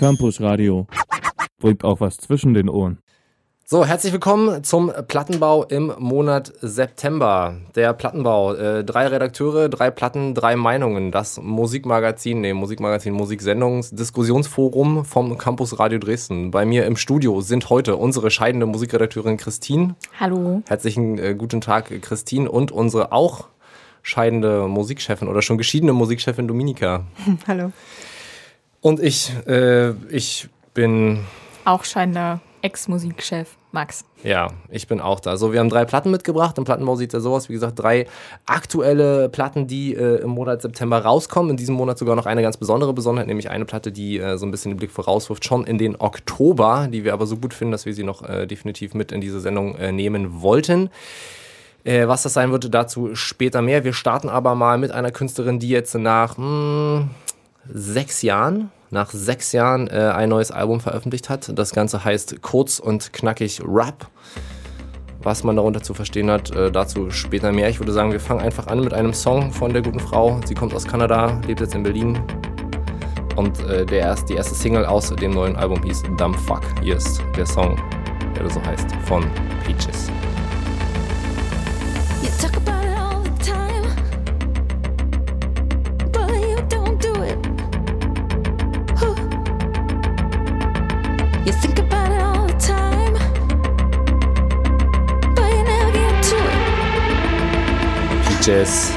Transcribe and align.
Campus 0.00 0.40
Radio. 0.40 0.86
Bringt 1.58 1.84
auch 1.84 2.00
was 2.00 2.16
zwischen 2.16 2.54
den 2.54 2.70
Ohren. 2.70 3.00
So, 3.66 3.84
herzlich 3.84 4.14
willkommen 4.14 4.64
zum 4.64 4.90
Plattenbau 5.08 5.64
im 5.64 5.92
Monat 5.98 6.54
September. 6.62 7.56
Der 7.76 7.92
Plattenbau, 7.92 8.54
äh, 8.54 8.82
drei 8.82 9.08
Redakteure, 9.08 9.68
drei 9.68 9.90
Platten, 9.90 10.34
drei 10.34 10.56
Meinungen. 10.56 11.12
Das 11.12 11.38
Musikmagazin, 11.42 12.40
nee, 12.40 12.54
Musikmagazin, 12.54 13.12
Musiksendungs, 13.12 13.90
Diskussionsforum 13.90 15.04
vom 15.04 15.36
Campus 15.36 15.78
Radio 15.78 15.98
Dresden. 15.98 16.50
Bei 16.50 16.64
mir 16.64 16.86
im 16.86 16.96
Studio 16.96 17.42
sind 17.42 17.68
heute 17.68 17.96
unsere 17.96 18.30
scheidende 18.30 18.64
Musikredakteurin 18.64 19.36
Christine. 19.36 19.96
Hallo. 20.18 20.62
Herzlichen 20.66 21.18
äh, 21.18 21.34
guten 21.34 21.60
Tag, 21.60 21.92
Christine. 22.00 22.50
Und 22.50 22.72
unsere 22.72 23.12
auch 23.12 23.48
scheidende 24.02 24.66
Musikchefin 24.66 25.28
oder 25.28 25.42
schon 25.42 25.58
geschiedene 25.58 25.92
Musikchefin 25.92 26.48
Dominika. 26.48 27.04
Hallo. 27.46 27.70
Und 28.80 29.00
ich, 29.00 29.32
äh, 29.46 29.90
ich 30.08 30.48
bin. 30.74 31.20
Auch 31.64 31.84
scheidender 31.84 32.40
Ex-Musikchef. 32.62 33.56
Max. 33.72 34.04
Ja, 34.24 34.48
ich 34.68 34.88
bin 34.88 35.00
auch 35.00 35.20
da. 35.20 35.36
So, 35.36 35.52
wir 35.52 35.60
haben 35.60 35.68
drei 35.68 35.84
Platten 35.84 36.10
mitgebracht. 36.10 36.58
Im 36.58 36.64
Plattenbau 36.64 36.96
sieht 36.96 37.12
ja 37.12 37.20
so 37.20 37.34
aus. 37.34 37.48
Wie 37.48 37.52
gesagt, 37.52 37.78
drei 37.78 38.06
aktuelle 38.44 39.28
Platten, 39.28 39.68
die 39.68 39.94
äh, 39.94 40.22
im 40.22 40.30
Monat 40.30 40.62
September 40.62 40.98
rauskommen. 40.98 41.52
In 41.52 41.56
diesem 41.56 41.76
Monat 41.76 41.96
sogar 41.96 42.16
noch 42.16 42.26
eine 42.26 42.42
ganz 42.42 42.56
besondere 42.56 42.92
Besonderheit, 42.92 43.28
nämlich 43.28 43.48
eine 43.48 43.64
Platte, 43.64 43.92
die 43.92 44.18
äh, 44.18 44.36
so 44.38 44.46
ein 44.46 44.50
bisschen 44.50 44.72
den 44.72 44.76
Blick 44.78 44.90
vorauswirft, 44.90 45.44
schon 45.44 45.64
in 45.64 45.78
den 45.78 46.00
Oktober, 46.00 46.88
die 46.92 47.04
wir 47.04 47.12
aber 47.12 47.26
so 47.26 47.36
gut 47.36 47.54
finden, 47.54 47.70
dass 47.70 47.86
wir 47.86 47.94
sie 47.94 48.02
noch 48.02 48.28
äh, 48.28 48.46
definitiv 48.46 48.94
mit 48.94 49.12
in 49.12 49.20
diese 49.20 49.40
Sendung 49.40 49.76
äh, 49.76 49.92
nehmen 49.92 50.42
wollten. 50.42 50.90
Äh, 51.84 52.08
was 52.08 52.24
das 52.24 52.34
sein 52.34 52.50
wird, 52.50 52.74
dazu 52.74 53.14
später 53.14 53.62
mehr. 53.62 53.84
Wir 53.84 53.92
starten 53.92 54.28
aber 54.28 54.56
mal 54.56 54.78
mit 54.78 54.90
einer 54.90 55.12
Künstlerin, 55.12 55.60
die 55.60 55.68
jetzt 55.68 55.94
nach 55.94 56.36
mh, 56.36 56.44
hm, 56.44 57.10
sechs 57.72 58.22
Jahren 58.22 58.70
nach 58.90 59.10
sechs 59.10 59.52
Jahren 59.52 59.88
äh, 59.88 60.12
ein 60.14 60.28
neues 60.28 60.50
Album 60.50 60.80
veröffentlicht 60.80 61.28
hat. 61.28 61.56
Das 61.56 61.72
Ganze 61.72 62.04
heißt 62.04 62.42
Kurz 62.42 62.78
und 62.78 63.12
Knackig 63.12 63.62
Rap. 63.64 64.08
Was 65.22 65.44
man 65.44 65.56
darunter 65.56 65.82
zu 65.82 65.92
verstehen 65.92 66.30
hat, 66.30 66.50
äh, 66.50 66.72
dazu 66.72 67.10
später 67.10 67.52
mehr. 67.52 67.68
Ich 67.68 67.78
würde 67.78 67.92
sagen, 67.92 68.10
wir 68.10 68.20
fangen 68.20 68.40
einfach 68.40 68.66
an 68.68 68.80
mit 68.80 68.94
einem 68.94 69.12
Song 69.12 69.52
von 69.52 69.72
der 69.72 69.82
guten 69.82 70.00
Frau. 70.00 70.40
Sie 70.44 70.54
kommt 70.54 70.74
aus 70.74 70.86
Kanada, 70.86 71.40
lebt 71.46 71.60
jetzt 71.60 71.74
in 71.74 71.82
Berlin. 71.82 72.18
Und 73.36 73.60
äh, 73.64 73.84
der 73.86 74.00
erst, 74.00 74.28
die 74.28 74.34
erste 74.34 74.54
Single 74.54 74.86
aus 74.86 75.10
dem 75.10 75.32
neuen 75.32 75.56
Album 75.56 75.82
hieß 75.82 76.02
Dumb 76.16 76.36
Fuck. 76.36 76.62
Hier 76.82 76.96
ist 76.96 77.22
der 77.36 77.46
Song, 77.46 77.80
der 78.36 78.48
so 78.50 78.62
heißt, 78.64 78.86
von 79.04 79.24
Peaches. 79.64 80.10
Jazz 98.50 98.92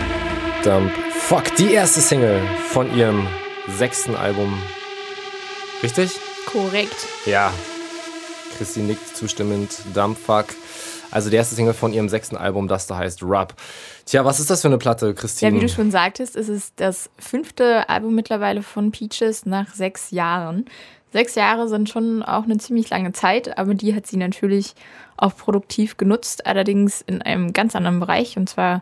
Dump 0.64 0.92
Fuck, 1.12 1.56
die 1.58 1.74
erste 1.74 2.02
Single 2.02 2.42
von 2.70 2.92
ihrem 2.98 3.28
sechsten 3.68 4.16
Album. 4.16 4.52
Richtig? 5.84 6.20
Korrekt. 6.48 6.96
Ja. 7.28 7.54
Christine 8.58 8.88
nickt 8.88 9.16
zustimmend. 9.16 9.78
Dump 9.94 10.18
Fuck. 10.18 10.48
Also 11.12 11.30
die 11.30 11.36
erste 11.36 11.54
Single 11.54 11.76
von 11.76 11.94
ihrem 11.94 12.10
sechsten 12.10 12.36
Album, 12.36 12.68
das 12.68 12.88
da 12.88 12.98
heißt 12.98 13.22
Rub. 13.22 13.54
Tja, 14.08 14.26
was 14.26 14.40
ist 14.40 14.50
das 14.50 14.64
für 14.64 14.70
eine 14.70 14.80
Platte, 14.80 15.14
Christine? 15.14 15.52
Ja, 15.52 15.58
wie 15.58 15.68
du 15.68 15.72
schon 15.72 15.92
sagtest, 15.92 16.36
ist 16.36 16.50
es 16.50 16.74
das 16.74 17.12
fünfte 17.20 17.88
Album 17.90 18.16
mittlerweile 18.16 18.64
von 18.64 18.90
Peaches 18.90 19.46
nach 19.46 19.72
sechs 19.76 20.10
Jahren. 20.10 20.66
Sechs 21.12 21.36
Jahre 21.36 21.70
sind 21.70 21.90
schon 21.92 22.24
auch 22.24 22.46
eine 22.46 22.58
ziemlich 22.58 22.90
lange 22.90 23.12
Zeit, 23.12 23.56
aber 23.56 23.76
die 23.76 23.94
hat 23.94 24.08
sie 24.08 24.18
natürlich 24.18 24.74
auch 25.16 25.38
produktiv 25.38 25.98
genutzt, 25.98 26.48
allerdings 26.48 27.02
in 27.02 27.22
einem 27.22 27.54
ganz 27.54 27.76
anderen 27.76 28.00
Bereich. 28.00 28.36
Und 28.36 28.50
zwar 28.50 28.82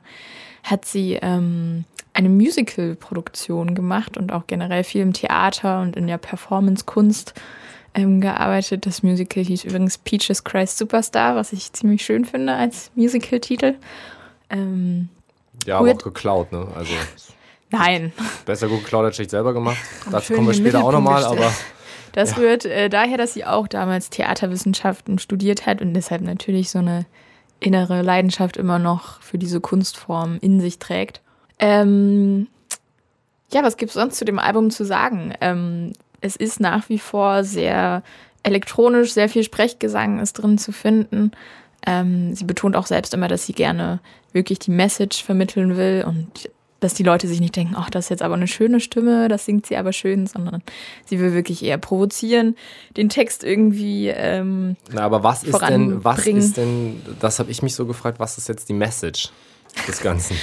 hat 0.63 0.85
sie 0.85 1.17
ähm, 1.21 1.85
eine 2.13 2.29
Musical-Produktion 2.29 3.75
gemacht 3.75 4.17
und 4.17 4.31
auch 4.31 4.47
generell 4.47 4.83
viel 4.83 5.01
im 5.01 5.13
Theater 5.13 5.81
und 5.81 5.95
in 5.95 6.07
der 6.07 6.17
Performance-Kunst 6.17 7.33
ähm, 7.93 8.21
gearbeitet. 8.21 8.85
Das 8.85 9.03
Musical 9.03 9.43
hieß 9.43 9.63
übrigens 9.63 9.97
Peaches 9.97 10.43
Christ 10.43 10.77
Superstar, 10.77 11.35
was 11.35 11.53
ich 11.53 11.71
ziemlich 11.73 12.03
schön 12.03 12.25
finde 12.25 12.53
als 12.53 12.91
Musical-Titel. 12.95 13.75
Ähm, 14.49 15.09
ja, 15.65 15.77
aber 15.77 15.91
auch 15.91 15.97
geklaut, 15.97 16.51
ne? 16.51 16.67
Also 16.75 16.93
Nein. 17.69 18.11
Besser 18.45 18.67
gut 18.67 18.83
geklaut 18.83 19.05
als 19.05 19.15
schlecht 19.15 19.31
selber 19.31 19.53
gemacht. 19.53 19.77
Dazu 20.09 20.33
kommen 20.33 20.47
wir 20.47 20.53
später 20.53 20.83
auch 20.83 20.91
nochmal, 20.91 21.23
aber. 21.23 21.53
Das 22.11 22.31
ja. 22.31 22.37
rührt 22.37 22.65
äh, 22.65 22.89
daher, 22.89 23.17
dass 23.17 23.33
sie 23.33 23.45
auch 23.45 23.69
damals 23.69 24.09
Theaterwissenschaften 24.09 25.17
studiert 25.17 25.65
hat 25.65 25.81
und 25.81 25.93
deshalb 25.93 26.21
natürlich 26.21 26.69
so 26.69 26.79
eine 26.79 27.05
innere 27.61 28.01
Leidenschaft 28.01 28.57
immer 28.57 28.79
noch 28.79 29.21
für 29.21 29.37
diese 29.37 29.61
Kunstform 29.61 30.37
in 30.41 30.59
sich 30.59 30.79
trägt. 30.79 31.21
Ähm, 31.59 32.47
ja, 33.53 33.63
was 33.63 33.77
gibt 33.77 33.89
es 33.89 33.93
sonst 33.95 34.17
zu 34.17 34.25
dem 34.25 34.39
Album 34.39 34.71
zu 34.71 34.83
sagen? 34.83 35.33
Ähm, 35.39 35.93
es 36.19 36.35
ist 36.35 36.59
nach 36.59 36.89
wie 36.89 36.99
vor 36.99 37.43
sehr 37.43 38.03
elektronisch, 38.43 39.13
sehr 39.13 39.29
viel 39.29 39.43
Sprechgesang 39.43 40.19
ist 40.19 40.33
drin 40.33 40.57
zu 40.57 40.71
finden. 40.71 41.31
Ähm, 41.85 42.33
sie 42.35 42.45
betont 42.45 42.75
auch 42.75 42.87
selbst 42.87 43.13
immer, 43.13 43.27
dass 43.27 43.45
sie 43.45 43.53
gerne 43.53 43.99
wirklich 44.33 44.59
die 44.59 44.71
Message 44.71 45.23
vermitteln 45.23 45.77
will 45.77 46.03
und 46.07 46.49
dass 46.81 46.93
die 46.93 47.03
Leute 47.03 47.27
sich 47.27 47.39
nicht 47.39 47.55
denken, 47.55 47.75
ach, 47.77 47.89
das 47.89 48.05
ist 48.05 48.09
jetzt 48.09 48.21
aber 48.21 48.33
eine 48.33 48.47
schöne 48.47 48.81
Stimme, 48.81 49.29
das 49.29 49.45
singt 49.45 49.65
sie 49.67 49.77
aber 49.77 49.93
schön, 49.93 50.27
sondern 50.27 50.61
sie 51.05 51.19
will 51.19 51.33
wirklich 51.33 51.63
eher 51.63 51.77
provozieren, 51.77 52.57
den 52.97 53.07
Text 53.07 53.43
irgendwie. 53.43 54.09
Ähm, 54.09 54.75
Na, 54.91 55.03
aber 55.03 55.23
was 55.23 55.43
ist 55.43 55.61
denn, 55.61 56.03
was 56.03 56.27
ist 56.27 56.57
denn, 56.57 57.01
das 57.19 57.39
habe 57.39 57.49
ich 57.49 57.61
mich 57.61 57.75
so 57.75 57.85
gefragt, 57.85 58.19
was 58.19 58.37
ist 58.37 58.49
jetzt 58.49 58.67
die 58.67 58.73
Message? 58.73 59.31
des 59.87 60.01
Ganzen. 60.01 60.35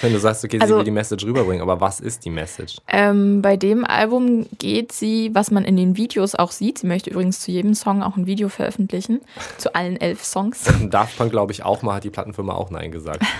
Wenn 0.00 0.12
du 0.12 0.18
sagst, 0.18 0.44
okay, 0.44 0.56
sie 0.56 0.62
also, 0.62 0.78
will 0.78 0.84
die 0.84 0.90
Message 0.90 1.24
rüberbringen, 1.24 1.60
aber 1.60 1.80
was 1.80 2.00
ist 2.00 2.24
die 2.24 2.30
Message? 2.30 2.78
Ähm, 2.88 3.42
bei 3.42 3.56
dem 3.56 3.84
Album 3.84 4.46
geht 4.58 4.92
sie, 4.92 5.30
was 5.34 5.50
man 5.50 5.64
in 5.64 5.76
den 5.76 5.96
Videos 5.96 6.34
auch 6.34 6.50
sieht, 6.50 6.78
sie 6.78 6.86
möchte 6.86 7.10
übrigens 7.10 7.40
zu 7.40 7.50
jedem 7.50 7.74
Song 7.74 8.02
auch 8.02 8.16
ein 8.16 8.26
Video 8.26 8.48
veröffentlichen, 8.48 9.20
zu 9.58 9.74
allen 9.74 9.96
elf 10.00 10.24
Songs. 10.24 10.64
Darf 10.90 11.18
man, 11.18 11.28
glaube 11.28 11.52
ich, 11.52 11.62
auch 11.62 11.82
mal, 11.82 11.96
hat 11.96 12.04
die 12.04 12.10
Plattenfirma 12.10 12.54
auch 12.54 12.70
Nein 12.70 12.90
gesagt. 12.90 13.22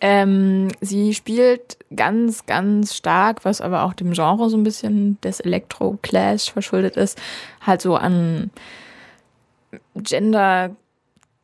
Ähm, 0.00 0.68
sie 0.80 1.14
spielt 1.14 1.76
ganz, 1.94 2.46
ganz 2.46 2.96
stark, 2.96 3.44
was 3.44 3.60
aber 3.60 3.82
auch 3.84 3.92
dem 3.92 4.12
Genre 4.12 4.48
so 4.48 4.56
ein 4.56 4.62
bisschen 4.62 5.20
des 5.20 5.40
Elektro-Clash 5.40 6.52
verschuldet 6.52 6.96
ist, 6.96 7.20
halt 7.60 7.82
so 7.82 7.96
an 7.96 8.50
Gender- 9.94 10.70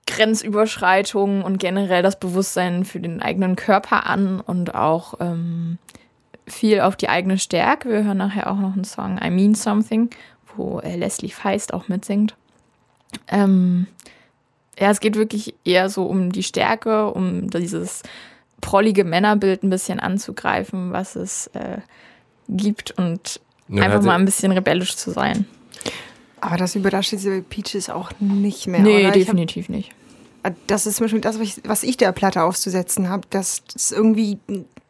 Grenzüberschreitungen 0.07 1.43
und 1.43 1.59
generell 1.59 2.03
das 2.03 2.19
Bewusstsein 2.19 2.85
für 2.85 3.01
den 3.01 3.21
eigenen 3.21 3.57
Körper 3.57 4.07
an 4.07 4.41
und 4.41 4.75
auch 4.75 5.15
ähm, 5.21 5.79
viel 6.47 6.81
auf 6.81 6.97
die 6.97 7.09
eigene 7.09 7.39
Stärke. 7.39 7.89
Wir 7.91 8.05
hören 8.05 8.19
nachher 8.19 8.51
auch 8.51 8.57
noch 8.57 8.73
einen 8.73 8.85
Song 8.85 9.19
I 9.23 9.31
Mean 9.31 9.55
Something, 9.55 10.11
wo 10.55 10.79
äh, 10.79 10.97
Leslie 10.97 11.31
Feist 11.31 11.75
auch 11.75 11.89
mitsingt. 11.89 12.37
Ähm, 13.29 13.89
ja, 14.79 14.91
es 14.91 15.01
geht 15.01 15.17
wirklich 15.17 15.55
eher 15.65 15.89
so 15.89 16.05
um 16.05 16.31
die 16.31 16.45
Stärke, 16.45 17.11
um 17.11 17.51
dieses 17.51 18.03
prollige 18.61 19.05
Männerbild 19.05 19.63
ein 19.63 19.71
bisschen 19.71 20.01
anzugreifen, 20.01 20.93
was 20.93 21.17
es 21.17 21.49
äh, 21.49 21.79
gibt 22.49 22.93
und 22.93 23.41
ja, 23.69 23.83
einfach 23.83 24.03
mal 24.03 24.15
ein 24.15 24.25
bisschen 24.25 24.53
rebellisch 24.53 24.97
zu 24.97 25.11
sein. 25.11 25.47
Aber 26.41 26.57
das 26.57 26.77
überrascht 26.77 27.13
diese 27.13 27.43
Peaches 27.43 27.91
auch 27.91 28.11
nicht 28.21 28.67
mehr. 28.67 28.81
Nee, 28.81 29.05
oder? 29.05 29.13
definitiv 29.13 29.69
nicht. 29.69 29.93
Das 30.67 30.87
ist 30.87 30.97
zum 30.97 31.05
Beispiel 31.05 31.21
das, 31.21 31.39
was 31.65 31.83
ich, 31.83 31.97
der 31.97 32.13
Platte 32.13 32.43
auszusetzen 32.43 33.09
habe, 33.09 33.27
dass 33.31 33.63
es 33.75 33.93
irgendwie 33.93 34.39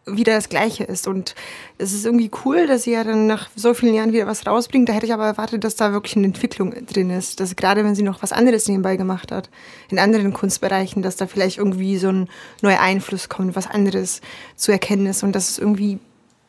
wieder 0.06 0.34
das 0.34 0.49
Gleiche 0.49 0.84
ist. 0.84 1.09
Und 1.09 1.34
es 1.78 1.93
ist 1.93 2.06
irgendwie 2.06 2.31
cool, 2.44 2.67
dass 2.67 2.84
sie 2.84 2.93
ja 2.93 3.03
dann 3.03 3.27
nach 3.27 3.49
so 3.56 3.75
vielen 3.75 3.95
Jahren 3.95 4.12
wieder 4.12 4.27
was 4.27 4.47
rausbringt. 4.47 4.89
Da 4.89 4.92
hätte 4.92 5.07
ich 5.07 5.13
aber 5.13 5.27
erwartet, 5.27 5.65
dass 5.65 5.75
da 5.75 5.92
wirklich 5.92 6.16
eine 6.16 6.27
Entwicklung 6.27 6.75
drin 6.86 7.10
ist. 7.10 7.41
Dass 7.41 7.57
gerade 7.57 7.84
wenn 7.84 7.95
sie 7.95 8.03
noch 8.03 8.22
was 8.22 8.33
anderes 8.33 8.69
nebenbei 8.69 8.97
gemacht 8.97 9.33
hat, 9.33 9.51
in 9.91 9.98
anderen 9.98 10.33
Kunstbereichen, 10.33 11.03
dass 11.03 11.16
da 11.16 11.27
vielleicht 11.27 11.59
irgendwie 11.59 11.98
so 11.98 12.09
ein 12.09 12.28
neuer 12.63 12.81
Einfluss 12.81 13.28
kommt, 13.28 13.57
was 13.57 13.66
anderes 13.66 14.21
zu 14.54 14.71
erkennen 14.71 15.07
ist. 15.07 15.22
Und 15.22 15.33
dass 15.33 15.51
es 15.51 15.59
irgendwie 15.59 15.98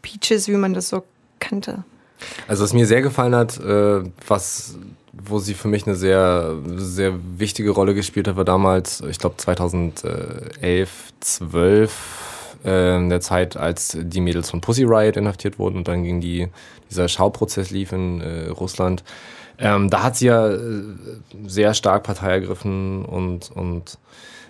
Peaches, 0.04 0.48
wie 0.48 0.54
man 0.54 0.74
das 0.74 0.90
so 0.90 1.04
kannte. 1.40 1.84
Also 2.48 2.64
was 2.64 2.74
mir 2.74 2.86
sehr 2.86 3.02
gefallen 3.02 3.36
hat, 3.36 3.60
äh, 3.60 4.04
was 4.28 4.76
wo 5.26 5.40
sie 5.40 5.54
für 5.54 5.68
mich 5.68 5.88
eine 5.88 5.96
sehr, 5.96 6.56
sehr 6.76 7.14
wichtige 7.38 7.72
Rolle 7.72 7.94
gespielt 7.94 8.28
hat, 8.28 8.36
war 8.36 8.46
damals, 8.46 9.02
ich 9.02 9.20
glaube 9.20 9.38
2011, 9.38 10.90
12 11.20 12.62
äh, 12.66 12.98
in 12.98 13.10
der 13.10 13.22
Zeit, 13.22 13.58
als 13.58 13.98
die 14.00 14.22
Mädels 14.22 14.50
von 14.50 14.62
Pussy 14.62 14.84
Riot 14.84 15.18
inhaftiert 15.18 15.60
wurden 15.60 15.78
und 15.78 15.88
dann 15.88 16.04
ging 16.04 16.22
die, 16.22 16.48
dieser 16.90 17.08
Schauprozess 17.08 17.72
lief 17.72 17.92
in 17.92 18.22
äh, 18.22 18.50
Russland. 18.50 19.04
Ähm, 19.60 19.90
da 19.90 20.04
hat 20.04 20.16
sie 20.16 20.28
ja 20.28 20.50
äh, 20.50 20.60
sehr 21.48 21.74
stark 21.74 22.04
Partei 22.04 22.32
ergriffen 22.32 23.06
und, 23.06 23.52
und 23.52 23.98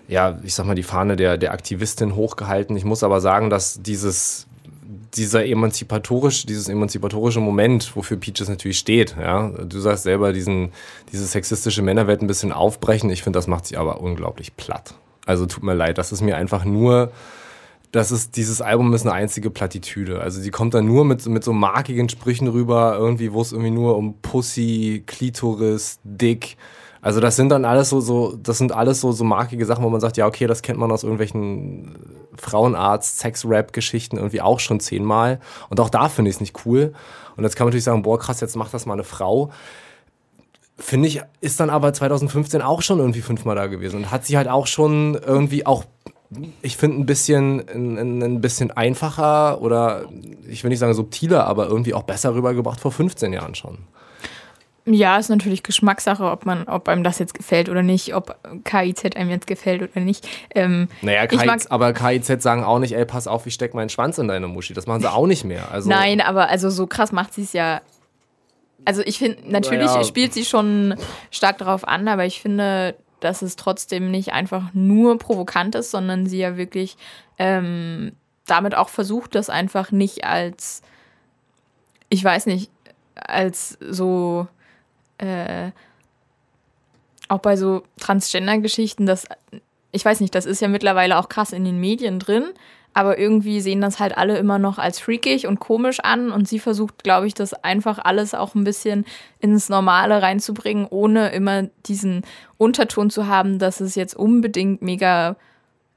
ja, 0.07 0.39
ich 0.43 0.53
sag 0.53 0.65
mal, 0.65 0.75
die 0.75 0.83
Fahne 0.83 1.15
der, 1.15 1.37
der 1.37 1.51
Aktivistin 1.51 2.15
hochgehalten. 2.15 2.77
Ich 2.77 2.85
muss 2.85 3.03
aber 3.03 3.19
sagen, 3.21 3.49
dass 3.49 3.81
dieses 3.81 4.47
dieser 5.15 5.45
emanzipatorische, 5.45 6.47
dieses 6.47 6.69
emanzipatorische 6.69 7.39
Moment, 7.39 7.95
wofür 7.95 8.17
Peaches 8.17 8.49
natürlich 8.49 8.79
steht. 8.79 9.15
Ja? 9.19 9.49
Du 9.49 9.79
sagst 9.79 10.03
selber, 10.03 10.33
diesen, 10.33 10.71
diese 11.11 11.25
sexistische 11.25 11.81
Männerwelt 11.81 12.21
ein 12.21 12.27
bisschen 12.27 12.51
aufbrechen. 12.51 13.09
Ich 13.09 13.23
finde, 13.23 13.37
das 13.37 13.47
macht 13.47 13.65
sie 13.65 13.77
aber 13.77 14.01
unglaublich 14.01 14.55
platt. 14.55 14.93
Also 15.25 15.45
tut 15.45 15.63
mir 15.63 15.73
leid, 15.73 15.97
das 15.97 16.11
ist 16.11 16.21
mir 16.21 16.37
einfach 16.37 16.63
nur 16.63 17.11
das 17.91 18.11
ist, 18.11 18.35
dieses 18.35 18.61
Album 18.61 18.93
ist 18.93 19.05
eine 19.05 19.13
einzige 19.13 19.49
Plattitüde. 19.49 20.19
Also 20.19 20.41
die 20.41 20.51
kommt 20.51 20.73
dann 20.73 20.85
nur 20.85 21.05
mit, 21.05 21.25
mit 21.25 21.43
so 21.43 21.53
markigen 21.53 22.09
Sprüchen 22.09 22.47
rüber, 22.47 22.95
irgendwie, 22.97 23.31
wo 23.31 23.41
es 23.41 23.53
irgendwie 23.53 23.71
nur 23.71 23.97
um 23.97 24.15
Pussy, 24.21 25.03
Klitoris, 25.05 25.99
Dick. 26.03 26.57
Also 27.07 27.21
das 27.21 27.37
sind 27.37 27.47
dann 27.47 27.63
alles 27.63 27.87
so, 27.87 28.01
so, 28.01 28.35
das 28.35 28.57
sind 28.57 28.73
alles 28.73 28.99
so, 28.99 29.13
so 29.13 29.23
markige 29.23 29.65
Sachen, 29.65 29.81
wo 29.81 29.89
man 29.89 30.01
sagt, 30.01 30.17
ja, 30.17 30.27
okay, 30.27 30.45
das 30.45 30.61
kennt 30.61 30.77
man 30.77 30.91
aus 30.91 31.03
irgendwelchen 31.03 31.95
Frauenarzt, 32.35 33.19
Sex-Rap-Geschichten 33.19 34.17
irgendwie 34.17 34.41
auch 34.41 34.59
schon 34.59 34.81
zehnmal. 34.81 35.39
Und 35.69 35.79
auch 35.79 35.89
da 35.89 36.09
finde 36.09 36.27
ich 36.27 36.35
es 36.35 36.41
nicht 36.41 36.65
cool. 36.65 36.91
Und 37.37 37.45
jetzt 37.45 37.55
kann 37.55 37.63
man 37.63 37.69
natürlich 37.69 37.85
sagen, 37.85 38.01
boah, 38.01 38.19
krass, 38.19 38.41
jetzt 38.41 38.57
macht 38.57 38.73
das 38.73 38.85
mal 38.85 38.95
eine 38.95 39.05
Frau. 39.05 39.51
Finde 40.77 41.07
ich, 41.07 41.21
ist 41.39 41.61
dann 41.61 41.69
aber 41.69 41.93
2015 41.93 42.61
auch 42.61 42.81
schon 42.81 42.99
irgendwie 42.99 43.21
fünfmal 43.21 43.55
da 43.55 43.67
gewesen 43.67 43.95
und 43.95 44.11
hat 44.11 44.25
sie 44.25 44.35
halt 44.35 44.49
auch 44.49 44.67
schon 44.67 45.15
irgendwie 45.15 45.65
auch 45.65 45.85
ich 46.61 46.75
finde 46.75 46.97
ein 46.97 47.05
bisschen 47.05 47.69
ein, 47.69 48.21
ein, 48.21 48.41
bisschen 48.41 48.71
einfacher 48.71 49.61
oder 49.61 50.09
ich 50.45 50.61
will 50.61 50.69
nicht 50.71 50.79
sagen 50.79 50.93
subtiler, 50.93 51.47
aber 51.47 51.67
irgendwie 51.67 51.93
auch 51.93 52.03
besser 52.03 52.35
rübergebracht 52.35 52.81
vor 52.81 52.91
15 52.91 53.31
Jahren 53.31 53.55
schon. 53.55 53.77
Ja, 54.89 55.17
ist 55.17 55.29
natürlich 55.29 55.63
Geschmackssache, 55.63 56.23
ob 56.23 56.45
man, 56.45 56.63
ob 56.63 56.87
einem 56.87 57.03
das 57.03 57.19
jetzt 57.19 57.33
gefällt 57.33 57.67
oder 57.67 57.83
nicht, 57.83 58.15
ob 58.15 58.37
KIZ 58.63 59.17
einem 59.17 59.29
jetzt 59.29 59.45
gefällt 59.45 59.81
oder 59.81 60.01
nicht. 60.01 60.27
Ähm, 60.55 60.87
naja, 61.01 61.27
KIZ, 61.27 61.67
aber 61.69 61.91
KIZ 61.91 62.41
sagen 62.41 62.63
auch 62.63 62.79
nicht, 62.79 62.95
ey, 62.95 63.05
pass 63.05 63.27
auf, 63.27 63.45
ich 63.45 63.53
steck 63.53 63.73
meinen 63.73 63.89
Schwanz 63.89 64.17
in 64.17 64.29
deine 64.29 64.47
Muschi. 64.47 64.73
Das 64.73 64.87
machen 64.87 65.01
sie 65.01 65.11
auch 65.11 65.27
nicht 65.27 65.43
mehr. 65.43 65.69
Also, 65.71 65.89
Nein, 65.89 66.21
aber 66.21 66.47
also 66.47 66.69
so 66.69 66.87
krass 66.87 67.11
macht 67.11 67.33
sie 67.33 67.43
es 67.43 67.51
ja. 67.51 67.81
Also 68.85 69.01
ich 69.05 69.17
finde, 69.17 69.39
natürlich 69.51 69.87
naja. 69.87 70.05
spielt 70.05 70.33
sie 70.33 70.45
schon 70.45 70.95
stark 71.31 71.57
darauf 71.57 71.85
an, 71.85 72.07
aber 72.07 72.25
ich 72.25 72.41
finde, 72.41 72.95
dass 73.19 73.41
es 73.41 73.57
trotzdem 73.57 74.09
nicht 74.09 74.31
einfach 74.31 74.73
nur 74.73 75.17
provokant 75.17 75.75
ist, 75.75 75.91
sondern 75.91 76.27
sie 76.27 76.37
ja 76.37 76.55
wirklich 76.55 76.95
ähm, 77.37 78.13
damit 78.45 78.75
auch 78.75 78.87
versucht, 78.87 79.35
das 79.35 79.49
einfach 79.49 79.91
nicht 79.91 80.23
als, 80.23 80.81
ich 82.07 82.23
weiß 82.23 82.45
nicht, 82.45 82.71
als 83.15 83.77
so, 83.81 84.47
äh, 85.17 85.71
auch 87.27 87.39
bei 87.39 87.57
so 87.57 87.83
Transgender-Geschichten, 87.99 89.05
das, 89.05 89.25
ich 89.91 90.05
weiß 90.05 90.21
nicht, 90.21 90.33
das 90.35 90.45
ist 90.45 90.61
ja 90.61 90.67
mittlerweile 90.67 91.17
auch 91.17 91.29
krass 91.29 91.51
in 91.51 91.65
den 91.65 91.79
Medien 91.79 92.19
drin, 92.19 92.45
aber 92.93 93.19
irgendwie 93.19 93.61
sehen 93.61 93.81
das 93.81 93.99
halt 93.99 94.17
alle 94.17 94.37
immer 94.37 94.57
noch 94.57 94.79
als 94.79 94.99
freakig 94.99 95.45
und 95.45 95.59
komisch 95.59 95.99
an 95.99 96.31
und 96.31 96.47
sie 96.47 96.57
versucht, 96.57 97.03
glaube 97.03 97.27
ich, 97.27 97.33
das 97.33 97.53
einfach 97.53 97.99
alles 97.99 98.33
auch 98.33 98.55
ein 98.55 98.63
bisschen 98.63 99.05
ins 99.39 99.69
Normale 99.69 100.21
reinzubringen, 100.21 100.87
ohne 100.89 101.29
immer 101.29 101.63
diesen 101.85 102.23
Unterton 102.57 103.09
zu 103.09 103.27
haben, 103.27 103.59
dass 103.59 103.81
es 103.81 103.93
jetzt 103.95 104.15
unbedingt 104.15 104.81
mega 104.81 105.35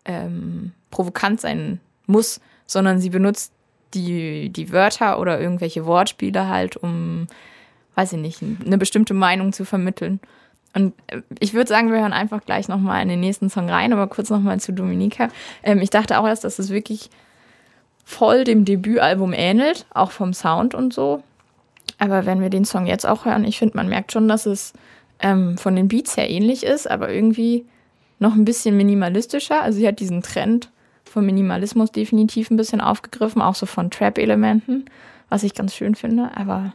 ähm, 0.05 0.73
provokant 0.91 1.41
sein 1.41 1.81
muss, 2.07 2.41
sondern 2.67 3.01
sie 3.01 3.11
benutzt 3.11 3.53
die, 3.95 4.51
die 4.51 4.71
Wörter 4.71 5.19
oder 5.19 5.41
irgendwelche 5.41 5.87
Wortspiele 5.87 6.49
halt, 6.49 6.77
um, 6.77 7.29
weiß 7.95 8.15
ich 8.15 8.19
nicht, 8.19 8.43
eine 8.65 8.79
bestimmte 8.79 9.15
Meinung 9.15 9.53
zu 9.53 9.65
vermitteln. 9.65 10.21
Und 10.75 10.95
äh, 11.09 11.23
ich 11.39 11.55
würde 11.55 11.69
sagen, 11.69 11.91
wir 11.91 12.01
hören 12.01 12.13
einfach 12.13 12.45
gleich 12.45 12.69
nochmal 12.69 13.03
in 13.03 13.09
den 13.09 13.21
nächsten 13.21 13.51
Song 13.51 13.69
rein, 13.69 13.93
aber 13.93 14.07
kurz 14.07 14.31
nochmal 14.31 14.61
zu 14.61 14.73
Dominika. 14.73 15.29
Ähm, 15.63 15.81
ich 15.81 15.91
dachte 15.91 16.19
auch 16.19 16.27
erst, 16.27 16.45
dass 16.45 16.59
es 16.59 16.71
wirklich 16.71 17.11
voll 18.05 18.45
dem 18.45 18.65
Debütalbum 18.65 19.33
ähnelt, 19.33 19.87
auch 19.93 20.11
vom 20.11 20.33
Sound 20.33 20.75
und 20.75 20.93
so. 20.93 21.23
Aber 21.99 22.27
wenn 22.27 22.41
wir 22.41 22.51
den 22.51 22.65
Song 22.65 22.87
jetzt 22.87 23.07
auch 23.07 23.25
hören, 23.25 23.45
ich 23.45 23.59
finde, 23.59 23.77
man 23.77 23.89
merkt 23.89 24.13
schon, 24.13 24.29
dass 24.29 24.47
es 24.47 24.73
ähm, 25.21 25.59
von 25.59 25.77
den 25.77 25.89
Beats 25.89 26.17
her 26.17 26.31
ähnlich 26.31 26.65
ist, 26.65 26.91
aber 26.91 27.13
irgendwie 27.13 27.67
noch 28.19 28.35
ein 28.35 28.45
bisschen 28.45 28.77
minimalistischer. 28.77 29.63
Also 29.63 29.79
sie 29.79 29.89
hat 29.89 30.01
diesen 30.01 30.23
Trend 30.23 30.71
vom 31.05 31.27
Minimalismus 31.27 31.91
definitiv 31.91 32.51
ein 32.51 32.57
bisschen 32.57 32.81
aufgegriffen, 32.81 33.43
auch 33.43 33.55
so 33.55 33.67
von 33.67 33.91
Trap-Elementen, 33.91 34.85
was 35.29 35.43
ich 35.43 35.55
ganz 35.55 35.75
schön 35.75 35.95
finde. 35.95 36.31
Aber 36.37 36.73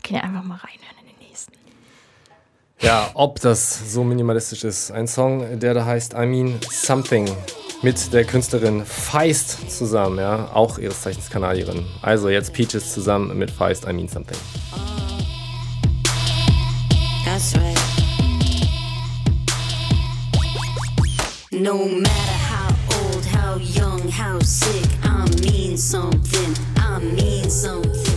wir 0.00 0.08
können 0.08 0.18
ja 0.18 0.22
einfach 0.22 0.44
mal 0.44 0.56
reinhören. 0.56 0.90
Ja, 2.82 3.10
ob 3.12 3.40
das 3.40 3.92
so 3.92 4.02
minimalistisch 4.02 4.64
ist. 4.64 4.90
Ein 4.90 5.06
Song, 5.06 5.60
der 5.60 5.74
da 5.74 5.84
heißt 5.84 6.14
I 6.14 6.24
Mean 6.24 6.58
Something 6.70 7.28
mit 7.82 8.10
der 8.14 8.24
Künstlerin 8.24 8.86
Feist 8.86 9.70
zusammen, 9.70 10.18
ja, 10.18 10.50
auch 10.54 10.78
ihres 10.78 11.02
Zeichens 11.02 11.28
Kanadierin. 11.28 11.84
Also 12.00 12.30
jetzt 12.30 12.54
Peaches 12.54 12.94
zusammen 12.94 13.36
mit 13.36 13.50
Feist 13.50 13.86
I 13.86 13.92
Mean 13.92 14.08
Something. 14.08 14.38
That's 17.26 17.54
right. 17.56 17.78
No 21.50 21.84
matter 21.84 22.38
how 22.48 22.74
old, 22.96 23.26
how 23.26 23.58
young, 23.58 24.08
how 24.10 24.40
sick, 24.40 24.88
I 25.04 25.28
mean 25.42 25.76
something, 25.76 26.54
I 26.78 26.98
mean 27.14 27.50
something. 27.50 28.09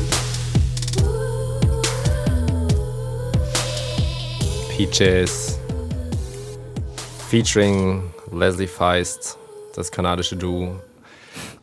Peaches 4.75 5.59
featuring 7.29 8.11
Leslie 8.31 8.65
Feist, 8.65 9.37
das 9.75 9.91
kanadische 9.91 10.35
Duo. 10.35 10.81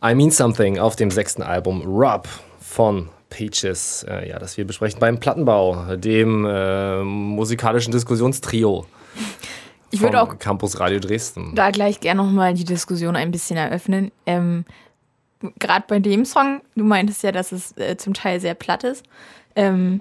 I 0.01 0.15
Mean 0.15 0.31
Something 0.31 0.79
auf 0.79 0.95
dem 0.95 1.11
sechsten 1.11 1.43
Album 1.43 1.81
Rob 1.81 2.29
von 2.61 3.09
Peaches, 3.29 4.05
äh, 4.07 4.29
ja, 4.29 4.39
das 4.39 4.55
wir 4.55 4.65
besprechen 4.65 5.01
beim 5.01 5.19
Plattenbau, 5.19 5.97
dem 5.97 6.45
äh, 6.45 7.03
musikalischen 7.03 7.91
Diskussionstrio. 7.91 8.85
Ich 9.91 9.99
würde 9.99 10.21
auch 10.21 10.39
Campus 10.39 10.79
Radio 10.79 10.99
Dresden. 10.99 11.53
Da 11.53 11.71
gleich 11.71 11.99
gerne 11.99 12.23
nochmal 12.23 12.53
die 12.53 12.63
Diskussion 12.63 13.17
ein 13.17 13.31
bisschen 13.31 13.57
eröffnen. 13.57 14.13
Ähm, 14.25 14.63
Gerade 15.59 15.83
bei 15.85 15.99
dem 15.99 16.23
Song, 16.23 16.61
du 16.75 16.85
meintest 16.85 17.23
ja, 17.23 17.33
dass 17.33 17.51
es 17.51 17.75
äh, 17.75 17.97
zum 17.97 18.13
Teil 18.13 18.39
sehr 18.39 18.53
platt 18.53 18.85
ist. 18.85 19.03
Ähm, 19.57 19.99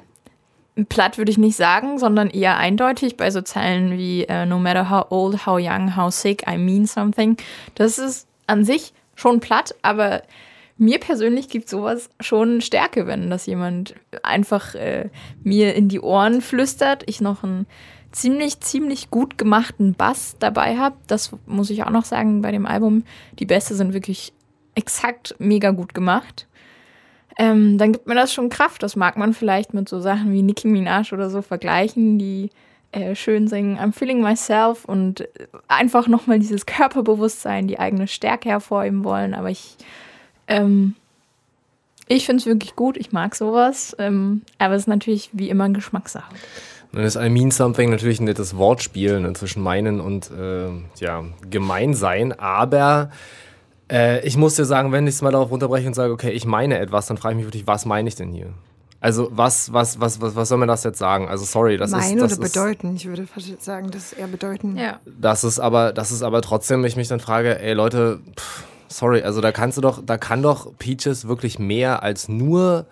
platt 0.88 1.18
würde 1.18 1.30
ich 1.30 1.38
nicht 1.38 1.56
sagen, 1.56 1.98
sondern 1.98 2.30
eher 2.30 2.56
eindeutig 2.56 3.16
bei 3.16 3.30
so 3.30 3.42
Zeilen 3.42 3.98
wie 3.98 4.26
uh, 4.30 4.46
No 4.46 4.58
matter 4.58 4.90
how 4.90 5.06
old, 5.10 5.46
how 5.46 5.58
young, 5.58 5.96
how 5.96 6.12
sick, 6.12 6.44
I 6.48 6.56
mean 6.56 6.86
something. 6.86 7.36
Das 7.74 7.98
ist 7.98 8.26
an 8.46 8.64
sich 8.64 8.92
schon 9.14 9.40
platt, 9.40 9.74
aber 9.82 10.22
mir 10.76 10.98
persönlich 10.98 11.48
gibt 11.48 11.68
sowas 11.68 12.08
schon 12.20 12.60
Stärke, 12.60 13.06
wenn 13.06 13.28
das 13.28 13.46
jemand 13.46 13.94
einfach 14.22 14.74
äh, 14.74 15.10
mir 15.42 15.74
in 15.74 15.88
die 15.88 16.00
Ohren 16.00 16.40
flüstert, 16.40 17.02
ich 17.06 17.20
noch 17.20 17.44
einen 17.44 17.66
ziemlich, 18.12 18.60
ziemlich 18.60 19.10
gut 19.10 19.36
gemachten 19.38 19.94
Bass 19.94 20.36
dabei 20.38 20.78
habe. 20.78 20.96
Das 21.06 21.32
muss 21.46 21.70
ich 21.70 21.84
auch 21.84 21.90
noch 21.90 22.04
sagen 22.04 22.42
bei 22.42 22.50
dem 22.50 22.66
Album. 22.66 23.04
Die 23.38 23.46
Bässe 23.46 23.74
sind 23.74 23.92
wirklich 23.92 24.32
exakt 24.74 25.34
mega 25.38 25.70
gut 25.70 25.94
gemacht 25.94 26.46
ähm, 27.38 27.78
dann 27.78 27.92
gibt 27.92 28.06
mir 28.06 28.14
das 28.14 28.32
schon 28.32 28.48
Kraft. 28.48 28.82
Das 28.82 28.96
mag 28.96 29.16
man 29.16 29.32
vielleicht 29.32 29.74
mit 29.74 29.88
so 29.88 30.00
Sachen 30.00 30.32
wie 30.32 30.42
Nicki 30.42 30.68
Minaj 30.68 31.12
oder 31.12 31.30
so 31.30 31.42
vergleichen, 31.42 32.18
die 32.18 32.50
äh, 32.92 33.14
schön 33.14 33.46
singen, 33.46 33.78
I'm 33.78 33.92
feeling 33.92 34.20
myself 34.20 34.84
und 34.84 35.28
einfach 35.68 36.08
nochmal 36.08 36.40
dieses 36.40 36.66
Körperbewusstsein, 36.66 37.68
die 37.68 37.78
eigene 37.78 38.08
Stärke 38.08 38.48
hervorheben 38.48 39.04
wollen. 39.04 39.34
Aber 39.34 39.48
ich, 39.48 39.76
ähm, 40.48 40.96
ich 42.08 42.26
finde 42.26 42.40
es 42.40 42.46
wirklich 42.46 42.74
gut, 42.74 42.96
ich 42.96 43.12
mag 43.12 43.36
sowas. 43.36 43.94
Ähm, 43.98 44.42
aber 44.58 44.74
es 44.74 44.82
ist 44.82 44.88
natürlich 44.88 45.30
wie 45.32 45.50
immer 45.50 45.64
ein 45.64 45.74
Geschmackssache. 45.74 46.34
Dann 46.92 47.04
ist 47.04 47.14
I 47.14 47.28
mean 47.28 47.52
something 47.52 47.90
natürlich 47.90 48.18
ein 48.18 48.24
nettes 48.24 48.56
Wortspiel 48.56 49.20
ne, 49.20 49.32
zwischen 49.34 49.62
meinen 49.62 50.00
und 50.00 50.30
äh, 50.32 50.70
ja, 50.98 51.24
Gemeinsein, 51.48 52.36
aber 52.36 53.10
äh, 53.90 54.24
ich 54.26 54.36
muss 54.36 54.56
dir 54.56 54.64
sagen, 54.64 54.92
wenn 54.92 55.06
ich 55.06 55.14
es 55.14 55.22
mal 55.22 55.32
darauf 55.32 55.50
runterbreche 55.50 55.86
und 55.86 55.94
sage, 55.94 56.12
okay, 56.12 56.30
ich 56.30 56.46
meine 56.46 56.78
etwas, 56.78 57.06
dann 57.06 57.16
frage 57.16 57.34
ich 57.34 57.36
mich 57.38 57.46
wirklich, 57.46 57.66
was 57.66 57.86
meine 57.86 58.08
ich 58.08 58.14
denn 58.14 58.32
hier? 58.32 58.52
Also 59.00 59.28
was, 59.32 59.72
was, 59.72 59.98
was, 59.98 60.20
was, 60.20 60.36
was 60.36 60.48
soll 60.48 60.58
man 60.58 60.68
das 60.68 60.84
jetzt 60.84 60.98
sagen? 60.98 61.28
Also 61.28 61.46
sorry, 61.46 61.78
das 61.78 61.90
Meinen 61.90 62.18
ist. 62.18 62.38
Das 62.38 62.38
oder 62.38 62.48
bedeuten? 62.48 62.96
Ich 62.96 63.06
würde 63.06 63.26
fast 63.26 63.62
sagen, 63.62 63.90
das 63.90 64.12
ist 64.12 64.18
eher 64.18 64.26
bedeuten. 64.26 64.76
Ja. 64.76 65.00
Das 65.06 65.42
ist 65.42 65.58
aber, 65.58 65.92
das 65.92 66.12
ist 66.12 66.22
aber 66.22 66.42
trotzdem, 66.42 66.84
ich 66.84 66.96
mich 66.96 67.08
dann 67.08 67.20
frage, 67.20 67.58
ey 67.60 67.72
Leute, 67.72 68.20
pff, 68.38 68.64
sorry, 68.88 69.22
also 69.22 69.40
da 69.40 69.52
kannst 69.52 69.78
du 69.78 69.80
doch, 69.80 70.02
da 70.04 70.18
kann 70.18 70.42
doch 70.42 70.76
Peaches 70.78 71.26
wirklich 71.28 71.58
mehr 71.58 72.02
als 72.02 72.28
nur 72.28 72.86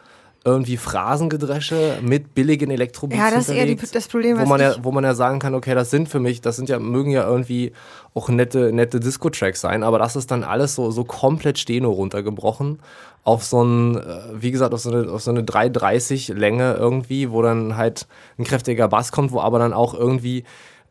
irgendwie 0.48 0.76
Phrasengedresche 0.76 1.98
mit 2.02 2.34
billigen 2.34 2.70
Elektrobeats 2.70 3.20
Ja, 3.20 3.30
das 3.30 3.48
ist 3.48 3.54
eher 3.54 3.66
die, 3.66 3.76
das 3.76 4.08
Problem, 4.08 4.38
wo 4.38 4.46
man 4.46 4.60
ja, 4.60 4.74
wo 4.82 4.90
man 4.92 5.04
ja 5.04 5.14
sagen 5.14 5.38
kann, 5.38 5.54
okay, 5.54 5.74
das 5.74 5.90
sind 5.90 6.08
für 6.08 6.20
mich, 6.20 6.40
das 6.40 6.56
sind 6.56 6.68
ja 6.68 6.78
mögen 6.78 7.10
ja 7.10 7.26
irgendwie 7.26 7.72
auch 8.14 8.28
nette 8.28 8.72
nette 8.72 9.00
Disco 9.00 9.30
Tracks 9.30 9.60
sein, 9.60 9.82
aber 9.82 9.98
das 9.98 10.16
ist 10.16 10.30
dann 10.30 10.44
alles 10.44 10.74
so 10.74 10.90
so 10.90 11.04
komplett 11.04 11.58
Steno 11.58 11.90
runtergebrochen 11.90 12.80
auf 13.24 13.44
so 13.44 13.62
ein 13.62 13.96
äh, 13.96 14.20
wie 14.32 14.50
gesagt 14.50 14.72
auf 14.72 14.80
so 14.80 14.90
eine 14.90 15.10
auf 15.10 15.22
so 15.22 15.30
eine 15.30 15.44
330 15.44 16.28
Länge 16.28 16.74
irgendwie, 16.74 17.30
wo 17.30 17.42
dann 17.42 17.76
halt 17.76 18.06
ein 18.38 18.44
kräftiger 18.44 18.88
Bass 18.88 19.12
kommt, 19.12 19.32
wo 19.32 19.40
aber 19.40 19.58
dann 19.58 19.72
auch 19.72 19.94
irgendwie 19.94 20.44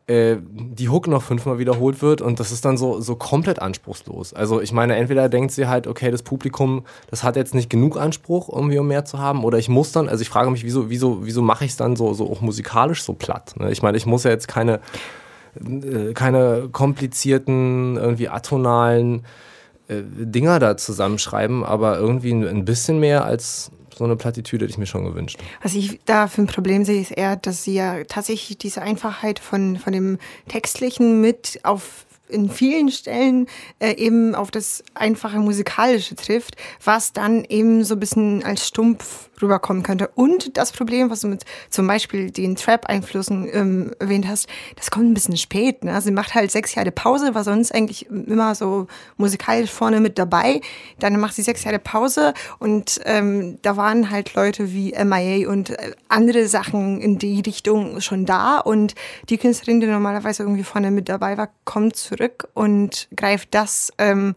äh, 0.08 0.38
die 0.40 0.88
Hook 0.88 1.06
noch 1.06 1.22
fünfmal 1.22 1.58
wiederholt 1.58 2.00
wird 2.00 2.22
und 2.22 2.40
das 2.40 2.50
ist 2.50 2.64
dann 2.64 2.78
so, 2.78 2.98
so 3.00 3.14
komplett 3.14 3.60
anspruchslos. 3.60 4.32
Also 4.32 4.60
ich 4.62 4.72
meine, 4.72 4.96
entweder 4.96 5.28
denkt 5.28 5.52
sie 5.52 5.68
halt, 5.68 5.86
okay, 5.86 6.10
das 6.10 6.22
Publikum, 6.22 6.84
das 7.10 7.22
hat 7.22 7.36
jetzt 7.36 7.54
nicht 7.54 7.68
genug 7.68 7.98
Anspruch, 7.98 8.48
irgendwie 8.50 8.78
um 8.78 8.88
mehr 8.88 9.04
zu 9.04 9.18
haben, 9.18 9.44
oder 9.44 9.58
ich 9.58 9.68
muss 9.68 9.92
dann, 9.92 10.08
also 10.08 10.22
ich 10.22 10.30
frage 10.30 10.50
mich, 10.50 10.64
wieso, 10.64 10.88
wieso, 10.88 11.26
wieso 11.26 11.42
mache 11.42 11.66
ich 11.66 11.72
es 11.72 11.76
dann 11.76 11.94
so, 11.94 12.14
so 12.14 12.30
auch 12.30 12.40
musikalisch 12.40 13.02
so 13.02 13.12
platt? 13.12 13.54
Ne? 13.58 13.70
Ich 13.70 13.82
meine, 13.82 13.98
ich 13.98 14.06
muss 14.06 14.24
ja 14.24 14.30
jetzt 14.30 14.48
keine, 14.48 14.80
äh, 15.60 16.14
keine 16.14 16.70
komplizierten, 16.72 17.98
irgendwie 17.98 18.30
atonalen 18.30 19.26
äh, 19.88 20.02
Dinger 20.02 20.58
da 20.58 20.78
zusammenschreiben, 20.78 21.64
aber 21.64 21.98
irgendwie 21.98 22.32
ein, 22.32 22.48
ein 22.48 22.64
bisschen 22.64 22.98
mehr 22.98 23.26
als 23.26 23.70
so 23.98 24.04
eine 24.04 24.16
Plattitüde 24.16 24.64
hätte 24.64 24.72
ich 24.72 24.78
mir 24.78 24.86
schon 24.86 25.04
gewünscht. 25.04 25.38
Was 25.62 25.74
ich 25.74 26.00
da 26.06 26.28
für 26.28 26.42
ein 26.42 26.46
Problem 26.46 26.84
sehe, 26.84 27.00
ist 27.00 27.10
eher, 27.10 27.36
dass 27.36 27.64
sie 27.64 27.74
ja 27.74 28.04
tatsächlich 28.04 28.56
diese 28.56 28.80
Einfachheit 28.80 29.40
von, 29.40 29.76
von 29.76 29.92
dem 29.92 30.18
Textlichen 30.48 31.20
mit 31.20 31.60
auf 31.64 32.06
in 32.28 32.50
vielen 32.50 32.90
Stellen 32.90 33.46
äh, 33.78 33.92
eben 33.94 34.34
auf 34.34 34.50
das 34.50 34.84
einfache 34.94 35.38
Musikalische 35.38 36.14
trifft, 36.14 36.56
was 36.84 37.14
dann 37.14 37.44
eben 37.44 37.84
so 37.84 37.94
ein 37.94 38.00
bisschen 38.00 38.44
als 38.44 38.68
stumpf 38.68 39.27
rüberkommen 39.40 39.82
könnte. 39.82 40.08
Und 40.14 40.56
das 40.56 40.72
Problem, 40.72 41.10
was 41.10 41.20
du 41.20 41.28
mit 41.28 41.44
zum 41.70 41.86
Beispiel 41.86 42.30
den 42.30 42.56
Trap-Einflüssen 42.56 43.48
ähm, 43.52 43.92
erwähnt 43.98 44.26
hast, 44.28 44.48
das 44.76 44.90
kommt 44.90 45.06
ein 45.06 45.14
bisschen 45.14 45.36
spät. 45.36 45.84
Ne? 45.84 46.00
Sie 46.00 46.10
macht 46.10 46.34
halt 46.34 46.50
sechs 46.50 46.74
Jahre 46.74 46.90
Pause, 46.90 47.34
war 47.34 47.44
sonst 47.44 47.74
eigentlich 47.74 48.06
immer 48.06 48.54
so 48.54 48.86
musikalisch 49.16 49.70
vorne 49.70 50.00
mit 50.00 50.18
dabei. 50.18 50.60
Dann 50.98 51.18
macht 51.20 51.34
sie 51.34 51.42
sechs 51.42 51.64
Jahre 51.64 51.78
Pause 51.78 52.34
und 52.58 53.00
ähm, 53.04 53.58
da 53.62 53.76
waren 53.76 54.10
halt 54.10 54.34
Leute 54.34 54.72
wie 54.72 54.92
MIA 54.92 55.48
und 55.48 55.70
äh, 55.70 55.92
andere 56.08 56.46
Sachen 56.48 57.00
in 57.00 57.18
die 57.18 57.40
Richtung 57.40 58.00
schon 58.00 58.26
da. 58.26 58.58
Und 58.58 58.94
die 59.28 59.38
Künstlerin, 59.38 59.80
die 59.80 59.86
normalerweise 59.86 60.42
irgendwie 60.42 60.64
vorne 60.64 60.90
mit 60.90 61.08
dabei 61.08 61.36
war, 61.36 61.48
kommt 61.64 61.96
zurück 61.96 62.48
und 62.54 63.08
greift 63.16 63.54
das 63.54 63.92
ähm, 63.98 64.34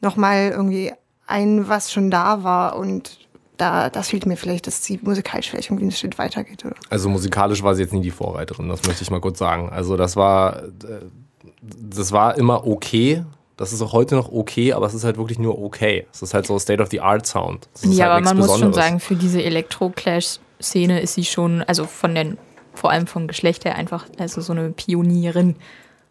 nochmal 0.00 0.50
irgendwie 0.50 0.92
ein, 1.26 1.68
was 1.68 1.92
schon 1.92 2.10
da 2.10 2.42
war 2.42 2.76
und 2.76 3.27
da, 3.58 3.90
das 3.90 4.08
fehlt 4.08 4.26
mir 4.26 4.36
vielleicht, 4.36 4.66
dass 4.66 4.84
sie 4.84 4.98
musikalisch 5.02 5.50
vielleicht 5.50 5.68
irgendwie 5.68 5.84
einen 5.84 5.92
Schritt 5.92 6.18
weiter 6.18 6.44
geht. 6.44 6.64
Oder? 6.64 6.74
Also 6.90 7.08
musikalisch 7.08 7.62
war 7.62 7.74
sie 7.74 7.82
jetzt 7.82 7.92
nie 7.92 8.00
die 8.00 8.10
Vorreiterin, 8.10 8.68
das 8.68 8.84
möchte 8.84 9.02
ich 9.02 9.10
mal 9.10 9.20
kurz 9.20 9.38
sagen. 9.38 9.68
Also 9.70 9.96
das 9.96 10.16
war, 10.16 10.62
äh, 10.62 10.70
das 11.60 12.12
war 12.12 12.38
immer 12.38 12.66
okay. 12.66 13.24
Das 13.56 13.72
ist 13.72 13.82
auch 13.82 13.92
heute 13.92 14.14
noch 14.14 14.30
okay, 14.30 14.72
aber 14.72 14.86
es 14.86 14.94
ist 14.94 15.02
halt 15.04 15.18
wirklich 15.18 15.40
nur 15.40 15.60
okay. 15.60 16.06
Es 16.12 16.22
ist 16.22 16.32
halt 16.32 16.46
so 16.46 16.58
State-of-the-Art-Sound. 16.58 17.68
Ja, 17.82 18.04
halt 18.04 18.12
aber 18.12 18.24
man 18.24 18.36
muss 18.38 18.58
schon 18.58 18.72
sagen, 18.72 19.00
für 19.00 19.16
diese 19.16 19.42
Elektro-Clash-Szene 19.42 21.00
ist 21.00 21.14
sie 21.14 21.24
schon, 21.24 21.62
also 21.62 21.84
von 21.84 22.14
den, 22.14 22.38
vor 22.72 22.92
allem 22.92 23.08
vom 23.08 23.26
Geschlecht 23.26 23.64
her 23.64 23.74
einfach, 23.74 24.06
also 24.18 24.40
so 24.40 24.52
eine 24.52 24.70
Pionierin 24.70 25.56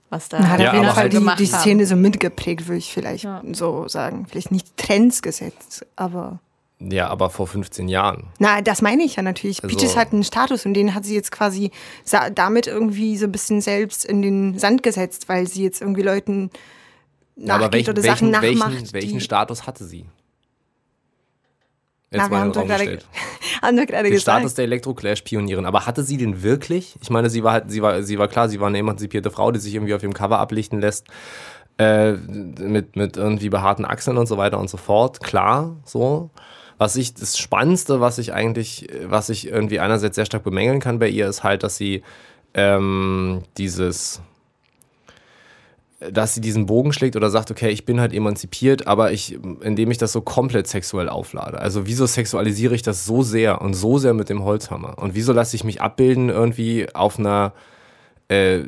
was 0.10 0.30
da 0.30 0.48
hat 0.48 0.60
ja, 0.60 0.70
auf 0.70 0.76
jeden 0.76 0.90
Fall 0.90 1.10
die, 1.10 1.44
die 1.44 1.46
Szene 1.46 1.86
so 1.86 1.96
mitgeprägt, 1.96 2.68
würde 2.68 2.78
ich 2.78 2.94
vielleicht 2.94 3.26
ja. 3.26 3.42
so 3.52 3.88
sagen. 3.88 4.26
Vielleicht 4.30 4.52
nicht 4.52 4.78
Trends 4.78 5.22
gesetzt, 5.22 5.86
aber. 5.96 6.40
Ja, 6.80 7.08
aber 7.08 7.32
vor 7.32 7.48
15 7.48 7.88
Jahren. 7.88 8.28
Na, 8.38 8.62
das 8.62 8.84
meine 8.84 9.04
ich 9.04 9.16
ja 9.16 9.24
natürlich. 9.24 9.64
Also, 9.64 9.76
Peaches 9.76 9.98
hat 9.98 10.14
einen 10.14 10.24
Status 10.24 10.66
und 10.66 10.76
den 10.76 10.94
hat 10.94 11.06
sie 11.06 11.16
jetzt 11.16 11.32
quasi 11.32 11.72
damit 12.36 12.68
irgendwie 12.68 13.18
so 13.18 13.26
ein 13.26 13.32
bisschen 13.32 13.62
selbst 13.62 14.06
in 14.06 14.22
den 14.22 14.60
Sand 14.60 14.84
gesetzt, 14.84 15.28
weil 15.28 15.48
sie 15.48 15.64
jetzt 15.64 15.82
irgendwie 15.82 16.04
Leuten 16.04 16.52
nachgeht 17.36 17.74
welchen, 17.74 17.90
oder 17.90 18.02
Sachen 18.02 18.32
welchen, 18.32 18.60
nachmacht. 18.60 18.74
Welchen, 18.74 18.94
welchen 18.94 19.22
Status 19.22 19.66
hatte 19.66 19.86
sie? 19.86 20.06
Jetzt 22.10 22.22
Na, 22.22 22.30
wir 22.30 22.40
haben, 22.40 22.52
Raum 22.52 22.68
gerade, 22.68 23.00
haben 23.62 23.78
wir 23.78 23.86
gerade 23.86 24.04
den 24.04 24.14
gesagt. 24.14 24.38
Status 24.38 24.54
der 24.54 24.66
Elektroclash-Pionierin. 24.66 25.66
Aber 25.66 25.86
hatte 25.86 26.04
sie 26.04 26.18
den 26.18 26.42
wirklich? 26.42 26.96
Ich 27.02 27.10
meine, 27.10 27.30
sie 27.30 27.44
war 27.44 27.54
halt, 27.54 27.72
sie 27.72 27.82
war, 27.82 28.02
sie 28.04 28.18
war 28.18 28.28
klar, 28.28 28.48
sie 28.48 28.60
war 28.60 28.68
eine 28.68 28.78
emanzipierte 28.78 29.30
Frau, 29.30 29.52
die 29.52 29.60
sich 29.60 29.74
irgendwie 29.74 29.94
auf 29.94 30.02
dem 30.02 30.14
Cover 30.14 30.40
ablichten 30.40 30.80
lässt. 30.80 31.08
Äh, 31.78 32.14
mit, 32.14 32.96
mit 32.96 33.18
irgendwie 33.18 33.50
behaarten 33.50 33.86
Achseln 33.86 34.18
und 34.18 34.28
so 34.28 34.38
weiter 34.38 34.60
und 34.60 34.70
so 34.70 34.78
fort. 34.78 35.22
Klar, 35.22 35.76
so. 35.86 36.30
Was 36.78 36.96
ich, 36.96 37.14
das 37.14 37.38
Spannendste, 37.38 38.00
was 38.02 38.18
ich 38.18 38.34
eigentlich, 38.34 38.88
was 39.06 39.30
ich 39.30 39.48
irgendwie 39.48 39.80
einerseits 39.80 40.16
sehr 40.16 40.26
stark 40.26 40.44
bemängeln 40.44 40.80
kann 40.80 41.00
bei 41.00 41.10
ihr, 41.10 41.28
ist 41.28 41.44
halt, 41.44 41.64
dass 41.64 41.78
sie 41.78 42.04
ähm, 42.54 43.44
dieses, 43.58 44.22
dass 46.00 46.36
sie 46.36 46.42
diesen 46.42 46.68
Bogen 46.68 46.94
schlägt 46.94 47.16
oder 47.16 47.30
sagt, 47.30 47.50
okay, 47.50 47.70
ich 47.70 47.86
bin 47.86 48.00
halt 48.00 48.14
emanzipiert, 48.14 48.86
aber 48.86 49.12
ich, 49.12 49.38
indem 49.62 49.90
ich 49.90 49.98
das 49.98 50.12
so 50.12 50.22
komplett 50.22 50.68
sexuell 50.68 51.10
auflade. 51.10 51.60
Also 51.60 51.88
wieso 51.88 52.06
sexualisiere 52.06 52.76
ich 52.76 52.84
das 52.84 53.06
so 53.06 53.24
sehr 53.24 53.62
und 53.62 53.74
so 53.74 53.98
sehr 53.98 54.14
mit 54.14 54.30
dem 54.30 54.44
Holzhammer? 54.44 55.00
Und 55.00 55.16
wieso 55.16 55.34
lasse 55.34 55.56
ich 55.56 55.64
mich 55.64 55.82
abbilden 55.82 56.30
irgendwie 56.30 56.94
auf 56.94 57.18
einer, 57.18 57.54
äh, 58.28 58.60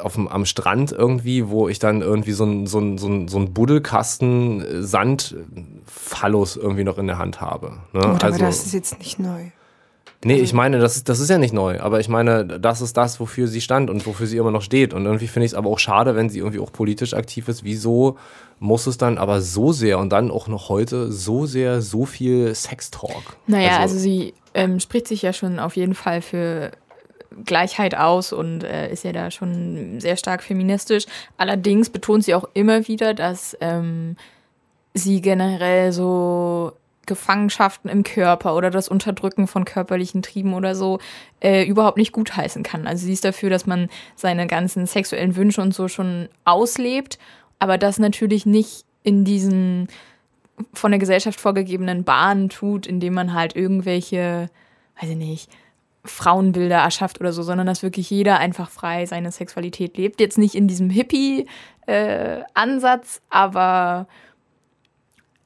auf 0.00 0.14
dem, 0.14 0.28
am 0.28 0.44
Strand 0.44 0.92
irgendwie, 0.92 1.48
wo 1.48 1.68
ich 1.68 1.78
dann 1.78 2.02
irgendwie 2.02 2.32
so 2.32 2.44
ein, 2.44 2.66
so 2.66 2.78
ein, 2.78 2.98
so 2.98 3.08
ein, 3.08 3.28
so 3.28 3.38
ein 3.38 3.52
Buddelkasten 3.52 4.84
Sand 4.84 5.36
Phallus 5.86 6.56
irgendwie 6.56 6.84
noch 6.84 6.98
in 6.98 7.06
der 7.06 7.18
Hand 7.18 7.40
habe. 7.40 7.78
Ne? 7.92 8.00
Gut, 8.00 8.24
also, 8.24 8.38
aber 8.38 8.46
das 8.46 8.66
ist 8.66 8.74
jetzt 8.74 8.98
nicht 8.98 9.18
neu. 9.18 9.50
Nee, 10.24 10.38
ich 10.38 10.52
meine, 10.52 10.80
das 10.80 10.96
ist, 10.96 11.08
das 11.08 11.20
ist 11.20 11.30
ja 11.30 11.38
nicht 11.38 11.54
neu, 11.54 11.78
aber 11.80 12.00
ich 12.00 12.08
meine, 12.08 12.44
das 12.44 12.80
ist 12.80 12.96
das, 12.96 13.20
wofür 13.20 13.46
sie 13.46 13.60
stand 13.60 13.88
und 13.88 14.04
wofür 14.04 14.26
sie 14.26 14.36
immer 14.36 14.50
noch 14.50 14.62
steht. 14.62 14.92
Und 14.92 15.04
irgendwie 15.04 15.28
finde 15.28 15.46
ich 15.46 15.52
es 15.52 15.56
aber 15.56 15.70
auch 15.70 15.78
schade, 15.78 16.16
wenn 16.16 16.28
sie 16.28 16.40
irgendwie 16.40 16.58
auch 16.58 16.72
politisch 16.72 17.14
aktiv 17.14 17.46
ist. 17.46 17.62
Wieso 17.62 18.18
muss 18.58 18.88
es 18.88 18.98
dann 18.98 19.16
aber 19.16 19.40
so 19.40 19.72
sehr 19.72 20.00
und 20.00 20.10
dann 20.10 20.32
auch 20.32 20.48
noch 20.48 20.70
heute 20.70 21.12
so 21.12 21.46
sehr, 21.46 21.82
so 21.82 22.04
viel 22.04 22.52
Sextalk? 22.52 23.36
Naja, 23.46 23.78
also, 23.78 23.94
also 23.94 23.98
sie 23.98 24.34
ähm, 24.54 24.80
spricht 24.80 25.06
sich 25.06 25.22
ja 25.22 25.32
schon 25.32 25.60
auf 25.60 25.76
jeden 25.76 25.94
Fall 25.94 26.20
für 26.20 26.72
Gleichheit 27.44 27.96
aus 27.96 28.32
und 28.32 28.64
äh, 28.64 28.90
ist 28.92 29.04
ja 29.04 29.12
da 29.12 29.30
schon 29.30 30.00
sehr 30.00 30.16
stark 30.16 30.42
feministisch. 30.42 31.06
Allerdings 31.36 31.90
betont 31.90 32.24
sie 32.24 32.34
auch 32.34 32.48
immer 32.54 32.88
wieder, 32.88 33.14
dass 33.14 33.56
ähm, 33.60 34.16
sie 34.94 35.20
generell 35.20 35.92
so 35.92 36.72
Gefangenschaften 37.06 37.90
im 37.90 38.04
Körper 38.04 38.54
oder 38.54 38.70
das 38.70 38.88
Unterdrücken 38.88 39.46
von 39.46 39.64
körperlichen 39.64 40.22
Trieben 40.22 40.54
oder 40.54 40.74
so 40.74 41.00
äh, 41.40 41.64
überhaupt 41.64 41.96
nicht 41.96 42.12
gutheißen 42.12 42.62
kann. 42.62 42.86
Also 42.86 43.06
sie 43.06 43.14
ist 43.14 43.24
dafür, 43.24 43.50
dass 43.50 43.66
man 43.66 43.88
seine 44.14 44.46
ganzen 44.46 44.86
sexuellen 44.86 45.34
Wünsche 45.34 45.62
und 45.62 45.74
so 45.74 45.88
schon 45.88 46.28
auslebt, 46.44 47.18
aber 47.58 47.78
das 47.78 47.98
natürlich 47.98 48.46
nicht 48.46 48.84
in 49.02 49.24
diesen 49.24 49.88
von 50.74 50.90
der 50.90 50.98
Gesellschaft 50.98 51.40
vorgegebenen 51.40 52.04
Bahnen 52.04 52.48
tut, 52.48 52.86
indem 52.86 53.14
man 53.14 53.32
halt 53.32 53.56
irgendwelche, 53.56 54.50
weiß 55.00 55.10
ich 55.10 55.16
nicht, 55.16 55.50
Frauenbilder 56.10 56.76
erschafft 56.76 57.20
oder 57.20 57.32
so, 57.32 57.42
sondern 57.42 57.66
dass 57.66 57.82
wirklich 57.82 58.08
jeder 58.10 58.38
einfach 58.38 58.70
frei 58.70 59.06
seine 59.06 59.32
Sexualität 59.32 59.96
lebt. 59.96 60.20
Jetzt 60.20 60.38
nicht 60.38 60.54
in 60.54 60.68
diesem 60.68 60.90
Hippie-Ansatz, 60.90 63.16
äh, 63.16 63.20
aber 63.30 64.06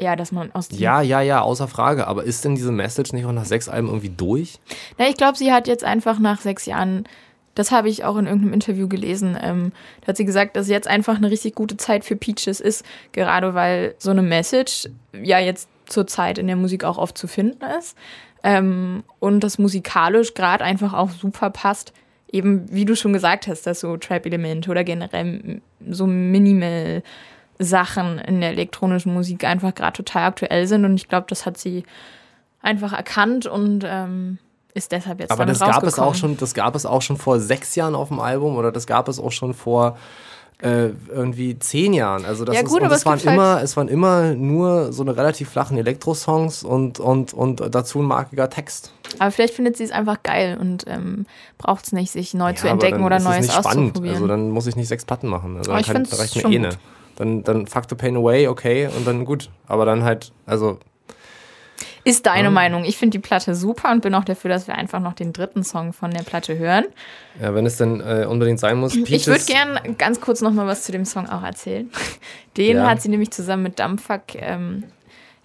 ja, 0.00 0.16
dass 0.16 0.32
man 0.32 0.50
aus 0.52 0.68
Ja, 0.72 1.00
ja, 1.00 1.20
ja, 1.20 1.42
außer 1.42 1.68
Frage. 1.68 2.08
Aber 2.08 2.24
ist 2.24 2.44
denn 2.44 2.56
diese 2.56 2.72
Message 2.72 3.12
nicht 3.12 3.24
auch 3.24 3.30
nach 3.32 3.44
sechs 3.44 3.68
Alben 3.68 3.86
irgendwie 3.88 4.10
durch? 4.10 4.58
Na, 4.98 5.08
ich 5.08 5.16
glaube, 5.16 5.38
sie 5.38 5.52
hat 5.52 5.68
jetzt 5.68 5.84
einfach 5.84 6.18
nach 6.18 6.40
sechs 6.40 6.66
Jahren, 6.66 7.04
das 7.54 7.70
habe 7.70 7.88
ich 7.88 8.04
auch 8.04 8.16
in 8.16 8.26
irgendeinem 8.26 8.54
Interview 8.54 8.88
gelesen, 8.88 9.38
ähm, 9.40 9.70
da 10.00 10.08
hat 10.08 10.16
sie 10.16 10.24
gesagt, 10.24 10.56
dass 10.56 10.68
jetzt 10.68 10.88
einfach 10.88 11.16
eine 11.16 11.30
richtig 11.30 11.54
gute 11.54 11.76
Zeit 11.76 12.04
für 12.04 12.16
Peaches 12.16 12.60
ist, 12.60 12.84
gerade 13.12 13.54
weil 13.54 13.94
so 13.98 14.10
eine 14.10 14.22
Message 14.22 14.88
ja 15.12 15.38
jetzt 15.38 15.68
zur 15.86 16.06
Zeit 16.06 16.38
in 16.38 16.46
der 16.46 16.56
Musik 16.56 16.84
auch 16.84 16.98
oft 16.98 17.16
zu 17.16 17.28
finden 17.28 17.64
ist. 17.78 17.96
Ähm, 18.44 19.04
und 19.20 19.40
das 19.40 19.58
musikalisch 19.58 20.34
gerade 20.34 20.64
einfach 20.64 20.92
auch 20.92 21.10
super 21.10 21.50
passt. 21.50 21.92
Eben, 22.30 22.64
wie 22.70 22.84
du 22.84 22.96
schon 22.96 23.12
gesagt 23.12 23.46
hast, 23.46 23.66
dass 23.66 23.80
so 23.80 23.96
Trap-Elemente 23.96 24.70
oder 24.70 24.84
generell 24.84 25.60
so 25.88 26.06
Minimal 26.06 27.02
Sachen 27.58 28.18
in 28.18 28.40
der 28.40 28.50
elektronischen 28.50 29.12
Musik 29.12 29.44
einfach 29.44 29.74
gerade 29.74 29.92
total 29.92 30.24
aktuell 30.24 30.66
sind. 30.66 30.84
Und 30.84 30.94
ich 30.94 31.08
glaube, 31.08 31.26
das 31.28 31.46
hat 31.46 31.58
sie 31.58 31.84
einfach 32.60 32.92
erkannt 32.92 33.46
und 33.46 33.84
ähm, 33.86 34.38
ist 34.74 34.92
deshalb 34.92 35.20
jetzt 35.20 35.30
Aber 35.30 35.44
das 35.44 35.60
gab 35.60 35.82
es 35.82 35.98
auch 35.98 36.14
schon, 36.14 36.36
das 36.36 36.54
gab 36.54 36.74
es 36.74 36.86
auch 36.86 37.02
schon 37.02 37.16
vor 37.16 37.40
sechs 37.40 37.74
Jahren 37.74 37.94
auf 37.94 38.08
dem 38.08 38.20
Album 38.20 38.56
oder 38.56 38.72
das 38.72 38.86
gab 38.86 39.08
es 39.08 39.18
auch 39.18 39.32
schon 39.32 39.52
vor 39.52 39.98
äh, 40.62 40.90
irgendwie 41.08 41.58
zehn 41.58 41.92
Jahren. 41.92 42.24
Also 42.24 42.44
das 42.44 42.54
ja, 42.54 42.62
gut, 42.62 42.80
ist, 42.80 42.86
aber 42.86 42.94
es, 42.94 43.04
waren 43.04 43.18
halt 43.18 43.34
immer, 43.34 43.62
es 43.62 43.76
waren 43.76 43.88
immer 43.88 44.34
nur 44.34 44.92
so 44.92 45.02
eine 45.02 45.16
relativ 45.16 45.50
flachen 45.50 45.76
Elektro-Songs 45.76 46.62
und, 46.62 47.00
und, 47.00 47.34
und 47.34 47.74
dazu 47.74 48.00
ein 48.00 48.06
markiger 48.06 48.48
Text. 48.48 48.92
Aber 49.18 49.30
vielleicht 49.32 49.54
findet 49.54 49.76
sie 49.76 49.84
es 49.84 49.90
einfach 49.90 50.22
geil 50.22 50.56
und 50.60 50.84
ähm, 50.86 51.26
braucht 51.58 51.86
es 51.86 51.92
nicht, 51.92 52.12
sich 52.12 52.32
neu 52.32 52.50
ja, 52.50 52.54
zu 52.54 52.68
entdecken 52.68 53.02
oder 53.02 53.18
Neues 53.18 53.50
auszuprobieren. 53.50 54.14
Also 54.14 54.26
dann 54.28 54.50
muss 54.50 54.66
ich 54.66 54.76
nicht 54.76 54.88
sechs 54.88 55.04
Platten 55.04 55.26
machen. 55.26 55.56
Also 55.56 55.72
kann, 55.72 56.06
da 56.08 56.16
reicht 56.16 56.36
mir 56.36 56.68
eh 56.68 56.70
dann, 57.16 57.42
dann 57.44 57.66
fuck 57.66 57.84
the 57.88 57.94
pain 57.94 58.16
away, 58.16 58.48
okay, 58.48 58.88
und 58.96 59.06
dann 59.06 59.24
gut. 59.24 59.50
Aber 59.66 59.84
dann 59.84 60.02
halt, 60.04 60.32
also. 60.46 60.78
Ist 62.04 62.26
deine 62.26 62.44
ja. 62.44 62.50
Meinung. 62.50 62.84
Ich 62.84 62.96
finde 62.96 63.18
die 63.18 63.22
Platte 63.22 63.54
super 63.54 63.92
und 63.92 64.02
bin 64.02 64.14
auch 64.14 64.24
dafür, 64.24 64.50
dass 64.50 64.66
wir 64.66 64.74
einfach 64.74 64.98
noch 64.98 65.12
den 65.12 65.32
dritten 65.32 65.62
Song 65.62 65.92
von 65.92 66.10
der 66.10 66.22
Platte 66.22 66.58
hören. 66.58 66.86
Ja, 67.40 67.54
wenn 67.54 67.64
es 67.64 67.76
denn 67.76 68.00
äh, 68.00 68.26
unbedingt 68.28 68.58
sein 68.58 68.78
muss. 68.78 68.92
Peaches. 68.92 69.10
Ich 69.10 69.26
würde 69.28 69.44
gerne 69.44 69.94
ganz 69.94 70.20
kurz 70.20 70.40
noch 70.40 70.52
mal 70.52 70.66
was 70.66 70.82
zu 70.82 70.90
dem 70.90 71.04
Song 71.04 71.28
auch 71.28 71.42
erzählen. 71.42 71.90
Den 72.56 72.78
ja. 72.78 72.88
hat 72.88 73.00
sie 73.00 73.08
nämlich 73.08 73.30
zusammen 73.30 73.62
mit 73.62 73.78
Dumpfuck 73.78 74.34
ähm, 74.34 74.84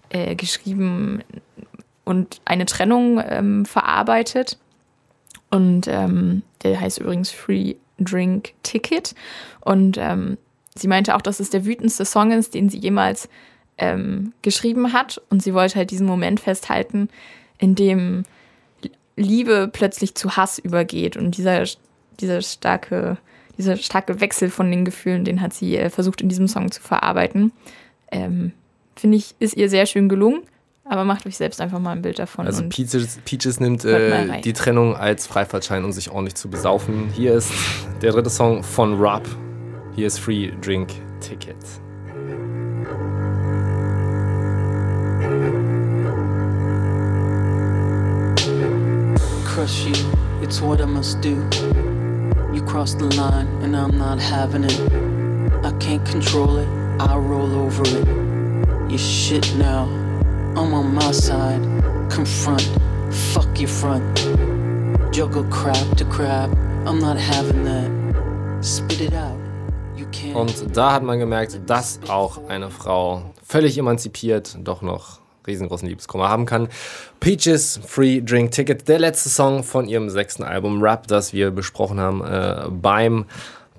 äh, 0.10 0.36
geschrieben 0.36 1.24
und 2.04 2.42
eine 2.46 2.66
Trennung 2.66 3.22
ähm, 3.24 3.66
verarbeitet. 3.66 4.58
Und 5.52 5.88
ähm, 5.88 6.42
der 6.64 6.80
heißt 6.80 7.00
übrigens 7.00 7.30
Free 7.30 7.76
Drink 8.00 8.54
Ticket. 8.64 9.14
Und 9.62 9.98
ähm, 9.98 10.38
sie 10.76 10.88
meinte 10.88 11.16
auch, 11.16 11.22
dass 11.22 11.40
es 11.40 11.50
der 11.50 11.66
wütendste 11.66 12.06
Song 12.06 12.32
ist, 12.32 12.54
den 12.54 12.70
sie 12.70 12.80
jemals 12.80 13.30
ähm, 13.78 14.34
geschrieben 14.42 14.94
hat. 14.94 15.22
Und 15.30 15.44
sie 15.44 15.54
wollte 15.54 15.76
halt 15.76 15.92
diesen 15.92 16.08
Moment 16.08 16.40
festhalten, 16.40 17.10
in 17.58 17.76
dem 17.76 18.24
Liebe 19.16 19.70
plötzlich 19.72 20.16
zu 20.16 20.36
Hass 20.38 20.60
übergeht. 20.60 21.18
Und 21.18 21.38
dieser, 21.38 21.64
dieser 22.20 22.42
starke, 22.42 23.18
dieser 23.58 23.78
starke 23.78 24.22
Wechsel 24.22 24.50
von 24.50 24.70
den 24.70 24.86
Gefühlen, 24.86 25.26
den 25.26 25.42
hat 25.42 25.54
sie 25.54 25.78
äh, 25.78 25.90
versucht 25.90 26.22
in 26.22 26.30
diesem 26.30 26.48
Song 26.48 26.72
zu 26.72 26.82
verarbeiten. 26.82 27.52
Ähm, 28.12 28.52
Finde 28.96 29.18
ich, 29.18 29.36
ist 29.40 29.56
ihr 29.56 29.70
sehr 29.70 29.86
schön 29.86 30.10
gelungen. 30.10 30.44
Aber 30.90 31.04
macht 31.04 31.26
euch 31.26 31.36
selbst 31.36 31.60
einfach 31.60 31.80
mal 31.80 31.92
ein 31.92 32.02
Bild 32.02 32.18
davon. 32.18 32.46
Also 32.46 32.64
Peaches, 32.70 33.20
Peaches 33.26 33.60
nimmt 33.60 33.84
äh, 33.84 34.42
die 34.42 34.54
Trennung 34.54 34.96
als 34.96 35.28
Freifahrtschein, 35.28 35.84
um 35.84 35.92
sich 35.92 36.10
ordentlich 36.12 36.36
zu 36.36 36.50
besaufen. 36.50 37.10
Hier 37.14 37.34
ist 37.34 37.52
der 38.02 38.14
dritte 38.14 38.30
Song 38.30 38.64
von 38.64 38.98
Rob. 39.00 39.24
Hier 39.96 40.08
ist 40.08 40.20
Free 40.20 40.52
Drink 40.62 40.90
Ticket. 41.20 41.58
Crush 49.58 49.86
you, 49.86 49.96
it's 50.44 50.62
what 50.62 50.80
I 50.82 50.86
must 50.86 51.20
do. 51.20 51.36
You 52.54 52.62
crossed 52.62 53.00
the 53.00 53.10
line 53.18 53.48
and 53.64 53.76
I'm 53.76 53.98
not 53.98 54.20
having 54.20 54.64
it. 54.64 54.80
I 55.66 55.72
can't 55.80 56.06
control 56.06 56.58
it, 56.58 56.68
I'll 57.00 57.22
roll 57.22 57.52
over 57.66 57.82
it. 57.88 58.08
You 58.92 59.00
shit 59.00 59.56
now, 59.56 59.86
I'm 60.56 60.76
on 60.76 60.94
my 60.94 61.12
side. 61.12 61.64
Confront, 62.08 62.70
fuck 63.12 63.60
your 63.60 63.68
front. 63.68 64.04
Juggle 65.12 65.46
crap 65.46 65.98
to 65.98 66.06
crap, 66.06 66.52
I'm 66.86 67.00
not 67.00 67.18
having 67.18 67.64
that. 67.64 67.90
Spit 68.64 69.02
it 69.02 69.14
out. 69.16 69.40
Und 70.36 70.78
da 70.78 70.94
hat 70.94 71.04
man 71.04 71.18
gemerkt, 71.18 71.60
dass 71.66 72.00
auch 72.08 72.48
eine 72.48 72.70
Frau 72.70 73.34
völlig 73.44 73.76
emanzipiert 73.80 74.56
doch 74.62 74.84
noch 74.84 75.27
riesengroßen 75.48 75.88
Liebeskummer 75.88 76.30
haben 76.30 76.46
kann. 76.46 76.68
Peaches 77.20 77.80
Free 77.86 78.22
Drink 78.22 78.52
Ticket, 78.52 78.88
der 78.88 79.00
letzte 79.00 79.30
Song 79.30 79.64
von 79.64 79.88
ihrem 79.88 80.10
sechsten 80.10 80.44
Album 80.44 80.82
Rap, 80.84 81.08
das 81.08 81.34
wir 81.34 81.52
besprochen 81.52 82.00
haben 82.00 82.24
äh, 82.24 82.66
beim 82.70 83.26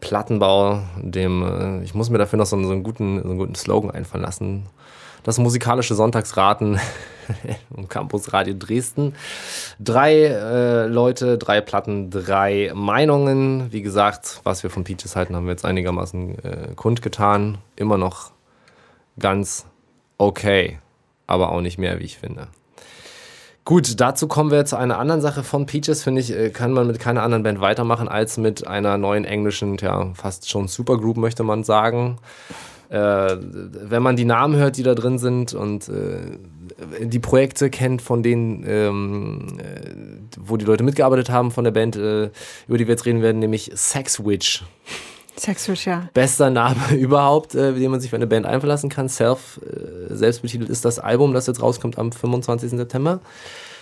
Plattenbau. 0.01 0.81
Dem, 1.01 1.43
äh, 1.81 1.85
ich 1.85 1.95
muss 1.95 2.11
mir 2.11 2.19
dafür 2.19 2.39
noch 2.39 2.47
so, 2.47 2.57
einen- 2.57 2.65
so, 2.67 2.73
einen 2.73 2.83
guten, 2.83 3.23
so 3.23 3.29
einen 3.29 3.39
guten 3.39 3.55
Slogan 3.55 3.91
einfallen 3.91 4.25
lassen. 4.25 4.67
Das 5.25 5.37
musikalische 5.39 5.95
Sonntagsraten 5.95 6.79
im 7.77 7.89
Campus 7.89 8.33
Radio 8.33 8.55
Dresden. 8.57 9.15
Drei 9.79 10.15
äh, 10.25 10.87
Leute, 10.87 11.37
drei 11.37 11.61
Platten, 11.61 12.09
drei 12.11 12.71
Meinungen. 12.75 13.71
Wie 13.73 13.83
gesagt, 13.83 14.41
was 14.45 14.63
wir 14.63 14.71
von 14.71 14.85
Peaches 14.85 15.17
halten, 15.17 15.35
haben 15.37 15.45
wir 15.45 15.51
jetzt 15.51 15.65
einigermaßen 15.67 16.39
äh, 16.45 16.69
kundgetan. 16.77 17.59
Immer 17.77 17.99
noch 17.99 18.31
ganz 19.19 19.67
okay, 20.17 20.79
aber 21.29 21.53
auch 21.53 21.61
nicht 21.61 21.79
mehr, 21.79 22.01
wie 22.01 22.05
ich 22.05 22.19
finde. 22.19 22.49
Gut, 23.65 24.01
dazu 24.01 24.29
kommen 24.29 24.51
wir 24.51 24.65
zu 24.65 24.77
einer 24.77 24.99
anderen 24.99 25.21
Sache 25.21 25.45
von 25.45 25.67
Peaches, 25.67 26.03
finde 26.03 26.23
ich, 26.23 26.35
äh, 26.35 26.49
kann 26.49 26.73
man 26.73 26.87
mit 26.87 26.99
keiner 26.99 27.23
anderen 27.23 27.43
Band 27.43 27.61
weitermachen 27.61 28.09
als 28.09 28.39
mit 28.39 28.67
einer 28.67 28.97
neuen 28.97 29.27
englischen, 29.27 29.77
ja, 29.77 30.11
fast 30.15 30.49
schon 30.49 30.69
Supergroup, 30.69 31.19
möchte 31.19 31.45
man 31.45 31.65
sagen. 31.65 32.17
Äh, 32.89 33.37
wenn 33.39 34.03
man 34.03 34.17
die 34.17 34.25
Namen 34.25 34.57
hört, 34.57 34.79
die 34.79 34.83
da 34.83 34.95
drin 34.95 35.19
sind 35.19 35.53
und 35.53 35.91
äh, 35.91 36.39
die 37.01 37.19
Projekte 37.19 37.69
kennt, 37.69 38.01
von 38.01 38.23
denen, 38.23 38.65
ähm, 38.67 39.59
äh, 39.59 39.91
wo 40.39 40.57
die 40.57 40.65
Leute 40.65 40.83
mitgearbeitet 40.83 41.29
haben 41.29 41.51
von 41.51 41.65
der 41.65 41.71
Band, 41.71 41.97
äh, 41.97 42.31
über 42.69 42.79
die 42.79 42.87
wir 42.87 42.95
jetzt 42.95 43.05
reden 43.05 43.21
werden, 43.21 43.41
nämlich 43.41 43.71
Sex 43.75 44.25
Witch. 44.25 44.65
Sexwitch, 45.39 45.87
ja. 45.87 46.09
Bester 46.15 46.51
Name 46.51 46.81
überhaupt, 46.97 47.55
äh, 47.55 47.73
den 47.75 47.91
man 47.91 48.01
sich 48.01 48.11
für 48.11 48.17
eine 48.17 48.27
Band 48.27 48.47
einfallen 48.47 48.89
kann. 48.89 49.09
Self, 49.09 49.61
äh, 49.63 50.15
selbstbetitelt 50.15 50.69
ist 50.69 50.85
das 50.85 50.99
Album, 50.99 51.35
das 51.35 51.47
jetzt 51.47 51.63
rauskommt 51.63 51.99
am 51.99 52.13
25. 52.13 52.71
September. 52.71 53.21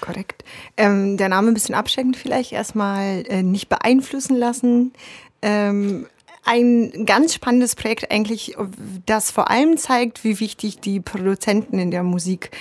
Korrekt. 0.01 0.45
Ähm, 0.77 1.17
der 1.17 1.29
Name 1.29 1.49
ein 1.49 1.55
bisschen 1.55 1.75
abschreckend 1.75 2.17
vielleicht. 2.17 2.53
Erstmal 2.53 3.25
äh, 3.29 3.43
nicht 3.43 3.69
beeinflussen 3.69 4.37
lassen. 4.37 4.93
Ähm, 5.43 6.07
ein 6.45 7.07
ganz 7.07 7.35
spannendes 7.35 7.75
Projekt 7.75 8.11
eigentlich, 8.13 8.57
das 9.05 9.33
vor 9.33 9.51
allem 9.51 9.77
zeigt, 9.79 10.23
wie 10.23 10.39
wichtig 10.39 10.79
die 10.79 11.01
Produzenten 11.01 11.81
in 11.81 11.91
der 11.91 12.05
Musik 12.05 12.53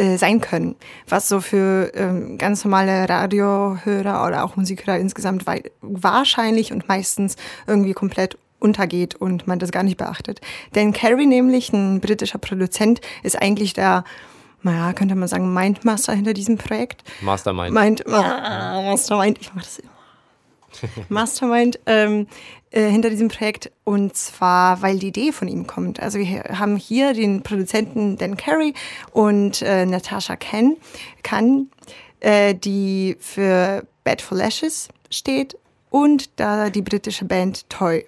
äh, 0.00 0.16
sein 0.16 0.40
können. 0.40 0.76
Was 1.08 1.28
so 1.28 1.42
für 1.42 1.92
ähm, 1.94 2.38
ganz 2.38 2.64
normale 2.64 3.06
Radiohörer 3.06 4.26
oder 4.26 4.44
auch 4.44 4.56
Musikhörer 4.56 4.98
insgesamt 4.98 5.44
wahrscheinlich 5.82 6.72
und 6.72 6.88
meistens 6.88 7.36
irgendwie 7.66 7.92
komplett 7.92 8.38
untergeht 8.60 9.14
und 9.14 9.46
man 9.46 9.58
das 9.58 9.72
gar 9.72 9.82
nicht 9.82 9.98
beachtet. 9.98 10.40
Denn 10.74 10.94
Carrie 10.94 11.26
nämlich, 11.26 11.74
ein 11.74 12.00
britischer 12.00 12.38
Produzent, 12.38 13.02
ist 13.22 13.42
eigentlich 13.42 13.74
der, 13.74 14.04
naja, 14.62 14.94
könnte 14.94 15.16
man 15.16 15.28
sagen, 15.28 15.52
Mindmaster 15.52 16.14
hinter 16.14 16.32
diesem 16.32 16.56
Projekt. 16.56 17.04
Mastermind. 17.20 17.74
Mind, 17.74 18.06
ah, 18.06 18.80
Mastermind, 18.80 19.38
ich 19.38 19.52
mach 19.54 19.64
das 19.64 19.80
immer. 19.80 19.90
Mastermind 21.10 21.78
ähm, 21.84 22.26
äh, 22.70 22.88
hinter 22.88 23.10
diesem 23.10 23.28
Projekt 23.28 23.70
und 23.84 24.16
zwar, 24.16 24.82
weil 24.82 24.98
die 24.98 25.08
Idee 25.08 25.32
von 25.32 25.48
ihm 25.48 25.66
kommt. 25.66 26.00
Also 26.00 26.18
wir 26.18 26.44
haben 26.58 26.76
hier 26.76 27.14
den 27.14 27.42
Produzenten 27.42 28.16
Dan 28.16 28.36
Carey 28.36 28.74
und 29.12 29.62
äh, 29.62 29.86
Natasha 29.86 30.36
Ken, 30.36 30.76
Kann, 31.22 31.70
äh, 32.20 32.54
die 32.54 33.16
für 33.18 33.84
Bad 34.04 34.22
for 34.22 34.38
Lashes 34.38 34.88
steht 35.10 35.56
und 35.90 36.30
da 36.38 36.70
die 36.70 36.82
britische 36.82 37.24
Band 37.24 37.68
Toy. 37.68 38.06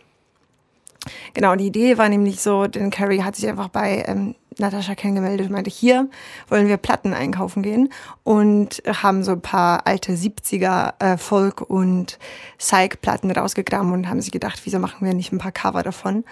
Genau, 1.34 1.56
die 1.56 1.66
Idee 1.66 1.98
war 1.98 2.08
nämlich 2.08 2.40
so, 2.40 2.66
denn 2.66 2.90
Carrie 2.90 3.22
hat 3.22 3.34
sich 3.34 3.48
einfach 3.48 3.68
bei 3.68 4.04
ähm, 4.06 4.36
Natascha 4.58 4.94
kennengemeldet 4.94 5.46
und 5.46 5.52
meinte, 5.52 5.70
hier 5.70 6.08
wollen 6.48 6.68
wir 6.68 6.76
Platten 6.76 7.14
einkaufen 7.14 7.62
gehen 7.62 7.92
und 8.24 8.82
haben 8.86 9.24
so 9.24 9.32
ein 9.32 9.40
paar 9.40 9.86
alte 9.86 10.12
70er 10.12 10.94
äh, 10.98 11.16
Folk- 11.16 11.62
und 11.62 12.18
Psych-Platten 12.58 13.30
rausgegraben 13.30 13.92
und 13.92 14.08
haben 14.08 14.20
sich 14.20 14.32
gedacht, 14.32 14.60
wieso 14.64 14.78
machen 14.78 15.06
wir 15.06 15.14
nicht 15.14 15.32
ein 15.32 15.38
paar 15.38 15.52
Cover 15.52 15.82
davon? 15.82 16.24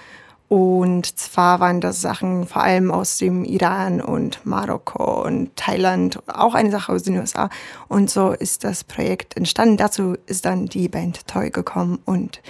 Und 0.51 1.17
zwar 1.17 1.61
waren 1.61 1.81
das 1.81 2.01
Sachen 2.01 2.45
vor 2.45 2.63
allem 2.63 2.91
aus 2.91 3.19
dem 3.19 3.45
Iran 3.45 4.01
und 4.01 4.45
Marokko 4.45 5.23
und 5.25 5.55
Thailand, 5.55 6.19
auch 6.27 6.55
eine 6.55 6.73
Sache 6.73 6.91
aus 6.91 7.05
den 7.05 7.19
USA. 7.19 7.49
Und 7.87 8.11
so 8.11 8.33
ist 8.33 8.65
das 8.65 8.83
Projekt 8.83 9.37
entstanden. 9.37 9.77
Dazu 9.77 10.17
ist 10.27 10.45
dann 10.45 10.67
die 10.67 10.89
Band 10.89 11.29
Toy 11.29 11.51
gekommen 11.51 12.01
und 12.05 12.43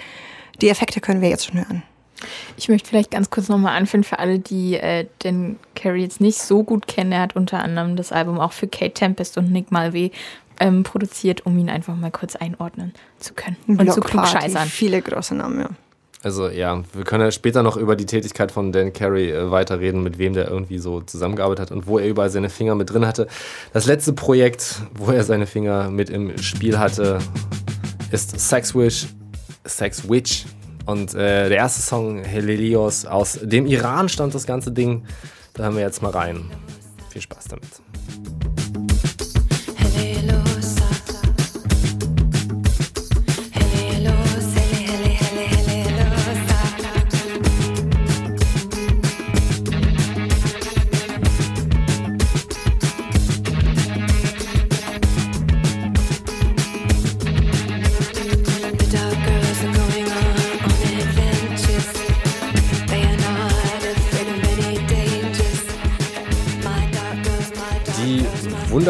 die 0.61 0.69
Effekte 0.69 0.99
können 0.99 1.21
wir 1.21 1.29
jetzt 1.29 1.45
schon 1.45 1.59
hören. 1.59 1.83
Ich 2.57 2.69
möchte 2.69 2.89
vielleicht 2.89 3.11
ganz 3.11 3.29
kurz 3.29 3.49
nochmal 3.49 3.77
anführen 3.77 4.03
für 4.03 4.19
alle, 4.19 4.39
die 4.39 4.75
äh, 4.75 5.07
den 5.23 5.57
Carrie 5.75 6.01
jetzt 6.01 6.21
nicht 6.21 6.39
so 6.39 6.63
gut 6.63 6.87
kennen. 6.87 7.11
Er 7.11 7.21
hat 7.21 7.35
unter 7.35 7.63
anderem 7.63 7.95
das 7.95 8.11
Album 8.11 8.39
auch 8.39 8.53
für 8.53 8.67
Kate 8.67 8.93
Tempest 8.93 9.37
und 9.37 9.51
Nick 9.51 9.69
Malvé 9.69 10.11
ähm, 10.59 10.83
produziert, 10.83 11.45
um 11.45 11.57
ihn 11.57 11.69
einfach 11.69 11.95
mal 11.95 12.11
kurz 12.11 12.35
einordnen 12.35 12.93
zu 13.19 13.33
können 13.33 13.57
und 13.67 13.91
zu 13.91 14.01
klugscheißern. 14.01 14.67
Viele 14.67 15.01
große 15.01 15.35
Namen, 15.35 15.59
ja. 15.61 15.69
Also 16.23 16.49
ja, 16.49 16.83
wir 16.93 17.03
können 17.03 17.23
ja 17.23 17.31
später 17.31 17.63
noch 17.63 17.77
über 17.77 17.95
die 17.95 18.05
Tätigkeit 18.05 18.51
von 18.51 18.71
Dan 18.71 18.93
Carey 18.93 19.31
äh, 19.31 19.49
weiterreden, 19.49 20.03
mit 20.03 20.19
wem 20.19 20.33
der 20.33 20.47
irgendwie 20.47 20.77
so 20.77 21.01
zusammengearbeitet 21.01 21.71
hat 21.71 21.71
und 21.71 21.87
wo 21.87 21.97
er 21.97 22.07
überall 22.07 22.29
seine 22.29 22.49
Finger 22.49 22.75
mit 22.75 22.91
drin 22.91 23.07
hatte. 23.07 23.27
Das 23.73 23.87
letzte 23.87 24.13
Projekt, 24.13 24.83
wo 24.93 25.11
er 25.11 25.23
seine 25.23 25.47
Finger 25.47 25.89
mit 25.89 26.11
im 26.11 26.37
Spiel 26.37 26.77
hatte, 26.77 27.17
ist 28.11 28.39
Sex 28.39 28.75
Wish, 28.75 29.07
Sex 29.65 30.07
Witch. 30.07 30.45
Und 30.85 31.13
äh, 31.13 31.49
der 31.49 31.57
erste 31.57 31.81
Song, 31.81 32.23
Helelios, 32.23 33.05
aus 33.05 33.39
dem 33.41 33.65
Iran 33.65 34.09
stammt 34.09 34.35
das 34.35 34.45
ganze 34.45 34.71
Ding. 34.71 35.03
Da 35.53 35.63
hören 35.63 35.75
wir 35.75 35.81
jetzt 35.81 36.01
mal 36.01 36.11
rein. 36.11 36.49
Viel 37.09 37.21
Spaß 37.21 37.45
damit. 37.49 37.80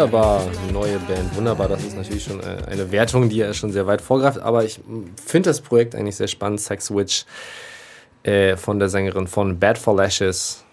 Wunderbar 0.01 0.41
neue 0.73 0.97
Band, 0.97 1.35
wunderbar, 1.35 1.67
das 1.67 1.83
ist 1.83 1.95
natürlich 1.95 2.23
schon 2.23 2.39
äh, 2.39 2.57
eine 2.67 2.91
Wertung, 2.91 3.29
die 3.29 3.37
ja 3.37 3.53
schon 3.53 3.71
sehr 3.71 3.85
weit 3.85 4.01
vorgreift, 4.01 4.39
aber 4.39 4.63
ich 4.63 4.79
finde 5.23 5.51
das 5.51 5.61
Projekt 5.61 5.93
eigentlich 5.93 6.15
sehr 6.15 6.27
spannend. 6.27 6.59
Sex 6.59 6.89
Witch 6.89 7.25
äh, 8.23 8.57
von 8.57 8.79
der 8.79 8.89
Sängerin 8.89 9.27
von 9.27 9.59
Bad 9.59 9.77
for 9.77 9.95
Lashes, 9.95 10.63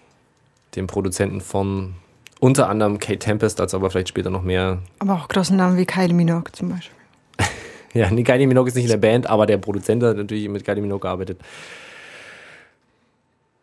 dem 0.75 0.87
Produzenten 0.87 1.41
von 1.41 1.93
unter 2.39 2.69
anderem 2.69 2.97
Kate 2.97 3.19
Tempest, 3.19 3.61
als 3.61 3.75
aber 3.75 3.91
vielleicht 3.91 4.09
später 4.09 4.31
noch 4.31 4.41
mehr. 4.41 4.79
Aber 4.97 5.13
auch 5.13 5.27
große 5.27 5.55
Namen 5.55 5.77
wie 5.77 5.85
Kylie 5.85 6.15
Minogue 6.15 6.51
zum 6.51 6.69
Beispiel. 6.69 6.95
Ja, 7.93 8.09
nee, 8.09 8.23
Kylie 8.23 8.47
Minogue 8.47 8.67
ist 8.67 8.75
nicht 8.75 8.85
in 8.85 8.91
der 8.91 8.97
Band, 8.97 9.27
aber 9.27 9.45
der 9.45 9.57
Produzent 9.57 10.01
hat 10.01 10.17
natürlich 10.17 10.49
mit 10.49 10.65
Kylie 10.65 10.81
Minogue 10.81 11.01
gearbeitet. 11.01 11.39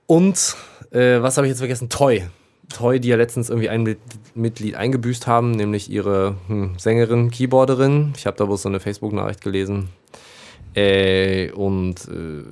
Und, 0.07 0.57
äh, 0.93 1.21
was 1.23 1.37
habe 1.37 1.49
ich 1.49 1.51
jetzt 1.51 1.59
vergessen? 1.59 1.89
Toy. 1.89 2.25
Toy, 2.69 3.01
die 3.01 3.09
ja 3.09 3.17
letztens 3.17 3.49
irgendwie 3.49 3.69
ein 3.69 3.83
Mit 3.83 3.99
Mitglied 4.35 4.75
eingebüßt 4.75 5.27
haben, 5.27 5.53
nämlich 5.53 5.91
ihre 5.91 6.37
hm, 6.49 6.75
Sängerin, 6.79 7.31
Keyboarderin. 7.31 8.13
Ich 8.17 8.27
habe 8.27 8.37
da 8.37 8.45
bloß 8.45 8.63
so 8.63 8.69
eine 8.69 8.81
Facebook-Nachricht 8.81 9.41
gelesen. 9.41 9.89
Äh, 10.75 11.53
und 11.53 12.07
äh, 12.09 12.45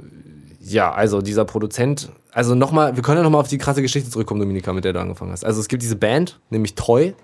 ja, 0.61 0.93
also 0.93 1.21
dieser 1.21 1.45
Produzent, 1.45 2.11
also 2.33 2.55
nochmal, 2.55 2.97
wir 2.97 3.03
können 3.03 3.19
ja 3.19 3.23
nochmal 3.23 3.43
auf 3.43 3.49
die 3.49 3.59
krasse 3.59 3.83
Geschichte 3.83 4.09
zurückkommen, 4.11 4.41
Dominika, 4.41 4.73
mit 4.73 4.85
der 4.85 4.95
du 4.95 5.01
angefangen 5.01 5.33
hast. 5.33 5.45
Also 5.45 5.61
es 5.61 5.69
gibt 5.69 5.83
diese 5.83 5.97
Band, 5.97 6.41
nämlich 6.51 6.75
Toy. 6.75 7.15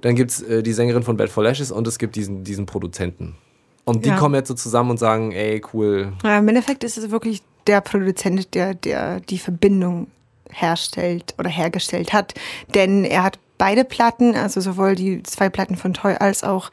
Dann 0.00 0.14
gibt 0.14 0.30
es 0.30 0.42
äh, 0.42 0.62
die 0.62 0.72
Sängerin 0.72 1.02
von 1.02 1.16
Bad 1.16 1.28
for 1.30 1.42
Lashes 1.42 1.70
und 1.70 1.86
es 1.86 1.98
gibt 1.98 2.16
diesen, 2.16 2.44
diesen 2.44 2.66
Produzenten. 2.66 3.36
Und 3.84 4.04
die 4.04 4.10
Ja. 4.10 4.16
kommen 4.16 4.34
jetzt 4.34 4.48
so 4.48 4.54
zusammen 4.54 4.90
und 4.90 4.98
sagen, 4.98 5.32
ey, 5.32 5.62
cool. 5.74 6.12
Ja, 6.22 6.38
Im 6.38 6.48
Endeffekt 6.48 6.84
ist 6.84 6.96
es 6.96 7.10
wirklich 7.10 7.42
der 7.66 7.80
Produzent, 7.80 8.54
der, 8.54 8.74
der 8.74 9.20
die 9.20 9.38
Verbindung 9.38 10.06
herstellt 10.50 11.34
oder 11.38 11.50
hergestellt 11.50 12.12
hat. 12.12 12.34
Denn 12.74 13.04
er 13.04 13.22
hat 13.22 13.38
beide 13.58 13.84
Platten, 13.84 14.34
also 14.34 14.60
sowohl 14.60 14.94
die 14.94 15.22
zwei 15.22 15.48
Platten 15.48 15.76
von 15.76 15.94
Toy 15.94 16.14
als 16.14 16.44
auch 16.44 16.70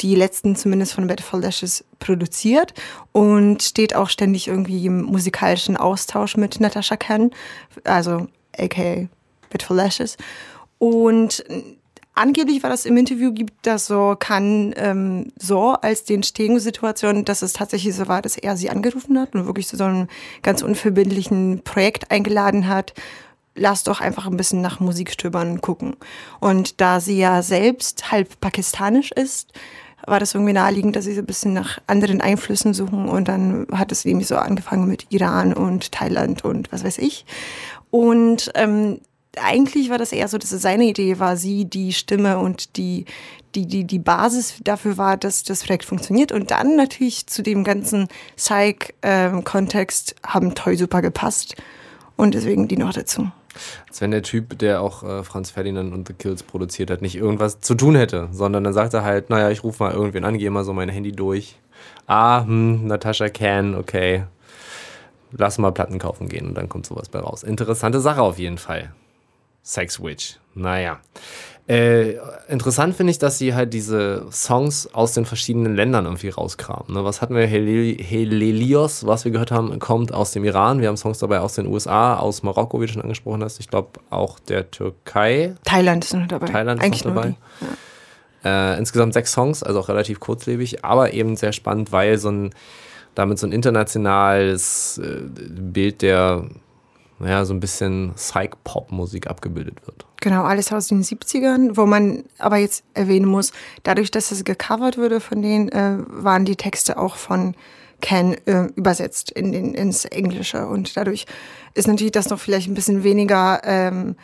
die 0.00 0.14
letzten 0.14 0.54
zumindest 0.54 0.92
von 0.92 1.06
Bad 1.06 1.20
for 1.20 1.40
Lashes 1.40 1.84
produziert 1.98 2.72
und 3.12 3.62
steht 3.62 3.96
auch 3.96 4.08
ständig 4.08 4.46
irgendwie 4.46 4.86
im 4.86 5.02
musikalischen 5.02 5.76
Austausch 5.76 6.36
mit 6.36 6.60
Natasha 6.60 6.96
Ken, 6.96 7.32
also 7.84 8.28
aka 8.56 9.08
Bad 9.50 9.62
for 9.62 9.76
Lashes. 9.76 10.16
Und 10.78 11.44
angeblich 12.18 12.62
war 12.62 12.70
das 12.70 12.84
im 12.84 12.96
Interview, 12.96 13.32
gibt 13.32 13.66
das 13.66 13.86
so, 13.86 14.16
kann 14.18 14.74
ähm, 14.76 15.32
so 15.38 15.72
als 15.72 16.04
die 16.04 16.14
Entstehungssituation, 16.14 17.24
dass 17.24 17.42
es 17.42 17.52
tatsächlich 17.52 17.94
so 17.94 18.08
war, 18.08 18.22
dass 18.22 18.36
er 18.36 18.56
sie 18.56 18.70
angerufen 18.70 19.18
hat 19.18 19.34
und 19.34 19.46
wirklich 19.46 19.68
zu 19.68 19.76
so 19.76 19.84
einem 19.84 20.08
ganz 20.42 20.62
unverbindlichen 20.62 21.62
Projekt 21.62 22.10
eingeladen 22.10 22.68
hat. 22.68 22.92
Lass 23.54 23.84
doch 23.84 24.00
einfach 24.00 24.26
ein 24.26 24.36
bisschen 24.36 24.60
nach 24.60 24.80
Musik 24.80 25.10
stöbern 25.10 25.52
und 25.52 25.60
gucken. 25.62 25.96
Und 26.40 26.80
da 26.80 27.00
sie 27.00 27.18
ja 27.18 27.42
selbst 27.42 28.10
halb 28.12 28.40
pakistanisch 28.40 29.10
ist, 29.12 29.52
war 30.06 30.20
das 30.20 30.34
irgendwie 30.34 30.52
naheliegend, 30.52 30.96
dass 30.96 31.04
sie 31.04 31.14
so 31.14 31.20
ein 31.20 31.26
bisschen 31.26 31.52
nach 31.52 31.78
anderen 31.86 32.20
Einflüssen 32.20 32.72
suchen 32.72 33.08
und 33.08 33.28
dann 33.28 33.66
hat 33.72 33.92
es 33.92 34.04
irgendwie 34.04 34.24
so 34.24 34.36
angefangen 34.36 34.86
mit 34.86 35.06
Iran 35.10 35.52
und 35.52 35.92
Thailand 35.92 36.44
und 36.44 36.70
was 36.72 36.84
weiß 36.84 36.98
ich. 36.98 37.26
Und 37.90 38.50
ähm, 38.54 39.00
eigentlich 39.36 39.90
war 39.90 39.98
das 39.98 40.12
eher 40.12 40.28
so, 40.28 40.38
dass 40.38 40.52
es 40.52 40.62
seine 40.62 40.84
Idee 40.84 41.18
war, 41.18 41.36
sie 41.36 41.64
die 41.64 41.92
Stimme 41.92 42.38
und 42.38 42.76
die, 42.76 43.04
die, 43.54 43.66
die, 43.66 43.84
die 43.84 43.98
Basis 43.98 44.56
dafür 44.62 44.96
war, 44.98 45.16
dass 45.16 45.42
das 45.42 45.64
Projekt 45.64 45.84
funktioniert. 45.84 46.32
Und 46.32 46.50
dann 46.50 46.76
natürlich 46.76 47.26
zu 47.26 47.42
dem 47.42 47.64
ganzen 47.64 48.08
Psych-Kontext 48.36 50.16
haben 50.26 50.54
Toy 50.54 50.76
super 50.76 51.02
gepasst. 51.02 51.56
Und 52.16 52.34
deswegen 52.34 52.68
die 52.68 52.76
noch 52.76 52.92
dazu. 52.92 53.30
Als 53.88 54.00
wenn 54.00 54.10
der 54.10 54.22
Typ, 54.22 54.58
der 54.58 54.82
auch 54.82 55.02
äh, 55.02 55.22
Franz 55.24 55.50
Ferdinand 55.50 55.92
und 55.92 56.06
The 56.06 56.14
Kills 56.14 56.42
produziert 56.42 56.90
hat, 56.90 57.02
nicht 57.02 57.16
irgendwas 57.16 57.60
zu 57.60 57.74
tun 57.74 57.96
hätte, 57.96 58.28
sondern 58.32 58.64
dann 58.64 58.72
sagt 58.72 58.94
er 58.94 59.04
halt, 59.04 59.30
naja, 59.30 59.50
ich 59.50 59.64
rufe 59.64 59.82
mal 59.82 59.92
irgendwen 59.92 60.24
an, 60.24 60.38
gehe 60.38 60.50
mal 60.50 60.64
so 60.64 60.72
mein 60.72 60.88
Handy 60.88 61.12
durch. 61.12 61.58
Ah, 62.06 62.44
hm, 62.44 62.86
Natascha 62.86 63.28
Can, 63.28 63.74
okay. 63.74 64.24
Lass 65.32 65.58
mal 65.58 65.72
Platten 65.72 65.98
kaufen 65.98 66.28
gehen 66.28 66.48
und 66.48 66.54
dann 66.54 66.68
kommt 66.68 66.86
sowas 66.86 67.08
bei 67.08 67.18
raus. 67.18 67.42
Interessante 67.42 68.00
Sache 68.00 68.22
auf 68.22 68.38
jeden 68.38 68.58
Fall. 68.58 68.92
Sex 69.68 70.02
Witch. 70.02 70.38
Naja. 70.54 70.98
Äh, 71.68 72.14
interessant 72.48 72.96
finde 72.96 73.10
ich, 73.10 73.18
dass 73.18 73.36
sie 73.36 73.54
halt 73.54 73.74
diese 73.74 74.24
Songs 74.32 74.88
aus 74.94 75.12
den 75.12 75.26
verschiedenen 75.26 75.76
Ländern 75.76 76.06
irgendwie 76.06 76.30
rauskramen. 76.30 76.94
Ne? 76.94 77.04
Was 77.04 77.20
hatten 77.20 77.34
wir? 77.34 77.46
Hel- 77.46 77.98
Helelios, 78.02 79.04
was 79.06 79.26
wir 79.26 79.32
gehört 79.32 79.50
haben, 79.50 79.78
kommt 79.78 80.14
aus 80.14 80.32
dem 80.32 80.44
Iran. 80.44 80.80
Wir 80.80 80.88
haben 80.88 80.96
Songs 80.96 81.18
dabei 81.18 81.40
aus 81.40 81.54
den 81.56 81.66
USA, 81.66 82.16
aus 82.16 82.42
Marokko, 82.42 82.80
wie 82.80 82.86
du 82.86 82.92
schon 82.94 83.02
angesprochen 83.02 83.44
hast. 83.44 83.60
Ich 83.60 83.68
glaube 83.68 84.00
auch 84.08 84.38
der 84.38 84.70
Türkei. 84.70 85.54
Thailand 85.64 86.02
ist 86.06 86.14
noch 86.14 86.26
dabei. 86.26 86.46
Thailand 86.46 86.80
ist 86.80 86.86
Eigentlich 86.86 87.04
noch 87.04 87.12
nur 87.12 87.22
dabei. 87.24 87.36
die. 87.60 88.48
Äh, 88.48 88.78
insgesamt 88.78 89.12
sechs 89.12 89.32
Songs, 89.32 89.62
also 89.62 89.80
auch 89.80 89.88
relativ 89.90 90.20
kurzlebig, 90.20 90.82
aber 90.86 91.12
eben 91.12 91.36
sehr 91.36 91.52
spannend, 91.52 91.92
weil 91.92 92.16
so 92.16 92.30
ein, 92.30 92.54
damit 93.14 93.38
so 93.38 93.46
ein 93.46 93.52
internationales 93.52 94.98
äh, 95.04 95.20
Bild 95.50 96.00
der, 96.00 96.44
naja, 97.18 97.44
so 97.44 97.54
ein 97.54 97.60
bisschen 97.60 98.12
Psych-Pop-Musik 98.14 99.28
abgebildet 99.28 99.86
wird. 99.86 100.06
Genau, 100.20 100.44
alles 100.44 100.72
aus 100.72 100.88
den 100.88 101.02
70ern, 101.02 101.76
wo 101.76 101.86
man 101.86 102.24
aber 102.38 102.56
jetzt 102.56 102.84
erwähnen 102.94 103.26
muss, 103.26 103.52
dadurch, 103.82 104.10
dass 104.10 104.30
es 104.30 104.44
gecovert 104.44 104.98
wurde 104.98 105.20
von 105.20 105.42
denen, 105.42 105.68
äh, 105.68 105.96
waren 106.06 106.44
die 106.44 106.56
Texte 106.56 106.98
auch 106.98 107.16
von 107.16 107.54
Ken 108.00 108.36
äh, 108.46 108.68
übersetzt 108.76 109.30
in 109.30 109.52
den, 109.52 109.74
ins 109.74 110.04
Englische. 110.04 110.66
Und 110.66 110.96
dadurch 110.96 111.26
ist 111.74 111.88
natürlich 111.88 112.12
das 112.12 112.30
noch 112.30 112.38
vielleicht 112.38 112.68
ein 112.68 112.74
bisschen 112.74 113.02
weniger 113.02 113.60
ähm, 113.64 114.16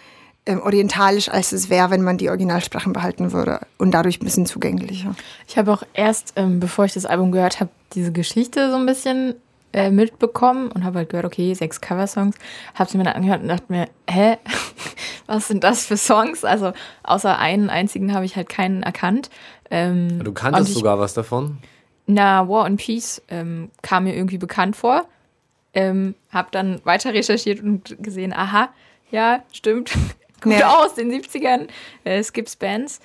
ähm, 0.46 0.60
orientalisch, 0.62 1.28
als 1.28 1.52
es 1.52 1.70
wäre, 1.70 1.90
wenn 1.90 2.02
man 2.02 2.18
die 2.18 2.28
Originalsprachen 2.28 2.92
behalten 2.92 3.32
würde. 3.32 3.60
Und 3.78 3.92
dadurch 3.92 4.20
ein 4.20 4.24
bisschen 4.24 4.46
zugänglicher. 4.46 5.14
Ich 5.48 5.56
habe 5.56 5.72
auch 5.72 5.82
erst, 5.94 6.34
ähm, 6.36 6.60
bevor 6.60 6.84
ich 6.84 6.92
das 6.92 7.06
Album 7.06 7.32
gehört 7.32 7.60
habe, 7.60 7.70
diese 7.94 8.12
Geschichte 8.12 8.70
so 8.70 8.76
ein 8.76 8.86
bisschen 8.86 9.34
äh, 9.74 9.90
mitbekommen 9.90 10.70
und 10.72 10.84
habe 10.84 11.00
halt 11.00 11.10
gehört, 11.10 11.26
okay, 11.26 11.52
sechs 11.54 11.80
Coversongs. 11.80 12.36
Habe 12.74 12.90
sie 12.90 12.96
mir 12.96 13.04
dann 13.04 13.14
angehört 13.14 13.42
und 13.42 13.48
dachte 13.48 13.66
mir, 13.68 13.88
hä, 14.08 14.36
was 15.26 15.48
sind 15.48 15.62
das 15.64 15.84
für 15.86 15.96
Songs? 15.96 16.44
Also 16.44 16.72
außer 17.02 17.38
einen 17.38 17.68
einzigen 17.70 18.14
habe 18.14 18.24
ich 18.24 18.36
halt 18.36 18.48
keinen 18.48 18.82
erkannt. 18.82 19.30
Ähm, 19.70 20.22
Du 20.24 20.32
kanntest 20.32 20.68
ich, 20.70 20.74
sogar 20.74 20.98
was 20.98 21.14
davon. 21.14 21.58
Na, 22.06 22.48
War 22.48 22.64
and 22.66 22.78
Peace 22.80 23.20
ähm, 23.28 23.70
kam 23.82 24.04
mir 24.04 24.14
irgendwie 24.14 24.38
bekannt 24.38 24.76
vor. 24.76 25.06
Ähm, 25.72 26.14
habe 26.30 26.48
dann 26.52 26.80
weiter 26.84 27.12
recherchiert 27.12 27.60
und 27.60 27.96
gesehen, 28.02 28.32
aha, 28.32 28.68
ja, 29.10 29.42
stimmt. 29.52 29.90
Gut 30.40 30.52
Ja. 30.58 30.76
aus, 30.78 30.94
den 30.94 31.10
70ern. 31.10 31.68
Äh, 32.04 32.18
es 32.18 32.32
gibt 32.32 32.56
Bands. 32.58 33.00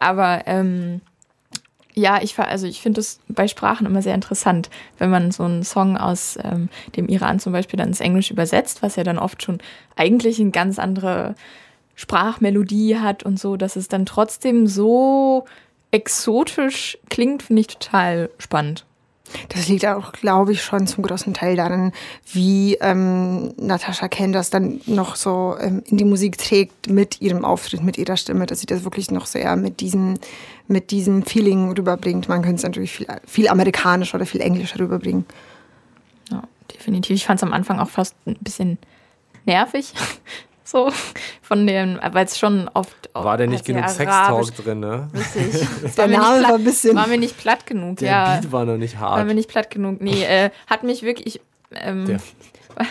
Aber 0.00 0.42
ähm, 0.46 1.00
ja, 2.00 2.20
ich, 2.22 2.38
also 2.38 2.66
ich 2.66 2.80
finde 2.80 3.00
es 3.00 3.20
bei 3.28 3.46
Sprachen 3.46 3.86
immer 3.86 4.02
sehr 4.02 4.14
interessant, 4.14 4.70
wenn 4.98 5.10
man 5.10 5.30
so 5.30 5.44
einen 5.44 5.62
Song 5.62 5.96
aus 5.96 6.38
ähm, 6.42 6.68
dem 6.96 7.08
Iran 7.08 7.38
zum 7.38 7.52
Beispiel 7.52 7.76
dann 7.76 7.88
ins 7.88 8.00
Englisch 8.00 8.30
übersetzt, 8.30 8.82
was 8.82 8.96
ja 8.96 9.04
dann 9.04 9.18
oft 9.18 9.42
schon 9.42 9.58
eigentlich 9.96 10.40
eine 10.40 10.50
ganz 10.50 10.78
andere 10.78 11.34
Sprachmelodie 11.94 12.98
hat 12.98 13.22
und 13.22 13.38
so, 13.38 13.56
dass 13.56 13.76
es 13.76 13.88
dann 13.88 14.06
trotzdem 14.06 14.66
so 14.66 15.44
exotisch 15.90 16.98
klingt, 17.10 17.42
finde 17.42 17.60
ich 17.60 17.68
total 17.68 18.30
spannend. 18.38 18.86
Das 19.48 19.68
liegt 19.68 19.86
auch, 19.86 20.12
glaube 20.12 20.52
ich, 20.52 20.62
schon 20.62 20.86
zum 20.86 21.02
großen 21.02 21.34
Teil 21.34 21.56
daran, 21.56 21.92
wie 22.32 22.74
ähm, 22.80 23.52
Natascha 23.56 24.08
Ken 24.08 24.32
das 24.32 24.50
dann 24.50 24.80
noch 24.86 25.16
so 25.16 25.56
ähm, 25.60 25.82
in 25.86 25.96
die 25.96 26.04
Musik 26.04 26.38
trägt 26.38 26.88
mit 26.88 27.20
ihrem 27.20 27.44
Auftritt, 27.44 27.82
mit 27.82 27.98
ihrer 27.98 28.16
Stimme, 28.16 28.46
dass 28.46 28.60
sie 28.60 28.66
das 28.66 28.84
wirklich 28.84 29.10
noch 29.10 29.26
sehr 29.26 29.56
mit 29.56 29.80
diesem, 29.80 30.14
mit 30.68 30.90
diesem 30.90 31.22
Feeling 31.22 31.72
rüberbringt. 31.72 32.28
Man 32.28 32.42
könnte 32.42 32.56
es 32.56 32.62
natürlich 32.62 32.92
viel, 32.92 33.06
viel 33.26 33.48
amerikanisch 33.48 34.14
oder 34.14 34.26
viel 34.26 34.40
englischer 34.40 34.80
rüberbringen. 34.80 35.24
Ja, 36.30 36.42
definitiv. 36.72 37.16
Ich 37.16 37.26
fand 37.26 37.38
es 37.38 37.44
am 37.44 37.52
Anfang 37.52 37.78
auch 37.78 37.90
fast 37.90 38.14
ein 38.26 38.36
bisschen 38.40 38.78
nervig. 39.46 39.92
So 40.70 40.90
von 41.42 41.66
dem, 41.66 41.98
weil 42.12 42.24
es 42.26 42.38
schon 42.38 42.68
oft. 42.74 43.10
War 43.14 43.36
da 43.36 43.46
nicht 43.46 43.64
genug 43.64 43.88
Sextalk 43.88 44.54
drin, 44.56 44.80
ne? 44.80 45.08
Der 45.96 45.98
war 45.98 46.06
mir 46.06 46.08
nicht 46.08 46.20
Name 46.20 46.38
platt- 46.38 46.50
war 46.50 46.58
ein 46.58 46.64
bisschen- 46.64 46.96
War 46.96 47.06
mir 47.08 47.18
nicht 47.18 47.38
platt 47.38 47.66
genug, 47.66 47.96
Der 47.98 48.08
ja. 48.10 48.36
Beat 48.40 48.52
war 48.52 48.64
noch 48.64 48.76
nicht 48.76 49.00
War 49.00 49.16
hart. 49.16 49.26
mir 49.26 49.34
nicht 49.34 49.48
platt 49.48 49.70
genug. 49.70 50.00
Nee, 50.00 50.22
äh, 50.28 50.50
hat 50.68 50.82
mich 50.84 51.02
wirklich. 51.02 51.40
Ähm, 51.72 52.06
Der- 52.06 52.20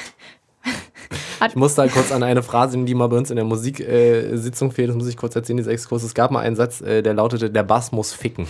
Ich 1.48 1.56
muss 1.56 1.74
da 1.74 1.88
kurz 1.88 2.12
an 2.12 2.22
eine 2.22 2.44
Phrase, 2.44 2.78
die 2.84 2.94
mal 2.94 3.08
bei 3.08 3.15
uns 3.18 3.30
in 3.30 3.38
der 3.38 3.46
Musiksitzung 3.46 4.70
äh, 4.70 4.74
fehlt, 4.74 4.89
das 4.89 4.96
muss 4.98 5.08
ich 5.08 5.15
kurz 5.18 5.36
erzählen, 5.36 5.56
dieser 5.58 5.72
Exkurs. 5.72 6.04
Es 6.04 6.13
gab 6.13 6.32
mal 6.32 6.42
einen 6.42 6.58
Satz, 6.58 6.82
äh, 6.82 7.02
der 7.02 7.13
lautete, 7.13 7.50
der 7.50 7.63
Bass 7.63 7.92
muss 7.94 8.12
ficken. 8.12 8.46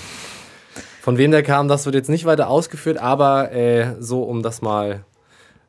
Von 1.02 1.18
wem 1.20 1.30
der 1.32 1.44
kam, 1.44 1.68
das 1.68 1.86
wird 1.86 1.94
jetzt 1.96 2.10
nicht 2.10 2.26
weiter 2.26 2.50
ausgeführt, 2.50 2.98
aber 2.98 3.52
äh, 3.52 3.96
so, 4.00 4.24
um 4.24 4.42
das 4.42 4.62
mal 4.62 5.06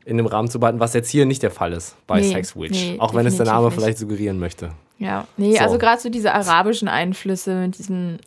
in 0.04 0.16
dem 0.16 0.26
Rahmen 0.26 0.48
zu 0.48 0.58
behalten, 0.60 0.80
was 0.80 0.94
jetzt 0.94 1.10
hier 1.10 1.26
nicht 1.26 1.42
der 1.42 1.50
Fall 1.50 1.72
ist 1.72 1.94
bei 2.06 2.20
Nee, 2.20 2.32
Sex 2.32 2.56
Witch. 2.56 2.70
nee, 2.72 2.96
auch 2.98 3.14
wenn 3.14 3.26
es 3.26 3.36
der 3.36 3.46
Name 3.46 3.66
nicht. 3.66 3.74
vielleicht 3.78 3.98
suggerieren 3.98 4.38
möchte. 4.38 4.70
Ja, 4.98 5.26
nee, 5.36 5.56
So. 5.56 5.60
also 5.62 5.78
gerade 5.78 6.00
so 6.00 6.08
diese 6.08 6.32
arabischen 6.34 6.88
Einflüsse 6.88 7.54
mit 7.54 7.78
diesen 7.78 8.18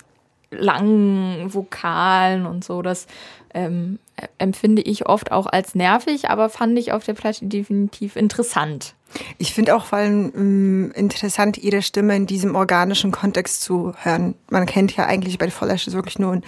langen 0.51 1.53
Vokalen 1.53 2.45
und 2.45 2.63
so, 2.63 2.81
das 2.81 3.07
ähm, 3.53 3.99
äh, 4.17 4.27
empfinde 4.37 4.81
ich 4.81 5.07
oft 5.07 5.31
auch 5.31 5.45
als 5.47 5.75
nervig, 5.75 6.29
aber 6.29 6.49
fand 6.49 6.77
ich 6.77 6.91
auf 6.91 7.03
der 7.03 7.13
Platte 7.13 7.45
definitiv 7.45 8.15
interessant. 8.15 8.93
Ich 9.37 9.53
finde 9.53 9.75
auch 9.75 9.85
vor 9.85 9.99
allem 9.99 10.31
ähm, 10.35 10.91
interessant, 10.95 11.57
ihre 11.59 11.81
Stimme 11.83 12.15
in 12.15 12.25
diesem 12.25 12.55
organischen 12.55 13.11
Kontext 13.11 13.61
zu 13.61 13.93
hören. 14.01 14.33
Man 14.49 14.65
kennt 14.65 14.95
ja 14.95 15.05
eigentlich 15.05 15.37
bei 15.37 15.49
Vollash 15.51 15.85
wirklich 15.91 16.17
nur 16.17 16.31
einen 16.33 16.43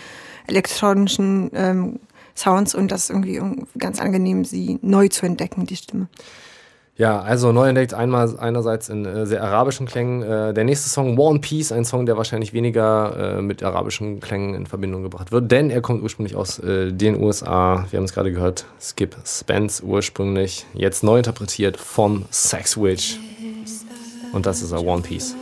elektronischen 0.47 1.51
ähm, 1.53 1.99
Sounds 2.35 2.75
und 2.75 2.91
das 2.91 3.05
ist 3.05 3.09
irgendwie 3.09 3.41
ganz 3.77 3.99
angenehm, 3.99 4.45
sie 4.45 4.79
neu 4.81 5.07
zu 5.07 5.25
entdecken, 5.25 5.65
die 5.65 5.75
Stimme. 5.75 6.07
Ja, 6.97 7.19
also 7.19 7.51
neu 7.51 7.67
entdeckt 7.67 7.93
einmal 7.93 8.39
einerseits 8.39 8.87
in 8.87 9.05
äh, 9.05 9.25
sehr 9.25 9.43
arabischen 9.43 9.85
Klängen. 9.85 10.21
Äh, 10.23 10.53
der 10.53 10.63
nächste 10.63 10.89
Song 10.89 11.17
War 11.17 11.31
and 11.31 11.41
Peace, 11.41 11.73
ein 11.73 11.83
Song, 11.83 12.05
der 12.05 12.15
wahrscheinlich 12.15 12.53
weniger 12.53 13.37
äh, 13.37 13.41
mit 13.41 13.63
arabischen 13.63 14.21
Klängen 14.21 14.55
in 14.55 14.65
Verbindung 14.65 15.03
gebracht 15.03 15.33
wird, 15.33 15.51
denn 15.51 15.69
er 15.69 15.81
kommt 15.81 16.01
ursprünglich 16.01 16.37
aus 16.37 16.57
äh, 16.59 16.93
den 16.93 17.21
USA. 17.21 17.85
Wir 17.91 17.97
haben 17.97 18.05
es 18.05 18.13
gerade 18.13 18.31
gehört, 18.31 18.65
Skip 18.79 19.13
Spence 19.25 19.81
ursprünglich, 19.81 20.65
jetzt 20.73 21.03
neu 21.03 21.17
interpretiert 21.17 21.75
von 21.75 22.25
Sex 22.29 22.81
Witch. 22.81 23.19
Und 24.31 24.45
das 24.45 24.61
ist 24.61 24.71
er, 24.71 24.85
One 24.85 25.01
Piece. 25.01 25.35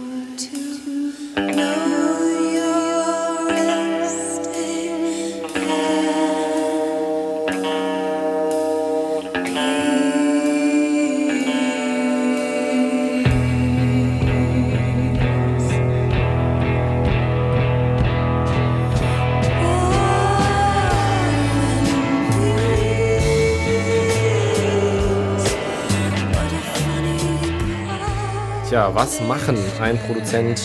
Was 29.03 29.19
machen 29.19 29.57
ein 29.81 29.97
Produzent, 29.97 30.61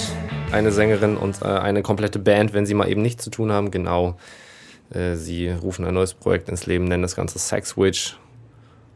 eine 0.52 0.70
Sängerin 0.70 1.16
und 1.16 1.42
äh, 1.42 1.46
eine 1.46 1.82
komplette 1.82 2.20
Band, 2.20 2.52
wenn 2.52 2.66
sie 2.66 2.74
mal 2.74 2.88
eben 2.88 3.02
nichts 3.02 3.24
zu 3.24 3.30
tun 3.30 3.50
haben? 3.50 3.72
Genau. 3.72 4.16
Äh, 4.94 5.16
sie 5.16 5.48
rufen 5.48 5.84
ein 5.84 5.94
neues 5.94 6.14
Projekt 6.14 6.48
ins 6.48 6.64
Leben, 6.64 6.84
nennen 6.84 7.02
das 7.02 7.16
Ganze 7.16 7.40
Sex 7.40 7.76
Witch, 7.76 8.16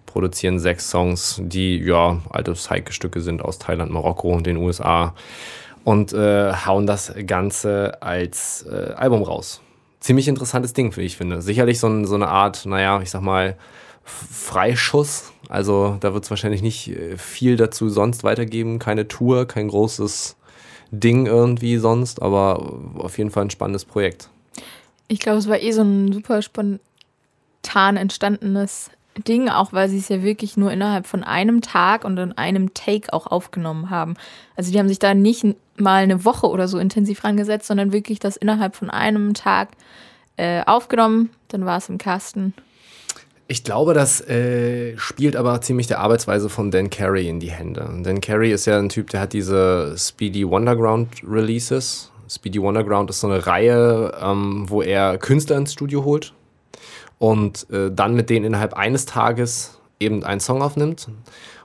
produzieren 0.07 0.61
sechs 0.61 0.88
Songs, 0.88 1.40
die 1.42 1.78
ja 1.78 2.20
alte 2.31 2.52
Psyche-Stücke 2.52 3.20
sind 3.20 3.42
aus 3.42 3.59
Thailand, 3.59 3.90
Marokko 3.90 4.33
und 4.33 4.46
den 4.46 4.59
USA 4.59 5.12
und 5.83 6.12
äh, 6.12 6.52
hauen 6.52 6.87
das 6.87 7.12
Ganze 7.26 8.00
als 8.00 8.64
äh, 8.70 8.92
Album 8.92 9.24
raus. 9.24 9.61
Ziemlich 9.98 10.28
interessantes 10.28 10.72
Ding, 10.72 10.96
wie 10.96 11.00
ich 11.00 11.16
finde. 11.16 11.42
Sicherlich 11.42 11.81
so, 11.81 11.88
ein, 11.88 12.05
so 12.05 12.14
eine 12.14 12.28
Art, 12.28 12.64
naja, 12.64 13.02
ich 13.02 13.11
sag 13.11 13.22
mal, 13.22 13.57
Freischuss. 14.04 15.32
Also 15.48 15.96
da 16.00 16.14
wird 16.14 16.24
es 16.24 16.30
wahrscheinlich 16.30 16.62
nicht 16.62 16.88
äh, 16.88 17.16
viel 17.16 17.56
dazu 17.56 17.88
sonst 17.88 18.24
weitergeben. 18.24 18.78
Keine 18.78 19.08
Tour, 19.08 19.46
kein 19.46 19.68
großes 19.68 20.36
Ding 20.90 21.26
irgendwie 21.26 21.78
sonst, 21.78 22.20
aber 22.20 22.78
auf 22.98 23.18
jeden 23.18 23.30
Fall 23.30 23.44
ein 23.44 23.50
spannendes 23.50 23.84
Projekt. 23.84 24.28
Ich 25.08 25.20
glaube, 25.20 25.38
es 25.38 25.48
war 25.48 25.60
eh 25.60 25.72
so 25.72 25.82
ein 25.82 26.12
super 26.12 26.42
spontan 26.42 27.96
entstandenes 27.96 28.90
Ding, 29.28 29.48
auch 29.48 29.72
weil 29.72 29.88
sie 29.88 29.98
es 29.98 30.08
ja 30.08 30.22
wirklich 30.22 30.56
nur 30.56 30.72
innerhalb 30.72 31.06
von 31.06 31.22
einem 31.22 31.60
Tag 31.60 32.04
und 32.04 32.18
in 32.18 32.32
einem 32.32 32.72
Take 32.74 33.12
auch 33.12 33.26
aufgenommen 33.26 33.90
haben. 33.90 34.14
Also 34.56 34.72
die 34.72 34.78
haben 34.78 34.88
sich 34.88 34.98
da 34.98 35.14
nicht 35.14 35.44
mal 35.76 36.02
eine 36.02 36.24
Woche 36.24 36.48
oder 36.48 36.68
so 36.68 36.78
intensiv 36.78 37.24
rangesetzt, 37.24 37.66
sondern 37.66 37.92
wirklich 37.92 38.20
das 38.20 38.36
innerhalb 38.36 38.74
von 38.74 38.90
einem 38.90 39.34
Tag 39.34 39.70
äh, 40.36 40.62
aufgenommen. 40.64 41.30
Dann 41.48 41.64
war 41.64 41.78
es 41.78 41.88
im 41.88 41.98
Kasten. 41.98 42.54
Ich 43.48 43.64
glaube, 43.64 43.92
das 43.92 44.20
äh, 44.28 44.96
spielt 44.96 45.37
aber 45.37 45.61
ziemlich 45.61 45.87
der 45.87 45.98
Arbeitsweise 45.98 46.48
von 46.48 46.70
Dan 46.70 46.90
Carey 46.90 47.28
in 47.28 47.40
die 47.40 47.50
Hände. 47.50 47.88
Dan 48.02 48.20
Carey 48.20 48.52
ist 48.52 48.66
ja 48.66 48.78
ein 48.78 48.88
Typ, 48.88 49.11
der 49.11 49.20
hat 49.20 49.33
diese 49.33 49.94
Speedy 49.98 50.48
Wonderground 50.48 51.09
Releases. 51.28 52.11
Speedy 52.28 52.62
Wonderground 52.62 53.11
ist 53.11 53.20
so 53.20 53.26
eine 53.26 53.46
Reihe, 53.46 54.12
ähm, 54.22 54.64
wo 54.68 54.81
er 54.81 55.18
Künstler 55.18 55.57
ins 55.57 55.72
Studio 55.72 56.05
holt 56.05 56.33
und 57.18 57.68
äh, 57.70 57.90
dann 57.92 58.14
mit 58.14 58.31
denen 58.31 58.46
innerhalb 58.46 58.74
eines 58.74 59.05
Tages 59.05 59.78
eben 60.00 60.24
einen 60.24 60.40
Song 60.40 60.62
aufnimmt 60.62 61.09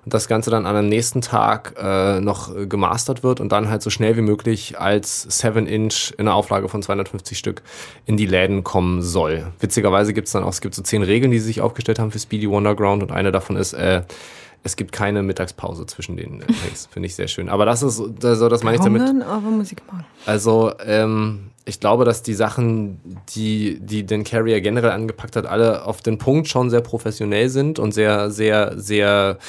das 0.08 0.28
Ganze 0.28 0.50
dann 0.50 0.66
an 0.66 0.76
einem 0.76 0.90
nächsten 0.90 1.22
Tag 1.22 1.76
äh, 1.78 2.20
noch 2.20 2.56
äh, 2.56 2.68
gemastert 2.68 3.24
wird 3.24 3.40
und 3.40 3.52
dann 3.52 3.70
halt 3.70 3.82
so 3.82 3.90
schnell 3.90 4.18
wie 4.18 4.22
möglich 4.22 4.80
als 4.80 5.28
7-Inch 5.30 6.14
in 6.18 6.28
einer 6.28 6.36
Auflage 6.36 6.70
von 6.70 6.82
250 6.82 7.38
Stück 7.38 7.62
in 8.06 8.18
die 8.18 8.26
Läden 8.26 8.64
kommen 8.64 9.02
soll. 9.02 9.48
Witzigerweise 9.60 10.14
gibt 10.14 10.28
es 10.28 10.34
dann 10.34 10.44
auch, 10.44 10.50
es 10.50 10.62
gibt 10.62 10.76
so 10.76 10.82
zehn 10.82 11.04
Regeln, 11.04 11.32
die 11.32 11.40
sie 11.40 11.48
sich 11.48 11.62
aufgestellt 11.62 12.00
haben 12.00 12.12
für 12.12 12.20
Speedy 12.20 12.50
Wonderground 12.50 13.04
und 13.04 13.12
eine 13.12 13.32
davon 13.32 13.56
ist, 13.56 13.74
äh, 13.74 14.04
es 14.64 14.76
gibt 14.76 14.92
keine 14.92 15.24
Mittagspause 15.24 15.86
zwischen 15.86 16.18
den 16.18 16.42
äh, 16.42 16.46
Takes. 16.46 16.88
Finde 16.92 17.08
ich 17.08 17.16
sehr 17.16 17.28
schön. 17.28 17.50
Aber 17.50 17.66
das 17.66 17.84
ist, 17.84 18.02
also 18.24 18.50
das 18.50 18.64
meine 18.64 18.78
ich 18.78 18.84
damit. 18.84 19.02
Aber 19.24 19.50
Musik 19.50 19.82
machen. 19.88 20.06
Also, 20.26 20.74
ähm, 20.86 21.52
ich 21.64 21.80
glaube, 21.80 22.06
dass 22.06 22.24
die 22.24 22.34
Sachen, 22.34 23.00
die, 23.36 23.80
die 23.82 24.06
den 24.06 24.24
Carrier 24.24 24.62
generell 24.62 24.92
angepackt 24.92 25.36
hat, 25.36 25.46
alle 25.46 25.86
auf 25.86 26.02
den 26.02 26.18
Punkt 26.18 26.48
schon 26.48 26.70
sehr 26.70 26.82
professionell 26.82 27.50
sind 27.50 27.78
und 27.78 27.94
sehr, 27.94 28.32
sehr, 28.32 28.80
sehr, 28.80 29.38
äh, 29.40 29.44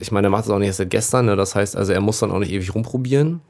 ich 0.00 0.10
meine, 0.12 0.28
er 0.28 0.30
macht 0.30 0.44
es 0.44 0.50
auch 0.50 0.58
nicht 0.58 0.68
erst 0.68 0.78
seit 0.78 0.90
gestern, 0.90 1.26
ne? 1.26 1.36
das 1.36 1.54
heißt, 1.54 1.76
also 1.76 1.92
er 1.92 2.00
muss 2.00 2.18
dann 2.18 2.30
auch 2.30 2.38
nicht 2.38 2.52
ewig 2.52 2.74
rumprobieren. 2.74 3.40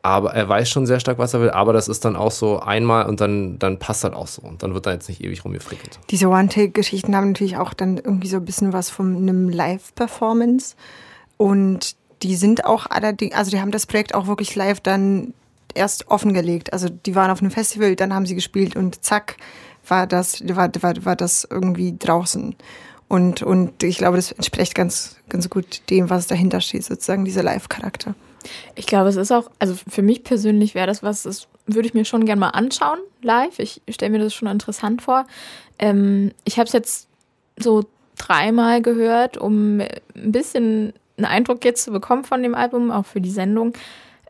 Aber 0.00 0.32
er 0.32 0.48
weiß 0.48 0.70
schon 0.70 0.86
sehr 0.86 1.00
stark, 1.00 1.18
was 1.18 1.34
er 1.34 1.40
will, 1.40 1.50
aber 1.50 1.72
das 1.72 1.88
ist 1.88 2.04
dann 2.04 2.14
auch 2.14 2.30
so 2.30 2.60
einmal 2.60 3.06
und 3.06 3.20
dann, 3.20 3.58
dann 3.58 3.78
passt 3.78 4.04
das 4.04 4.12
auch 4.12 4.28
so. 4.28 4.42
Und 4.42 4.62
dann 4.62 4.72
wird 4.72 4.86
da 4.86 4.92
jetzt 4.92 5.08
nicht 5.08 5.22
ewig 5.22 5.44
rumgefrickelt. 5.44 5.98
Diese 6.10 6.28
One-Take-Geschichten 6.28 7.16
haben 7.16 7.28
natürlich 7.28 7.56
auch 7.56 7.74
dann 7.74 7.98
irgendwie 7.98 8.28
so 8.28 8.36
ein 8.36 8.44
bisschen 8.44 8.72
was 8.72 8.90
von 8.90 9.16
einem 9.16 9.48
Live-Performance. 9.48 10.76
Und 11.36 11.96
die 12.22 12.36
sind 12.36 12.64
auch 12.64 12.86
allerdings, 12.88 13.34
also 13.34 13.50
die 13.50 13.60
haben 13.60 13.72
das 13.72 13.86
Projekt 13.86 14.14
auch 14.14 14.28
wirklich 14.28 14.54
live 14.54 14.80
dann 14.80 15.34
erst 15.74 16.08
offengelegt. 16.08 16.72
Also 16.72 16.88
die 16.88 17.14
waren 17.14 17.30
auf 17.30 17.40
einem 17.40 17.50
Festival, 17.50 17.96
dann 17.96 18.14
haben 18.14 18.26
sie 18.26 18.34
gespielt 18.34 18.76
und 18.76 19.04
zack, 19.04 19.36
war 19.86 20.06
das, 20.06 20.42
war, 20.48 20.70
war, 20.80 21.04
war 21.04 21.16
das 21.16 21.46
irgendwie 21.50 21.96
draußen. 21.98 22.54
Und, 23.08 23.42
und 23.42 23.82
ich 23.82 23.98
glaube, 23.98 24.16
das 24.16 24.32
entspricht 24.32 24.74
ganz, 24.74 25.16
ganz 25.28 25.48
gut 25.48 25.88
dem, 25.88 26.10
was 26.10 26.26
dahinter 26.26 26.60
steht, 26.60 26.84
sozusagen 26.84 27.24
dieser 27.24 27.42
Live-Charakter. 27.42 28.14
Ich 28.74 28.86
glaube, 28.86 29.08
es 29.08 29.16
ist 29.16 29.32
auch, 29.32 29.50
also 29.58 29.74
für 29.88 30.02
mich 30.02 30.24
persönlich 30.24 30.74
wäre 30.74 30.86
das 30.86 31.02
was, 31.02 31.22
das 31.22 31.48
würde 31.66 31.88
ich 31.88 31.94
mir 31.94 32.04
schon 32.04 32.24
gerne 32.24 32.40
mal 32.40 32.50
anschauen, 32.50 32.98
live. 33.22 33.58
Ich 33.58 33.82
stelle 33.88 34.12
mir 34.12 34.18
das 34.18 34.34
schon 34.34 34.48
interessant 34.48 35.02
vor. 35.02 35.26
Ähm, 35.78 36.32
ich 36.44 36.58
habe 36.58 36.66
es 36.66 36.72
jetzt 36.72 37.08
so 37.58 37.84
dreimal 38.16 38.82
gehört, 38.82 39.36
um 39.38 39.80
ein 39.80 39.88
bisschen 40.14 40.92
einen 41.16 41.26
Eindruck 41.26 41.64
jetzt 41.64 41.84
zu 41.84 41.90
bekommen 41.90 42.24
von 42.24 42.42
dem 42.42 42.54
Album, 42.54 42.90
auch 42.90 43.06
für 43.06 43.20
die 43.20 43.30
Sendung. 43.30 43.72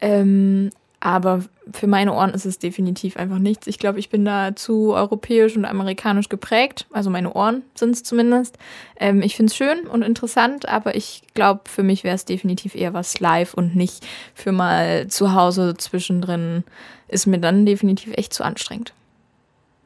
Ähm, 0.01 0.71
aber 1.01 1.45
für 1.73 1.87
meine 1.87 2.13
Ohren 2.13 2.31
ist 2.31 2.47
es 2.47 2.59
definitiv 2.59 3.17
einfach 3.17 3.39
nichts. 3.39 3.67
Ich 3.67 3.79
glaube, 3.79 3.99
ich 3.99 4.09
bin 4.09 4.25
da 4.25 4.57
zu 4.57 4.95
europäisch 4.95 5.57
und 5.57 5.65
amerikanisch 5.65 6.29
geprägt. 6.29 6.87
Also 6.91 7.09
meine 7.11 7.33
Ohren 7.35 7.63
sind 7.75 7.95
es 7.95 8.03
zumindest. 8.03 8.59
Ähm, 8.99 9.23
ich 9.23 9.37
finde 9.37 9.51
es 9.51 9.57
schön 9.57 9.87
und 9.87 10.03
interessant, 10.03 10.69
aber 10.69 10.97
ich 10.97 11.23
glaube, 11.35 11.63
für 11.69 11.83
mich 11.83 12.03
wäre 12.05 12.17
es 12.17 12.25
definitiv 12.25 12.75
eher 12.75 12.95
was 12.95 13.21
live 13.21 13.55
und 13.55 13.77
nicht 13.77 14.05
für 14.35 14.51
mal 14.51 15.07
zu 15.09 15.35
Hause 15.35 15.75
zwischendrin. 15.77 16.65
Ist 17.07 17.27
mir 17.27 17.39
dann 17.39 17.65
definitiv 17.65 18.13
echt 18.17 18.35
zu 18.35 18.45
anstrengend. 18.45 18.93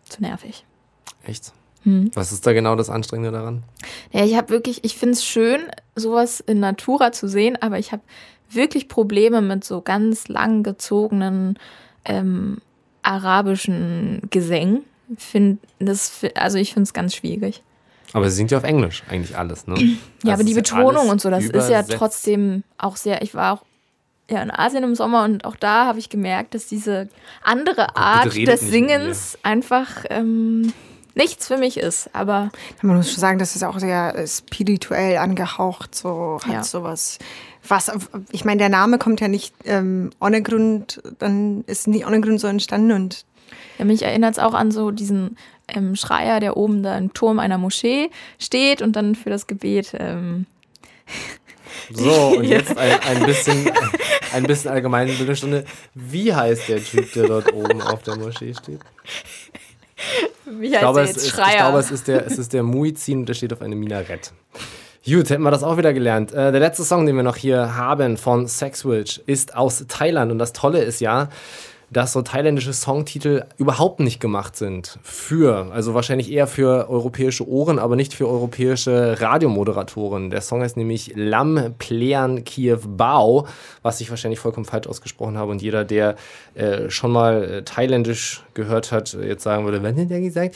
Zu 0.09 0.23
nervig. 0.23 0.65
Echt? 1.25 1.53
Hm. 1.85 2.11
Was 2.15 2.33
ist 2.33 2.47
da 2.47 2.53
genau 2.53 2.77
das 2.77 2.91
Anstrengende 2.91 3.33
daran? 3.33 3.65
Ja, 4.13 4.25
ich 4.25 4.37
habe 4.37 4.51
wirklich, 4.51 4.85
ich 4.85 4.97
finde 4.97 5.15
es 5.15 5.25
schön, 5.25 5.61
sowas 5.97 6.41
in 6.41 6.61
Natura 6.61 7.13
zu 7.13 7.29
sehen, 7.29 7.59
aber 7.61 7.79
ich 7.79 7.93
habe 7.93 8.03
wirklich 8.55 8.89
Probleme 8.89 9.41
mit 9.41 9.65
so 9.65 9.81
ganz 9.81 10.29
lang 10.29 10.63
gezogenen 10.63 11.59
ähm, 12.05 12.59
arabischen 13.03 14.23
Gesängen. 14.31 14.85
Find 15.17 15.61
das, 15.79 16.25
also 16.35 16.59
ich 16.59 16.73
finde 16.73 16.85
es 16.85 16.93
ganz 16.93 17.15
schwierig. 17.15 17.63
Aber 18.15 18.29
sie 18.31 18.37
singt 18.37 18.51
ja 18.51 18.59
auf 18.59 18.65
Englisch 18.65 19.03
eigentlich 19.09 19.37
alles, 19.37 19.67
ne? 19.67 19.77
Ja, 19.79 19.87
Das 20.25 20.35
aber 20.35 20.45
die 20.45 20.55
Betonung 20.55 21.09
und 21.09 21.21
so, 21.21 21.31
das 21.31 21.45
ist 21.45 21.53
ja 21.53 21.59
übersetzt. 21.81 21.93
trotzdem 21.93 22.63
auch 22.79 22.97
sehr, 22.97 23.23
ich 23.23 23.35
war 23.35 23.55
auch 23.55 23.65
ja, 24.31 24.43
in 24.43 24.51
Asien 24.51 24.85
im 24.85 24.95
Sommer 24.95 25.25
und 25.25 25.45
auch 25.45 25.57
da 25.57 25.87
habe 25.87 25.99
ich 25.99 26.09
gemerkt, 26.09 26.55
dass 26.55 26.67
diese 26.67 27.09
andere 27.43 27.97
Art 27.97 28.35
des. 28.37 28.61
Singens 28.61 29.39
einfach 29.43 30.05
ähm, 30.11 30.73
nichts 31.15 31.49
für 31.49 31.59
mich 31.59 31.77
ist. 31.79 32.09
Aber 32.15 32.51
Man 32.83 32.97
muss 32.97 33.11
schon 33.11 33.21
sagen, 33.21 33.39
das 33.39 33.57
ist 33.57 33.63
auch 33.65 33.79
sehr 33.79 34.15
äh, 34.15 34.27
spirituell 34.27 35.19
angehaucht, 35.19 35.95
so 35.95 36.39
hat 36.45 36.53
Ja. 36.53 36.63
sowas. 36.63 37.19
Was, 37.69 37.91
ich 38.33 38.45
meine, 38.45 38.59
der 38.59 38.69
Name 38.69 38.99
kommt 38.99 39.21
ja 39.21 39.29
nicht 39.29 39.55
ähm, 39.65 40.11
ohne 40.21 40.43
Grund, 40.43 41.01
dann 41.19 41.63
ist 41.67 41.87
nicht 41.87 42.07
ohne 42.07 42.21
Grund 42.21 42.41
so 42.41 42.47
entstanden 42.49 42.93
und 42.93 43.25
Ja, 43.79 43.85
mich 43.85 44.03
erinnert 44.03 44.33
es 44.33 44.39
auch 44.39 44.55
an 44.55 44.71
so 44.73 44.91
diesen 44.91 45.37
ähm, 45.69 45.95
Schreier, 45.95 46.41
der 46.41 46.57
oben 46.57 46.83
da 46.83 46.99
im 46.99 47.13
Turm 47.15 47.39
einer 47.39 47.59
Moschee 47.59 48.11
steht 48.39 48.83
und 48.83 48.97
dann 48.97 49.15
für 49.15 49.31
das 49.31 49.47
Gebet. 49.47 49.95
Ähm, 49.99 50.47
So, 51.91 52.37
und 52.39 52.45
jetzt 52.45 52.77
ein, 52.77 53.01
ein 53.01 53.25
bisschen, 53.27 53.71
ein 54.33 54.43
bisschen 54.45 54.71
allgemeine 54.71 55.13
Bildungsstunde. 55.13 55.65
Wie 55.95 56.33
heißt 56.35 56.69
der 56.69 56.83
Typ, 56.85 57.13
der 57.15 57.27
dort 57.27 57.53
oben 57.55 57.81
auf 57.81 58.03
der 58.03 58.17
Moschee 58.17 58.55
steht? 58.55 58.81
wie 60.47 60.67
Ich 60.67 60.73
heißt 60.75 60.81
glaube, 60.81 61.01
der 61.01 61.05
es 61.05 61.11
jetzt? 61.11 61.17
ist, 61.19 61.27
ich 61.29 61.33
Schreier. 61.33 61.57
glaube, 61.57 61.79
es 61.79 61.91
ist 61.91 62.09
der, 62.09 62.27
es 62.27 62.39
ist 62.39 62.53
der 62.53 62.63
Muizin 62.63 63.21
und 63.21 63.27
der 63.29 63.35
steht 63.35 63.53
auf 63.53 63.63
einem 63.63 63.79
Minarett. 63.81 64.33
Gut, 65.05 65.31
hätten 65.31 65.43
wir 65.43 65.51
das 65.51 65.65
auch 65.65 65.79
wieder 65.79 65.93
gelernt. 65.93 66.31
Äh, 66.33 66.53
der 66.53 66.61
letzte 66.61 66.85
Song, 66.85 67.07
den 67.07 67.17
wir 67.17 67.25
noch 67.25 67.35
hier 67.35 67.75
haben 67.75 68.17
von 68.17 68.47
Sex 68.47 68.85
Witch, 68.85 69.21
ist 69.27 69.57
aus 69.57 69.85
Thailand. 69.89 70.31
Und 70.31 70.39
das 70.39 70.53
Tolle 70.53 70.81
ist 70.81 71.01
ja, 71.01 71.29
dass 71.91 72.13
so 72.13 72.23
thailändische 72.23 72.73
Songtitel 72.73 73.45
überhaupt 73.59 73.99
nicht 73.99 74.21
gemacht 74.21 74.57
sind 74.57 74.99
für, 75.03 75.73
also 75.73 75.93
wahrscheinlich 75.95 76.31
eher 76.31 76.47
für 76.47 76.89
europäische 76.89 77.47
Ohren, 77.47 77.81
aber 77.81 77.97
nicht 77.97 78.15
für 78.15 78.29
europäische 78.29 79.21
Radiomoderatoren. 79.21 80.31
Der 80.31 80.41
Song 80.41 80.63
heißt 80.63 80.77
nämlich 80.77 81.13
Lam 81.17 81.75
Plean 81.79 82.45
Kiew 82.45 82.79
Bao, 82.87 83.47
was 83.83 84.01
ich 84.01 84.09
wahrscheinlich 84.09 84.39
vollkommen 84.39 84.67
falsch 84.67 84.87
ausgesprochen 84.87 85.37
habe 85.37 85.51
und 85.51 85.61
jeder, 85.61 85.85
der 85.85 86.15
äh, 86.55 86.89
schon 86.89 87.11
mal 87.11 87.43
äh, 87.43 87.63
thailändisch 87.63 88.43
gehört 88.55 88.93
hat, 88.93 89.15
äh, 89.15 89.27
jetzt 89.27 89.43
sagen 89.43 89.65
würde, 89.65 89.83
was 89.83 89.97
hat 89.97 90.11
der 90.11 90.21
gesagt? 90.21 90.55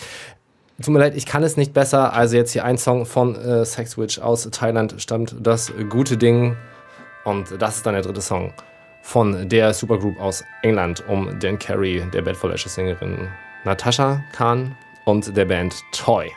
Tut 0.82 0.92
mir 0.92 0.98
leid, 0.98 1.16
ich 1.16 1.24
kann 1.24 1.42
es 1.42 1.56
nicht 1.56 1.72
besser. 1.72 2.12
Also 2.12 2.36
jetzt 2.36 2.52
hier 2.52 2.64
ein 2.64 2.76
Song 2.76 3.06
von 3.06 3.34
äh, 3.34 3.64
Sex 3.64 3.96
Witch 3.96 4.18
aus 4.18 4.48
Thailand 4.50 4.94
stammt 4.98 5.34
das 5.40 5.72
gute 5.88 6.18
Ding 6.18 6.56
und 7.24 7.60
das 7.60 7.76
ist 7.76 7.86
dann 7.86 7.94
der 7.94 8.02
dritte 8.02 8.20
Song 8.20 8.52
von 9.00 9.48
der 9.48 9.72
Supergroup 9.72 10.20
aus 10.20 10.44
England 10.62 11.02
um 11.08 11.38
Dan 11.38 11.58
Carey, 11.58 12.02
der 12.12 12.22
Bad 12.22 12.36
for 12.36 12.50
Lashes 12.50 12.74
Sängerin 12.74 13.28
Natasha 13.64 14.22
Khan 14.32 14.76
und 15.06 15.34
der 15.36 15.46
Band 15.46 15.74
Toy. 15.92 16.30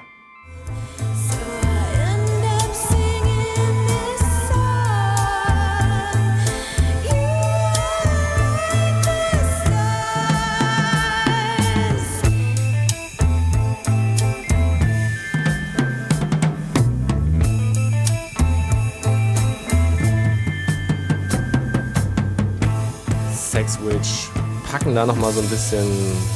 Packen 24.90 24.96
da 24.96 25.06
nochmal 25.06 25.32
so 25.32 25.42
ein 25.42 25.50
bisschen 25.50 25.86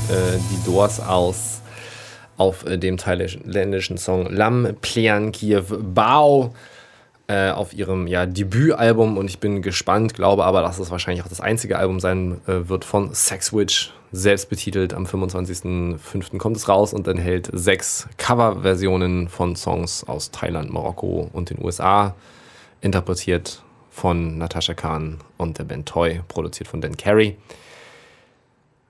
äh, 0.09 0.37
die 0.51 0.63
Doors 0.63 0.99
aus 0.99 1.61
auf 2.37 2.65
äh, 2.65 2.77
dem 2.77 2.97
thailändischen 2.97 3.97
Song 3.97 4.27
Lam 4.31 4.75
Plean 4.79 5.31
Kiew 5.31 5.63
Bao 5.81 6.53
äh, 7.27 7.49
auf 7.49 7.73
ihrem 7.73 8.05
ja, 8.05 8.27
Debütalbum 8.27 9.17
und 9.17 9.27
ich 9.27 9.39
bin 9.39 9.63
gespannt, 9.63 10.13
glaube 10.13 10.45
aber, 10.45 10.61
dass 10.61 10.77
es 10.77 10.91
wahrscheinlich 10.91 11.23
auch 11.23 11.29
das 11.29 11.41
einzige 11.41 11.79
Album 11.79 11.99
sein 11.99 12.41
äh, 12.45 12.69
wird 12.69 12.85
von 12.85 13.15
Sex 13.15 13.53
Witch, 13.53 13.91
selbst 14.11 14.49
betitelt. 14.49 14.93
Am 14.93 15.05
25.05. 15.05 16.37
kommt 16.37 16.57
es 16.57 16.69
raus 16.69 16.93
und 16.93 17.07
enthält 17.07 17.49
sechs 17.53 18.07
Coverversionen 18.17 19.29
von 19.29 19.55
Songs 19.55 20.03
aus 20.03 20.29
Thailand, 20.29 20.71
Marokko 20.71 21.29
und 21.33 21.49
den 21.49 21.63
USA, 21.63 22.13
interpretiert 22.81 23.63
von 23.89 24.37
Natasha 24.37 24.75
Khan 24.75 25.17
und 25.37 25.57
der 25.57 25.63
Band 25.63 25.87
Toy, 25.87 26.21
produziert 26.27 26.67
von 26.67 26.81
Dan 26.81 26.97
Carey. 26.97 27.37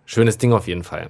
Schönes 0.05 0.37
Ding 0.37 0.53
auf 0.53 0.67
jeden 0.67 0.83
Fall. 0.83 1.09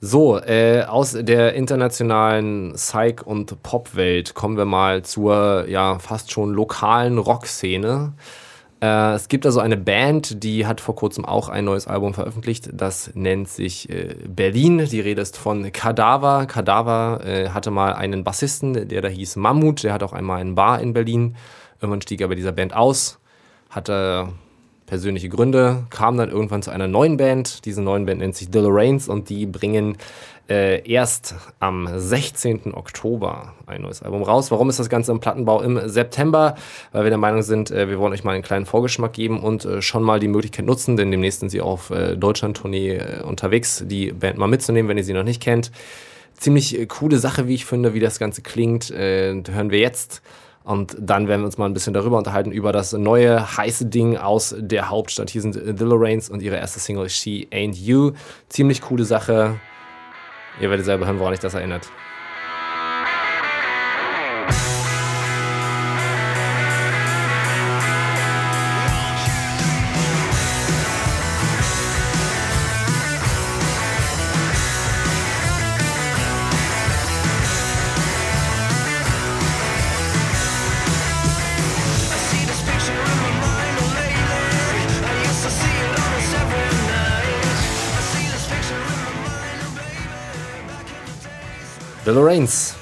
So, 0.00 0.38
äh, 0.38 0.82
aus 0.82 1.16
der 1.18 1.54
internationalen 1.54 2.74
Psych- 2.74 3.26
und 3.26 3.62
Pop-Welt 3.62 4.34
kommen 4.34 4.58
wir 4.58 4.66
mal 4.66 5.02
zur 5.02 5.66
ja 5.68 5.98
fast 5.98 6.30
schon 6.30 6.52
lokalen 6.52 7.16
Rockszene. 7.16 8.12
Äh, 8.82 9.14
es 9.14 9.28
gibt 9.28 9.46
also 9.46 9.60
eine 9.60 9.78
Band, 9.78 10.42
die 10.44 10.66
hat 10.66 10.82
vor 10.82 10.94
kurzem 10.96 11.24
auch 11.24 11.48
ein 11.48 11.64
neues 11.64 11.86
Album 11.86 12.12
veröffentlicht. 12.12 12.68
Das 12.74 13.10
nennt 13.14 13.48
sich 13.48 13.88
äh, 13.88 14.16
Berlin. 14.28 14.86
Die 14.90 15.00
Rede 15.00 15.22
ist 15.22 15.38
von 15.38 15.72
Kadaver. 15.72 16.46
Kadaver 16.46 17.20
äh, 17.24 17.48
hatte 17.48 17.70
mal 17.70 17.94
einen 17.94 18.22
Bassisten, 18.22 18.88
der 18.88 19.00
da 19.00 19.08
hieß 19.08 19.36
Mammut. 19.36 19.82
Der 19.82 19.94
hat 19.94 20.02
auch 20.02 20.12
einmal 20.12 20.40
einen 20.40 20.54
Bar 20.54 20.80
in 20.82 20.92
Berlin. 20.92 21.36
Irgendwann 21.80 22.02
stieg 22.02 22.20
er 22.20 22.28
bei 22.28 22.34
dieser 22.34 22.52
Band 22.52 22.74
aus, 22.74 23.18
hatte 23.70 24.28
persönliche 24.86 25.28
Gründe, 25.28 25.86
kam 25.90 26.16
dann 26.16 26.30
irgendwann 26.30 26.62
zu 26.62 26.70
einer 26.70 26.88
neuen 26.88 27.16
Band. 27.16 27.64
Diese 27.64 27.82
neuen 27.82 28.06
Band 28.06 28.20
nennt 28.20 28.36
sich 28.36 28.48
The 28.52 28.60
Lorraines 28.60 29.08
und 29.08 29.28
die 29.28 29.46
bringen 29.46 29.96
äh, 30.48 30.88
erst 30.88 31.34
am 31.58 31.88
16. 31.92 32.72
Oktober 32.74 33.54
ein 33.66 33.82
neues 33.82 34.02
Album 34.02 34.22
raus. 34.22 34.50
Warum 34.50 34.68
ist 34.68 34.78
das 34.78 34.88
Ganze 34.88 35.10
im 35.10 35.20
Plattenbau 35.20 35.60
im 35.60 35.88
September? 35.88 36.54
Weil 36.92 37.04
wir 37.04 37.10
der 37.10 37.18
Meinung 37.18 37.42
sind, 37.42 37.70
äh, 37.70 37.88
wir 37.88 37.98
wollen 37.98 38.12
euch 38.12 38.24
mal 38.24 38.32
einen 38.32 38.44
kleinen 38.44 38.66
Vorgeschmack 38.66 39.12
geben 39.12 39.40
und 39.40 39.64
äh, 39.64 39.82
schon 39.82 40.02
mal 40.02 40.20
die 40.20 40.28
Möglichkeit 40.28 40.66
nutzen, 40.66 40.96
denn 40.96 41.10
demnächst 41.10 41.40
sind 41.40 41.48
sie 41.48 41.60
auf 41.60 41.90
äh, 41.90 42.16
Deutschland-Tournee 42.16 42.96
äh, 42.96 43.22
unterwegs, 43.22 43.82
die 43.86 44.12
Band 44.12 44.38
mal 44.38 44.46
mitzunehmen, 44.46 44.88
wenn 44.88 44.98
ihr 44.98 45.04
sie 45.04 45.14
noch 45.14 45.24
nicht 45.24 45.42
kennt. 45.42 45.72
Ziemlich 46.34 46.78
äh, 46.78 46.86
coole 46.86 47.18
Sache, 47.18 47.48
wie 47.48 47.54
ich 47.54 47.64
finde, 47.64 47.94
wie 47.94 48.00
das 48.00 48.18
Ganze 48.18 48.42
klingt, 48.42 48.90
hören 48.90 49.70
wir 49.70 49.78
jetzt. 49.80 50.22
Und 50.66 50.96
dann 50.98 51.28
werden 51.28 51.42
wir 51.42 51.46
uns 51.46 51.58
mal 51.58 51.66
ein 51.66 51.74
bisschen 51.74 51.94
darüber 51.94 52.18
unterhalten, 52.18 52.50
über 52.50 52.72
das 52.72 52.92
neue 52.92 53.56
heiße 53.56 53.86
Ding 53.86 54.16
aus 54.16 54.52
der 54.58 54.90
Hauptstadt. 54.90 55.30
Hier 55.30 55.40
sind 55.40 55.54
The 55.54 55.84
Lorraines 55.84 56.28
und 56.28 56.42
ihre 56.42 56.56
erste 56.56 56.80
Single 56.80 57.08
She 57.08 57.46
Ain't 57.52 57.76
You. 57.76 58.10
Ziemlich 58.48 58.80
coole 58.82 59.04
Sache. 59.04 59.60
Ihr 60.60 60.68
werdet 60.68 60.84
selber 60.84 61.06
hören, 61.06 61.20
woran 61.20 61.34
ich 61.34 61.40
das 61.40 61.54
erinnert. 61.54 61.88
The 92.06 92.12
Lorraines. 92.12 92.74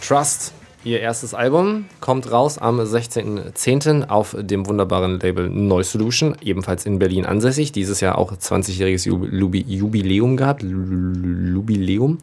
Trust. 0.00 0.54
Ihr 0.84 1.00
erstes 1.00 1.34
Album 1.34 1.86
kommt 2.00 2.30
raus 2.30 2.56
am 2.58 2.78
16.10. 2.78 4.08
auf 4.08 4.36
dem 4.38 4.66
wunderbaren 4.68 5.18
Label 5.18 5.50
Neu 5.50 5.82
Solution, 5.82 6.36
ebenfalls 6.40 6.86
in 6.86 6.98
Berlin 7.00 7.26
ansässig. 7.26 7.72
Dieses 7.72 8.00
Jahr 8.00 8.16
auch 8.16 8.32
20-jähriges 8.32 9.06
Jubi- 9.08 9.64
Jubiläum 9.66 10.36
gehabt. 10.36 10.62
Jubiläum. 10.62 12.18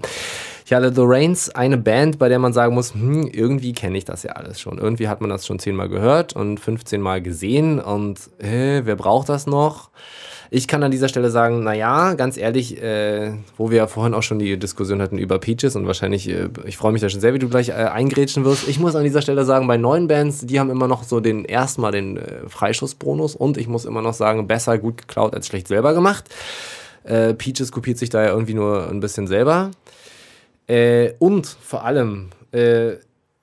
Ja, 0.67 0.79
The 0.79 0.95
Lorraines, 0.95 1.49
eine 1.53 1.77
Band, 1.77 2.17
bei 2.17 2.29
der 2.29 2.39
man 2.39 2.53
sagen 2.53 2.73
muss, 2.75 2.93
hm, 2.93 3.27
irgendwie 3.27 3.73
kenne 3.73 3.97
ich 3.97 4.05
das 4.05 4.23
ja 4.23 4.31
alles 4.33 4.61
schon. 4.61 4.77
Irgendwie 4.77 5.09
hat 5.09 5.19
man 5.19 5.29
das 5.29 5.45
schon 5.45 5.59
zehnmal 5.59 5.89
gehört 5.89 6.33
und 6.33 6.61
15 6.61 7.01
Mal 7.01 7.21
gesehen 7.21 7.77
und 7.81 8.19
äh, 8.39 8.85
wer 8.85 8.95
braucht 8.95 9.27
das 9.27 9.47
noch? 9.47 9.89
Ich 10.53 10.67
kann 10.67 10.83
an 10.83 10.91
dieser 10.91 11.07
Stelle 11.07 11.31
sagen, 11.31 11.63
naja, 11.63 12.13
ganz 12.15 12.35
ehrlich, 12.35 12.83
äh, 12.83 13.31
wo 13.55 13.71
wir 13.71 13.77
ja 13.77 13.87
vorhin 13.87 14.13
auch 14.13 14.21
schon 14.21 14.37
die 14.37 14.59
Diskussion 14.59 15.01
hatten 15.01 15.17
über 15.17 15.39
Peaches 15.39 15.77
und 15.77 15.87
wahrscheinlich, 15.87 16.27
äh, 16.27 16.49
ich 16.65 16.75
freue 16.75 16.91
mich 16.91 16.99
da 16.99 17.07
schon 17.07 17.21
sehr, 17.21 17.33
wie 17.33 17.39
du 17.39 17.47
gleich 17.47 17.69
äh, 17.69 17.71
eingrätschen 17.71 18.43
wirst. 18.43 18.67
Ich 18.67 18.77
muss 18.77 18.93
an 18.93 19.05
dieser 19.05 19.21
Stelle 19.21 19.45
sagen, 19.45 19.65
bei 19.65 19.77
neuen 19.77 20.09
Bands, 20.09 20.45
die 20.45 20.59
haben 20.59 20.69
immer 20.69 20.89
noch 20.89 21.03
so 21.03 21.21
den 21.21 21.45
erstmal 21.45 21.93
den 21.93 22.17
äh, 22.17 22.49
Freischussbonus 22.49 23.33
und 23.33 23.55
ich 23.55 23.69
muss 23.69 23.85
immer 23.85 24.01
noch 24.01 24.13
sagen, 24.13 24.45
besser 24.45 24.77
gut 24.77 24.97
geklaut 24.97 25.33
als 25.33 25.47
schlecht 25.47 25.69
selber 25.69 25.93
gemacht. 25.93 26.25
Äh, 27.05 27.33
Peaches 27.33 27.71
kopiert 27.71 27.97
sich 27.97 28.09
da 28.09 28.21
ja 28.21 28.31
irgendwie 28.31 28.53
nur 28.53 28.89
ein 28.89 28.99
bisschen 28.99 29.27
selber. 29.27 29.71
Äh, 30.67 31.13
und 31.19 31.47
vor 31.47 31.85
allem 31.85 32.27
äh, 32.51 32.95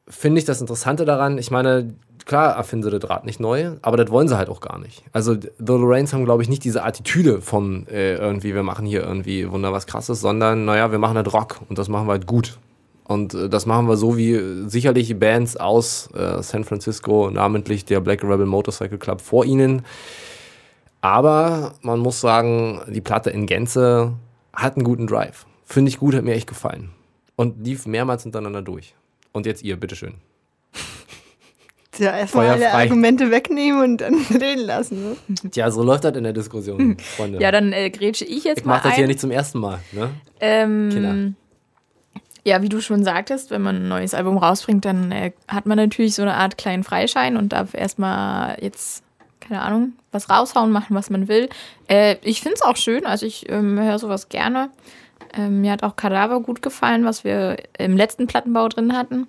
finde 0.06 0.40
ich 0.40 0.44
das 0.44 0.60
Interessante 0.60 1.06
daran, 1.06 1.38
ich 1.38 1.50
meine, 1.50 1.94
klar 2.28 2.54
erfinden 2.54 2.84
sie 2.84 2.90
das 2.90 3.00
Draht 3.00 3.24
nicht 3.24 3.40
neu, 3.40 3.72
aber 3.82 3.96
das 3.96 4.10
wollen 4.10 4.28
sie 4.28 4.36
halt 4.36 4.48
auch 4.48 4.60
gar 4.60 4.78
nicht. 4.78 5.02
Also 5.12 5.34
The 5.34 5.48
Lorraines 5.58 6.12
haben, 6.12 6.24
glaube 6.24 6.42
ich, 6.42 6.48
nicht 6.48 6.62
diese 6.62 6.84
Attitüde 6.84 7.40
von 7.40 7.88
äh, 7.88 8.14
irgendwie, 8.14 8.54
wir 8.54 8.62
machen 8.62 8.86
hier 8.86 9.02
irgendwie 9.02 9.50
wunder 9.50 9.72
was 9.72 9.86
krasses, 9.86 10.20
sondern 10.20 10.64
naja, 10.64 10.92
wir 10.92 10.98
machen 10.98 11.16
halt 11.16 11.32
Rock 11.32 11.60
und 11.68 11.78
das 11.78 11.88
machen 11.88 12.06
wir 12.06 12.12
halt 12.12 12.26
gut. 12.26 12.58
Und 13.04 13.32
äh, 13.34 13.48
das 13.48 13.64
machen 13.66 13.88
wir 13.88 13.96
so 13.96 14.16
wie 14.16 14.34
äh, 14.34 14.68
sicherlich 14.68 15.18
Bands 15.18 15.56
aus 15.56 16.10
äh, 16.14 16.42
San 16.42 16.64
Francisco, 16.64 17.30
namentlich 17.30 17.86
der 17.86 18.00
Black 18.00 18.22
Rebel 18.22 18.46
Motorcycle 18.46 18.98
Club 18.98 19.20
vor 19.22 19.44
ihnen. 19.44 19.82
Aber 21.00 21.72
man 21.80 21.98
muss 21.98 22.20
sagen, 22.20 22.82
die 22.88 23.00
Platte 23.00 23.30
in 23.30 23.46
Gänze 23.46 24.12
hat 24.52 24.76
einen 24.76 24.84
guten 24.84 25.06
Drive. 25.06 25.46
Finde 25.64 25.88
ich 25.88 25.98
gut, 25.98 26.14
hat 26.14 26.24
mir 26.24 26.34
echt 26.34 26.48
gefallen. 26.48 26.90
Und 27.36 27.64
lief 27.64 27.86
mehrmals 27.86 28.24
hintereinander 28.24 28.62
durch. 28.62 28.94
Und 29.32 29.46
jetzt 29.46 29.62
ihr, 29.62 29.78
bitteschön. 29.78 30.14
Ja, 31.98 32.16
erstmal 32.16 32.48
alle. 32.48 32.72
Argumente 32.72 33.30
wegnehmen 33.30 33.82
und 33.82 34.00
dann 34.00 34.14
reden 34.30 34.64
lassen. 34.66 35.02
Ne? 35.02 35.16
Tja, 35.50 35.70
so 35.70 35.82
läuft 35.82 36.04
das 36.04 36.16
in 36.16 36.24
der 36.24 36.32
Diskussion, 36.32 36.96
Freunde. 36.98 37.40
Ja, 37.40 37.50
dann 37.50 37.72
äh, 37.72 37.90
grätsche 37.90 38.24
ich 38.24 38.44
jetzt 38.44 38.60
ich 38.60 38.64
mal 38.64 38.74
mache 38.74 38.84
das 38.84 38.92
ein. 38.92 38.98
hier 38.98 39.06
nicht 39.06 39.20
zum 39.20 39.30
ersten 39.30 39.58
Mal. 39.58 39.80
Ne? 39.92 40.10
Ähm, 40.40 40.90
Kinder. 40.92 41.34
Ja, 42.44 42.62
wie 42.62 42.68
du 42.68 42.80
schon 42.80 43.04
sagtest, 43.04 43.50
wenn 43.50 43.62
man 43.62 43.76
ein 43.76 43.88
neues 43.88 44.14
Album 44.14 44.38
rausbringt, 44.38 44.84
dann 44.84 45.12
äh, 45.12 45.32
hat 45.48 45.66
man 45.66 45.76
natürlich 45.76 46.14
so 46.14 46.22
eine 46.22 46.34
Art 46.34 46.56
kleinen 46.56 46.84
Freischein 46.84 47.36
und 47.36 47.52
darf 47.52 47.74
erstmal 47.74 48.56
jetzt, 48.62 49.02
keine 49.40 49.60
Ahnung, 49.60 49.92
was 50.12 50.30
raushauen, 50.30 50.70
machen, 50.70 50.96
was 50.96 51.10
man 51.10 51.28
will. 51.28 51.48
Äh, 51.88 52.16
ich 52.22 52.40
finde 52.40 52.54
es 52.54 52.62
auch 52.62 52.76
schön, 52.76 53.04
also 53.04 53.26
ich 53.26 53.50
ähm, 53.50 53.78
höre 53.78 53.98
sowas 53.98 54.28
gerne. 54.28 54.70
Ähm, 55.36 55.60
mir 55.60 55.72
hat 55.72 55.82
auch 55.82 55.96
Kadaver 55.96 56.40
gut 56.40 56.62
gefallen, 56.62 57.04
was 57.04 57.22
wir 57.22 57.56
im 57.78 57.96
letzten 57.96 58.26
Plattenbau 58.26 58.68
drin 58.68 58.96
hatten. 58.96 59.26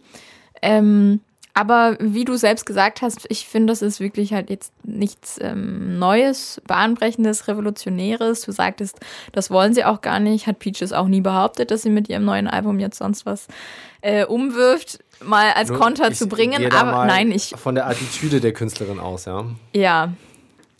Ähm, 0.61 1.19
aber 1.59 1.97
wie 1.99 2.23
du 2.23 2.37
selbst 2.37 2.65
gesagt 2.65 3.01
hast, 3.01 3.25
ich 3.27 3.45
finde, 3.45 3.73
das 3.73 3.81
ist 3.81 3.99
wirklich 3.99 4.31
halt 4.31 4.49
jetzt 4.49 4.71
nichts 4.83 5.37
ähm, 5.41 5.99
Neues, 5.99 6.61
Bahnbrechendes, 6.65 7.49
Revolutionäres. 7.49 8.41
Du 8.41 8.53
sagtest, 8.53 8.97
das 9.33 9.51
wollen 9.51 9.73
sie 9.73 9.83
auch 9.83 9.99
gar 9.99 10.21
nicht. 10.21 10.47
Hat 10.47 10.59
Peaches 10.59 10.93
auch 10.93 11.07
nie 11.09 11.19
behauptet, 11.19 11.69
dass 11.69 11.81
sie 11.81 11.89
mit 11.89 12.07
ihrem 12.07 12.23
neuen 12.23 12.47
Album 12.47 12.79
jetzt 12.79 12.97
sonst 12.99 13.25
was 13.25 13.47
äh, 13.99 14.23
umwirft, 14.23 14.99
mal 15.21 15.51
als 15.51 15.67
Nur 15.69 15.79
Konter 15.79 16.13
zu 16.13 16.27
bringen. 16.29 16.71
Aber 16.71 17.03
nein, 17.05 17.29
ich, 17.29 17.53
Von 17.57 17.75
der 17.75 17.87
Attitüde 17.87 18.39
der 18.39 18.53
Künstlerin 18.53 18.97
aus, 19.01 19.25
ja. 19.25 19.43
ja, 19.73 20.13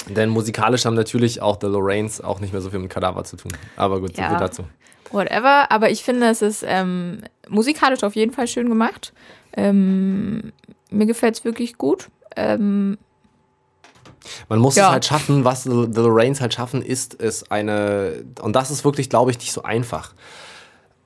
Denn 0.08 0.30
musikalisch 0.30 0.86
haben 0.86 0.96
natürlich 0.96 1.42
auch 1.42 1.58
The 1.60 1.68
Lorraines 1.68 2.22
auch 2.22 2.40
nicht 2.40 2.54
mehr 2.54 2.62
so 2.62 2.70
viel 2.70 2.80
mit 2.80 2.90
Kadaver 2.90 3.26
zu 3.26 3.36
tun. 3.36 3.52
Aber 3.76 4.00
gut, 4.00 4.16
so 4.16 4.22
Ja. 4.22 4.30
viel 4.30 4.38
dazu. 4.40 4.64
whatever. 5.12 5.70
Aber 5.72 5.90
ich 5.90 6.04
finde, 6.04 6.28
es 6.30 6.42
ist 6.42 6.64
ähm, 6.66 7.22
musikalisch 7.50 8.04
auf 8.04 8.16
jeden 8.16 8.32
Fall 8.32 8.48
schön 8.48 8.70
gemacht. 8.70 9.12
Ähm, 9.54 10.52
mir 10.89 11.06
gefällt 11.06 11.36
es 11.38 11.43
wirklich 11.45 11.78
gut. 11.78 12.10
Ähm, 12.36 12.97
Man 14.50 14.60
muss 14.60 14.76
Ja. 14.76 14.88
es 14.88 14.91
halt 14.91 15.06
schaffen, 15.06 15.43
was 15.45 15.64
The 15.64 15.70
Lorraines 15.70 16.41
halt 16.41 16.54
schaffen, 16.54 16.82
ist 16.82 17.20
es 17.22 17.50
eine, 17.52 18.24
und 18.41 18.56
das 18.56 18.70
ist 18.70 18.84
wirklich, 18.86 19.10
glaube 19.10 19.32
ich, 19.32 19.39
nicht 19.39 19.52
so 19.52 19.64
einfach, 19.64 20.14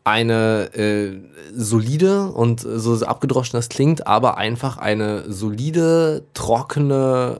eine 0.04 0.74
äh, 0.74 1.14
solide 1.54 2.28
und 2.32 2.60
so 2.60 3.06
abgedroschen 3.06 3.58
das 3.58 3.70
klingt, 3.70 4.06
aber 4.08 4.38
einfach 4.38 4.78
eine 4.78 5.32
solide, 5.32 6.24
trockene 6.34 7.38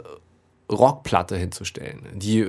Rockplatte 0.72 1.36
hinzustellen, 1.36 2.08
die, 2.14 2.48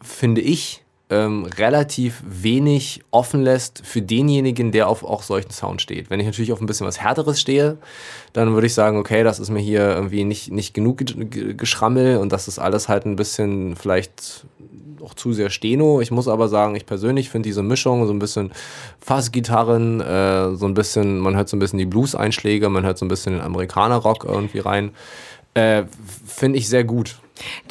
finde 0.00 0.40
ich, 0.42 0.84
ähm, 1.10 1.44
relativ 1.56 2.22
wenig 2.26 3.00
offen 3.10 3.42
lässt 3.42 3.80
für 3.86 4.02
denjenigen, 4.02 4.72
der 4.72 4.88
auf 4.88 5.04
auch 5.04 5.22
solchen 5.22 5.50
Sound 5.50 5.80
steht. 5.80 6.10
Wenn 6.10 6.20
ich 6.20 6.26
natürlich 6.26 6.52
auf 6.52 6.60
ein 6.60 6.66
bisschen 6.66 6.86
was 6.86 7.00
Härteres 7.00 7.40
stehe, 7.40 7.78
dann 8.34 8.52
würde 8.52 8.66
ich 8.66 8.74
sagen, 8.74 8.98
okay, 8.98 9.24
das 9.24 9.38
ist 9.40 9.48
mir 9.50 9.60
hier 9.60 9.88
irgendwie 9.94 10.24
nicht, 10.24 10.52
nicht 10.52 10.74
genug 10.74 10.98
ge- 10.98 11.24
ge- 11.24 11.54
Geschrammel 11.54 12.18
und 12.18 12.30
das 12.32 12.46
ist 12.46 12.58
alles 12.58 12.88
halt 12.88 13.06
ein 13.06 13.16
bisschen 13.16 13.74
vielleicht 13.76 14.44
auch 15.02 15.14
zu 15.14 15.32
sehr 15.32 15.48
Steno. 15.48 16.00
Ich 16.02 16.10
muss 16.10 16.28
aber 16.28 16.48
sagen, 16.48 16.74
ich 16.74 16.84
persönlich 16.84 17.30
finde 17.30 17.48
diese 17.48 17.62
Mischung, 17.62 18.06
so 18.06 18.12
ein 18.12 18.18
bisschen 18.18 18.52
Fassgitarren, 19.00 20.00
äh, 20.00 20.54
so 20.56 20.66
ein 20.66 20.74
bisschen, 20.74 21.18
man 21.20 21.36
hört 21.36 21.48
so 21.48 21.56
ein 21.56 21.60
bisschen 21.60 21.78
die 21.78 21.86
Blues-Einschläge, 21.86 22.68
man 22.68 22.84
hört 22.84 22.98
so 22.98 23.06
ein 23.06 23.08
bisschen 23.08 23.32
den 23.32 23.42
Amerikaner-Rock 23.42 24.24
irgendwie 24.24 24.58
rein, 24.58 24.90
äh, 25.54 25.84
finde 26.26 26.58
ich 26.58 26.68
sehr 26.68 26.84
gut. 26.84 27.18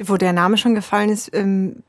wo 0.04 0.18
der 0.18 0.34
Name 0.34 0.58
schon 0.58 0.74
gefallen 0.74 1.10
ist, 1.10 1.30
ähm, 1.34 1.84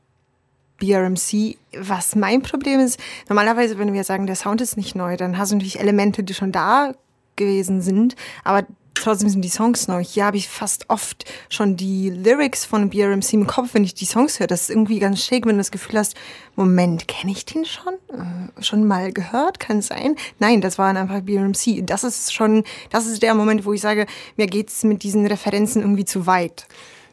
BRMC, 0.79 1.57
was 1.77 2.15
mein 2.15 2.41
Problem 2.41 2.79
ist, 2.79 2.99
normalerweise, 3.27 3.77
wenn 3.77 3.93
wir 3.93 4.03
sagen, 4.03 4.27
der 4.27 4.35
Sound 4.35 4.61
ist 4.61 4.77
nicht 4.77 4.95
neu, 4.95 5.17
dann 5.17 5.37
hast 5.37 5.51
du 5.51 5.55
natürlich 5.55 5.79
Elemente, 5.79 6.23
die 6.23 6.33
schon 6.33 6.51
da 6.51 6.93
gewesen 7.35 7.81
sind, 7.81 8.15
aber 8.43 8.65
trotzdem 8.99 9.29
sind 9.29 9.41
die 9.41 9.49
Songs 9.49 9.87
neu. 9.87 10.03
Hier 10.03 10.25
habe 10.25 10.37
ich 10.37 10.49
fast 10.49 10.89
oft 10.89 11.25
schon 11.49 11.75
die 11.75 12.09
Lyrics 12.09 12.65
von 12.65 12.89
BRMC 12.89 13.33
im 13.33 13.47
Kopf, 13.47 13.69
wenn 13.73 13.83
ich 13.83 13.93
die 13.93 14.05
Songs 14.05 14.39
höre. 14.39 14.47
Das 14.47 14.63
ist 14.63 14.69
irgendwie 14.69 14.99
ganz 14.99 15.23
schick, 15.23 15.45
wenn 15.45 15.55
du 15.55 15.59
das 15.59 15.71
Gefühl 15.71 15.99
hast, 15.99 16.15
Moment, 16.55 17.07
kenne 17.07 17.31
ich 17.31 17.45
den 17.45 17.65
schon? 17.65 17.93
Äh, 18.09 18.61
schon 18.61 18.85
mal 18.85 19.11
gehört? 19.11 19.59
Kann 19.59 19.81
sein? 19.81 20.15
Nein, 20.39 20.61
das 20.61 20.77
waren 20.77 20.97
einfach 20.97 21.21
BRMC. 21.21 21.85
Das 21.85 22.03
ist 22.03 22.33
schon, 22.33 22.63
das 22.89 23.07
ist 23.07 23.23
der 23.23 23.33
Moment, 23.33 23.65
wo 23.65 23.73
ich 23.73 23.81
sage, 23.81 24.05
mir 24.35 24.47
geht's 24.47 24.83
mit 24.83 25.03
diesen 25.03 25.25
Referenzen 25.25 25.81
irgendwie 25.81 26.05
zu 26.05 26.27
weit. 26.27 26.67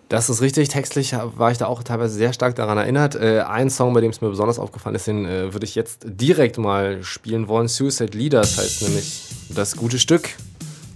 Das 0.08 0.30
ist 0.30 0.40
richtig. 0.40 0.68
Textlich 0.68 1.12
war 1.12 1.50
ich 1.50 1.58
da 1.58 1.66
auch 1.66 1.82
teilweise 1.82 2.14
sehr 2.14 2.32
stark 2.32 2.54
daran 2.54 2.78
erinnert. 2.78 3.16
Äh, 3.16 3.40
ein 3.40 3.70
Song, 3.70 3.92
bei 3.92 4.00
dem 4.00 4.10
es 4.10 4.20
mir 4.20 4.28
besonders 4.28 4.58
aufgefallen 4.58 4.94
ist, 4.94 5.06
den 5.08 5.24
äh, 5.24 5.52
würde 5.52 5.66
ich 5.66 5.74
jetzt 5.74 6.02
direkt 6.04 6.58
mal 6.58 7.02
spielen 7.02 7.48
wollen. 7.48 7.66
Suicide 7.66 8.16
Leaders 8.16 8.56
heißt 8.56 8.82
nämlich 8.82 9.24
das 9.48 9.76
gute 9.76 9.98
Stück 9.98 10.30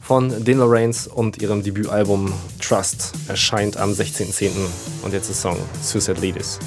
von 0.00 0.44
den 0.44 0.58
Lorraines 0.58 1.08
und 1.08 1.42
ihrem 1.42 1.62
Debütalbum 1.62 2.32
Trust 2.60 3.12
erscheint 3.26 3.76
am 3.76 3.90
16.10. 3.90 4.50
Und 5.02 5.12
jetzt 5.12 5.28
ist 5.28 5.40
Song 5.40 5.56
Suicide 5.82 6.20
Leaders. 6.20 6.60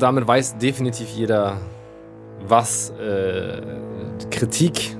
Und 0.00 0.04
damit 0.04 0.26
weiß 0.26 0.56
definitiv 0.56 1.10
jeder, 1.10 1.60
was 2.48 2.88
äh, 2.88 3.60
Kritik 4.30 4.96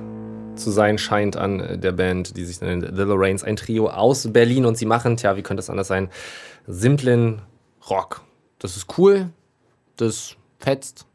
zu 0.53 0.69
sein 0.69 0.99
scheint 0.99 1.35
an 1.35 1.59
äh, 1.59 1.77
der 1.79 1.91
Band, 1.91 2.37
die 2.37 2.45
sich 2.45 2.61
nennt 2.61 2.85
The 2.85 3.01
Lorraines, 3.01 3.43
ein 3.43 3.55
Trio 3.55 3.89
aus 3.89 4.31
Berlin. 4.31 4.63
Und 4.63 4.77
sie 4.77 4.85
machen, 4.85 5.17
tja, 5.17 5.35
wie 5.35 5.41
könnte 5.41 5.61
es 5.61 5.71
anders 5.71 5.87
sein, 5.87 6.11
simplen 6.67 7.41
Rock. 7.89 8.21
Das 8.59 8.77
ist 8.77 8.95
cool, 8.99 9.31
das 9.97 10.35
fetzt, 10.59 11.07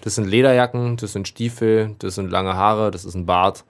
das 0.00 0.16
sind 0.16 0.26
Lederjacken, 0.26 0.96
das 0.96 1.12
sind 1.12 1.28
Stiefel, 1.28 1.94
das 2.00 2.16
sind 2.16 2.32
lange 2.32 2.56
Haare, 2.56 2.90
das 2.90 3.04
ist 3.04 3.14
ein 3.14 3.26
Bart. 3.26 3.64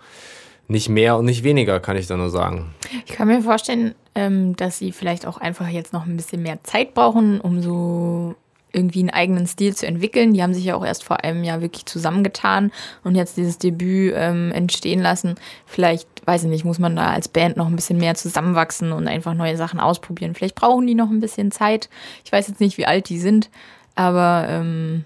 Nicht 0.67 0.89
mehr 0.89 1.19
und 1.19 1.27
nicht 1.27 1.45
weniger, 1.45 1.79
kann 1.79 1.99
ich 1.99 2.07
da 2.07 2.17
nur 2.17 2.31
sagen. 2.31 2.75
Ich 3.05 3.13
kann 3.13 3.29
mir 3.29 3.43
vorstellen, 3.43 3.95
ähm, 4.15 4.57
dass 4.57 4.79
sie 4.79 4.93
vielleicht 4.93 5.27
auch 5.27 5.37
einfach 5.37 5.69
jetzt 5.69 5.93
noch 5.93 6.07
ein 6.07 6.17
bisschen 6.17 6.43
mehr 6.43 6.63
Zeit 6.63 6.95
brauchen, 6.95 7.39
um 7.43 7.61
so 7.61 8.35
irgendwie 8.73 9.01
einen 9.01 9.11
eigenen 9.11 9.47
Stil 9.47 9.75
zu 9.75 9.87
entwickeln. 9.87 10.35
Die 10.35 10.43
haben 10.43 10.55
sich 10.55 10.65
ja 10.65 10.75
auch 10.75 10.85
erst 10.85 11.05
vor 11.05 11.25
einem 11.25 11.45
Jahr 11.45 11.61
wirklich 11.61 11.87
zusammengetan 11.87 12.71
und 13.05 13.15
jetzt 13.15 13.37
dieses 13.37 13.59
Debüt 13.59 14.15
ähm, 14.17 14.53
entstehen 14.53 15.01
lassen. 15.01 15.37
Vielleicht, 15.67 16.09
weiß 16.27 16.45
ich 16.45 16.51
nicht, 16.51 16.65
muss 16.65 16.79
man 16.79 16.97
da 16.97 17.11
als 17.11 17.29
Band 17.29 17.57
noch 17.57 17.67
ein 17.67 17.77
bisschen 17.77 17.99
mehr 17.99 18.15
zusammenwachsen 18.15 18.93
und 18.93 19.09
einfach 19.09 19.35
neue 19.35 19.57
Sachen 19.57 19.81
ausprobieren. 19.81 20.35
Vielleicht 20.35 20.55
brauchen 20.55 20.87
die 20.87 20.95
noch 20.95 21.11
ein 21.11 21.21
bisschen 21.21 21.51
Zeit. 21.51 21.89
Ich 22.25 22.33
weiß 22.33 22.49
jetzt 22.49 22.61
nicht, 22.61 22.79
wie 22.79 22.87
alt 22.87 23.09
die 23.09 23.19
sind, 23.19 23.51
aber 23.95 24.47
ähm, 24.49 25.05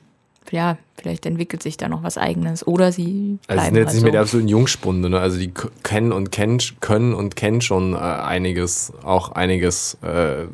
ja, 0.53 0.77
vielleicht 0.97 1.27
entwickelt 1.27 1.63
sich 1.63 1.77
da 1.77 1.89
noch 1.89 2.03
was 2.05 2.17
Eigenes. 2.19 2.65
Oder 2.67 2.93
sie 2.93 3.39
Also 3.49 3.61
sie 3.61 3.67
sind 3.67 3.77
jetzt 3.77 3.87
halt 3.87 3.95
nicht 3.95 4.01
so. 4.01 4.03
mehr 4.05 4.13
der 4.13 4.21
absoluten 4.21 4.49
Jungspunde, 4.49 5.11
ne? 5.11 5.19
Also 5.19 5.39
die 5.39 5.53
kennen 5.83 6.13
und 6.13 6.31
kennen, 6.31 6.59
können 6.81 7.15
und 7.15 7.35
kennen 7.35 7.61
schon 7.61 7.95
äh, 7.95 7.97
einiges, 7.97 8.93
auch 9.03 9.33
einiges, 9.33 9.97
äh, 10.03 10.45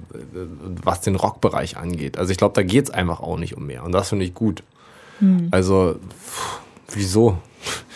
was 0.83 1.03
den 1.03 1.17
Rockbereich 1.17 1.77
angeht. 1.77 2.17
Also 2.17 2.31
ich 2.33 2.39
glaube, 2.39 2.55
da 2.55 2.63
geht 2.63 2.85
es 2.85 2.91
einfach 2.91 3.21
auch 3.21 3.37
nicht 3.39 3.57
um 3.57 3.67
mehr. 3.67 3.85
Und 3.85 3.93
das 3.93 4.09
finde 4.09 4.25
ich 4.25 4.33
gut. 4.35 4.63
Hm. 5.19 5.49
Also, 5.51 5.97
pff, 6.25 6.61
wieso? 6.93 7.39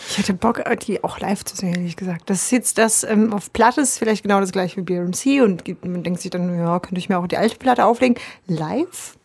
Ich 0.09 0.17
hätte 0.17 0.33
Bock, 0.33 0.61
die 0.85 1.03
auch 1.03 1.19
live 1.19 1.45
zu 1.45 1.55
sehen, 1.55 1.73
ehrlich 1.73 1.95
gesagt. 1.95 2.29
Das 2.29 2.43
ist 2.43 2.51
jetzt 2.51 2.77
das, 2.77 3.03
ähm, 3.05 3.31
auf 3.33 3.51
Platte 3.53 3.79
ist 3.81 3.97
vielleicht 3.97 4.21
genau 4.23 4.41
das 4.41 4.51
gleiche 4.51 4.75
wie 4.77 4.81
BRMC 4.81 5.41
und 5.41 5.63
gibt- 5.63 5.85
man 5.85 6.03
denkt 6.03 6.19
sich 6.21 6.29
dann, 6.29 6.55
ja, 6.57 6.79
könnte 6.79 6.99
ich 6.99 7.07
mir 7.07 7.17
auch 7.17 7.27
die 7.27 7.37
alte 7.37 7.55
Platte 7.55 7.85
auflegen. 7.85 8.17
Live? 8.45 9.15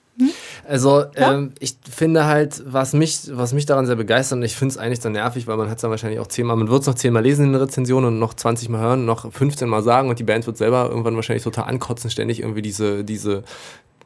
Also, 0.67 1.05
ähm, 1.15 1.53
ich 1.61 1.77
finde 1.91 2.27
halt, 2.27 2.63
was 2.67 2.93
mich, 2.93 3.21
was 3.31 3.53
mich 3.53 3.67
daran 3.67 3.87
sehr 3.87 3.97
begeistert, 3.97 4.39
und 4.39 4.43
ich 4.43 4.55
finde 4.55 4.73
es 4.73 4.79
eigentlich 4.79 5.01
so 5.01 5.09
nervig, 5.09 5.47
weil 5.47 5.57
man 5.57 5.69
hat 5.71 5.77
es 5.77 5.83
dann 5.83 5.91
wahrscheinlich 5.91 6.21
auch 6.21 6.27
zehnmal, 6.27 6.57
man 6.57 6.69
wird 6.69 6.83
es 6.83 6.87
noch 6.87 6.95
zehnmal 6.95 7.23
lesen 7.23 7.47
in 7.47 7.53
den 7.53 7.61
Rezensionen 7.63 8.09
und 8.09 8.19
noch 8.19 8.35
20 8.35 8.69
Mal 8.69 8.81
hören, 8.81 9.05
noch 9.05 9.33
15 9.33 9.69
Mal 9.69 9.83
sagen 9.83 10.09
und 10.09 10.19
die 10.19 10.25
Band 10.25 10.47
wird 10.47 10.57
selber 10.57 10.89
irgendwann 10.91 11.17
wahrscheinlich 11.17 11.45
total 11.45 11.65
ankotzen, 11.65 12.11
ständig 12.11 12.41
irgendwie 12.41 12.63
diese, 12.63 13.05
diese, 13.05 13.45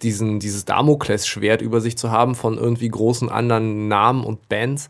diesen, 0.02 0.38
dieses 0.38 0.64
Damoklesschwert 0.64 1.62
über 1.62 1.80
sich 1.80 1.96
zu 1.96 2.10
haben 2.10 2.34
von 2.34 2.58
irgendwie 2.58 2.88
großen 2.88 3.28
anderen 3.28 3.88
Namen 3.88 4.24
und 4.24 4.48
Bands. 4.48 4.88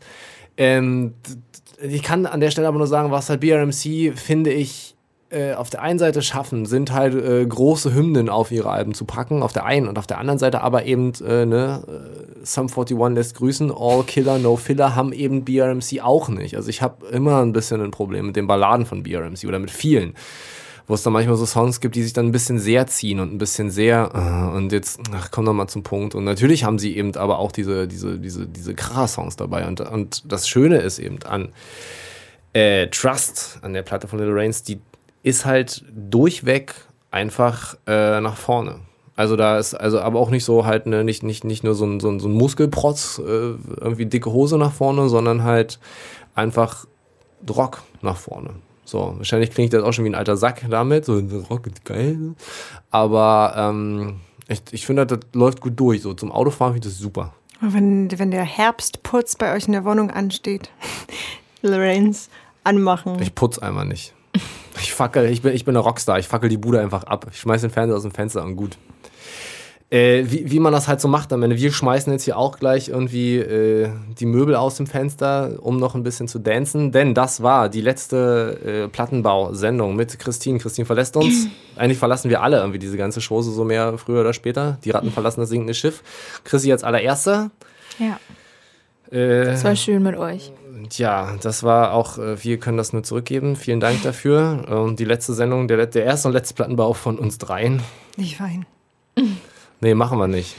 Ähm, 0.57 1.13
ich 1.81 2.03
kann 2.03 2.25
an 2.25 2.39
der 2.39 2.51
Stelle 2.51 2.67
aber 2.67 2.77
nur 2.77 2.87
sagen, 2.87 3.11
was 3.11 3.29
halt 3.29 3.41
BRMC, 3.41 4.13
finde 4.15 4.51
ich, 4.51 4.92
äh, 5.33 5.53
auf 5.55 5.69
der 5.69 5.81
einen 5.81 5.99
Seite 5.99 6.21
schaffen, 6.21 6.65
sind 6.65 6.93
halt 6.93 7.15
äh, 7.15 7.45
große 7.45 7.93
Hymnen 7.93 8.29
auf 8.29 8.51
ihre 8.51 8.69
Alben 8.69 8.93
zu 8.93 9.05
packen, 9.05 9.41
auf 9.41 9.51
der 9.51 9.65
einen 9.65 9.87
und 9.87 9.97
auf 9.97 10.07
der 10.07 10.19
anderen 10.19 10.39
Seite 10.39 10.61
aber 10.61 10.85
eben, 10.85 11.11
äh, 11.25 11.45
ne, 11.45 11.83
äh, 11.87 12.45
Sum 12.45 12.67
41 12.67 12.97
lässt 13.15 13.35
grüßen, 13.35 13.71
All 13.75 14.03
Killer, 14.03 14.37
No 14.37 14.55
Filler 14.57 14.95
haben 14.95 15.13
eben 15.13 15.45
BRMC 15.45 16.01
auch 16.01 16.29
nicht. 16.29 16.55
Also 16.55 16.69
ich 16.69 16.81
habe 16.81 17.07
immer 17.07 17.41
ein 17.41 17.53
bisschen 17.53 17.81
ein 17.81 17.91
Problem 17.91 18.27
mit 18.27 18.35
den 18.35 18.47
Balladen 18.47 18.85
von 18.85 19.03
BRMC 19.03 19.45
oder 19.47 19.59
mit 19.59 19.71
vielen 19.71 20.13
wo 20.87 20.93
es 20.95 21.03
dann 21.03 21.13
manchmal 21.13 21.37
so 21.37 21.45
Songs 21.45 21.79
gibt, 21.79 21.95
die 21.95 22.03
sich 22.03 22.13
dann 22.13 22.27
ein 22.27 22.31
bisschen 22.31 22.59
sehr 22.59 22.87
ziehen 22.87 23.19
und 23.19 23.33
ein 23.33 23.37
bisschen 23.37 23.71
sehr 23.71 24.11
äh, 24.13 24.55
und 24.55 24.71
jetzt 24.71 24.99
ach, 25.13 25.31
komm 25.31 25.45
doch 25.45 25.53
mal 25.53 25.67
zum 25.67 25.83
Punkt 25.83 26.13
und 26.13 26.25
natürlich 26.25 26.65
haben 26.65 26.77
sie 26.77 26.97
eben 26.97 27.15
aber 27.15 27.39
auch 27.39 27.51
diese 27.51 27.87
diese 27.87 28.19
diese 28.19 28.47
diese 28.47 28.75
Kracher-Songs 28.75 29.35
dabei 29.37 29.65
und 29.65 29.79
und 29.79 30.29
das 30.29 30.47
Schöne 30.47 30.79
ist 30.79 30.99
eben 30.99 31.23
an 31.23 31.53
äh, 32.51 32.87
Trust 32.87 33.59
an 33.61 33.73
der 33.73 33.83
Platte 33.83 34.07
von 34.07 34.19
Little 34.19 34.35
Rains, 34.35 34.63
die 34.63 34.81
ist 35.23 35.45
halt 35.45 35.83
durchweg 35.91 36.75
einfach 37.11 37.75
äh, 37.87 38.21
nach 38.21 38.37
vorne. 38.37 38.81
Also 39.15 39.35
da 39.35 39.57
ist 39.57 39.73
also 39.75 39.99
aber 39.99 40.19
auch 40.19 40.29
nicht 40.29 40.43
so 40.43 40.65
halt 40.65 40.87
ne, 40.87 41.03
nicht 41.03 41.23
nicht 41.23 41.43
nicht 41.43 41.63
nur 41.63 41.75
so 41.75 41.85
ein 41.85 41.99
so 41.99 42.09
ein, 42.09 42.19
so 42.19 42.27
ein 42.27 42.33
Muskelprotz 42.33 43.19
äh, 43.19 43.53
irgendwie 43.79 44.05
dicke 44.05 44.31
Hose 44.31 44.57
nach 44.57 44.73
vorne, 44.73 45.07
sondern 45.09 45.43
halt 45.43 45.79
einfach 46.35 46.85
Rock 47.49 47.83
nach 48.01 48.17
vorne. 48.17 48.51
So, 48.85 49.13
wahrscheinlich 49.17 49.51
klingt 49.51 49.73
das 49.73 49.83
auch 49.83 49.93
schon 49.93 50.05
wie 50.05 50.09
ein 50.09 50.15
alter 50.15 50.37
Sack 50.37 50.65
damit. 50.69 51.05
So, 51.05 51.19
Rock 51.49 51.67
ist 51.67 51.85
geil. 51.85 52.35
Aber 52.91 53.53
ähm, 53.55 54.19
ich, 54.47 54.61
ich 54.71 54.85
finde, 54.85 55.05
das 55.05 55.19
läuft 55.33 55.61
gut 55.61 55.79
durch. 55.79 56.01
So, 56.01 56.13
zum 56.13 56.31
Autofahren 56.31 56.73
finde 56.73 56.87
ich 56.87 56.93
das 56.93 57.01
super. 57.01 57.33
Wenn, 57.61 58.09
wenn 58.19 58.31
der 58.31 58.43
Herbstputz 58.43 59.35
bei 59.35 59.55
euch 59.55 59.67
in 59.67 59.71
der 59.73 59.85
Wohnung 59.85 60.11
ansteht, 60.11 60.69
Lorenz, 61.61 62.29
anmachen. 62.63 63.19
Ich 63.21 63.33
putz 63.33 63.57
einmal 63.57 63.85
nicht. 63.85 64.13
Ich 64.79 64.93
fackel, 64.93 65.29
ich 65.29 65.41
bin, 65.41 65.53
ich 65.53 65.65
bin 65.65 65.75
ein 65.75 65.81
Rockstar. 65.81 66.19
Ich 66.19 66.27
fackel 66.27 66.49
die 66.49 66.57
Bude 66.57 66.79
einfach 66.79 67.03
ab. 67.03 67.27
Ich 67.31 67.39
schmeiß 67.39 67.61
den 67.61 67.69
Fernseher 67.69 67.95
aus 67.95 68.03
dem 68.03 68.11
Fenster 68.11 68.43
und 68.43 68.55
gut. 68.55 68.77
Äh, 69.89 70.25
wie, 70.31 70.49
wie 70.49 70.59
man 70.59 70.73
das 70.73 70.87
halt 70.87 70.99
so 70.99 71.07
macht 71.07 71.31
am 71.33 71.43
Ende. 71.43 71.55
Wir 71.59 71.71
schmeißen 71.71 72.11
jetzt 72.11 72.23
hier 72.23 72.35
auch 72.35 72.57
gleich 72.57 72.89
irgendwie 72.89 73.37
äh, 73.37 73.89
die 74.17 74.25
Möbel 74.25 74.55
aus 74.55 74.77
dem 74.77 74.87
Fenster, 74.87 75.59
um 75.61 75.77
noch 75.77 75.93
ein 75.93 76.01
bisschen 76.01 76.27
zu 76.27 76.39
dancen. 76.39 76.91
Denn 76.91 77.13
das 77.13 77.43
war 77.43 77.69
die 77.69 77.81
letzte 77.81 78.85
äh, 78.85 78.87
Plattenbau-Sendung 78.87 79.95
mit 79.95 80.17
Christine. 80.17 80.57
Christine 80.57 80.87
verlässt 80.87 81.15
uns. 81.15 81.47
Eigentlich 81.75 81.99
verlassen 81.99 82.31
wir 82.31 82.41
alle 82.41 82.57
irgendwie 82.57 82.79
diese 82.79 82.97
ganze 82.97 83.19
Chose 83.21 83.51
so 83.51 83.63
mehr 83.63 83.95
früher 83.99 84.21
oder 84.21 84.33
später. 84.33 84.79
Die 84.83 84.89
Ratten 84.89 85.11
verlassen 85.11 85.41
das 85.41 85.49
sinkende 85.49 85.75
Schiff. 85.75 86.01
Chrissy 86.43 86.71
als 86.71 86.83
allererster. 86.83 87.51
Ja, 87.99 88.19
Äh, 89.11 89.51
es 89.51 89.63
war 89.63 89.75
schön 89.75 90.01
mit 90.01 90.17
euch. 90.17 90.51
Tja, 90.89 91.35
das 91.41 91.63
war 91.63 91.93
auch, 91.93 92.17
äh, 92.17 92.43
wir 92.43 92.59
können 92.59 92.77
das 92.77 92.93
nur 92.93 93.03
zurückgeben. 93.03 93.55
Vielen 93.55 93.79
Dank 93.79 94.01
dafür. 94.03 94.65
Und 94.69 94.99
die 94.99 95.05
letzte 95.05 95.33
Sendung, 95.33 95.67
der, 95.67 95.85
der 95.85 96.05
erste 96.05 96.27
und 96.27 96.33
letzte 96.33 96.53
Plattenbau 96.53 96.93
von 96.93 97.17
uns 97.17 97.37
dreien. 97.37 97.81
Nicht 98.17 98.39
weinen. 98.39 98.65
Nee, 99.81 99.95
machen 99.95 100.17
wir 100.17 100.27
nicht. 100.27 100.55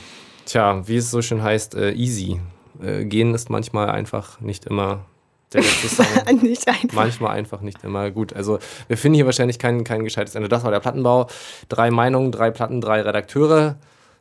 Tja, 0.47 0.87
wie 0.87 0.97
es 0.97 1.11
so 1.11 1.23
schön 1.23 1.43
heißt, 1.43 1.75
äh, 1.75 1.93
easy. 1.93 2.41
Äh, 2.83 3.05
gehen 3.05 3.35
ist 3.35 3.51
manchmal 3.51 3.89
einfach 3.91 4.41
nicht 4.41 4.67
immer 4.67 5.07
der 5.55 5.63
letzte 5.63 5.89
Song. 5.89 6.07
Nicht 6.43 6.67
einfach. 6.69 6.93
manchmal 6.93 7.37
einfach 7.37 7.61
nicht 7.61 7.85
immer 7.85 8.11
gut. 8.11 8.33
Also 8.33 8.59
wir 8.89 8.97
finden 8.97 9.15
hier 9.15 9.27
wahrscheinlich 9.27 9.59
kein, 9.59 9.85
kein 9.85 10.03
gescheites 10.03 10.35
Ende. 10.35 10.49
Das 10.49 10.65
war 10.65 10.73
der 10.73 10.81
Plattenbau. 10.81 11.29
Drei 11.69 11.91
Meinungen, 11.91 12.33
drei 12.33 12.51
Platten, 12.51 12.81
drei 12.81 13.01
Redakteure. 13.03 13.77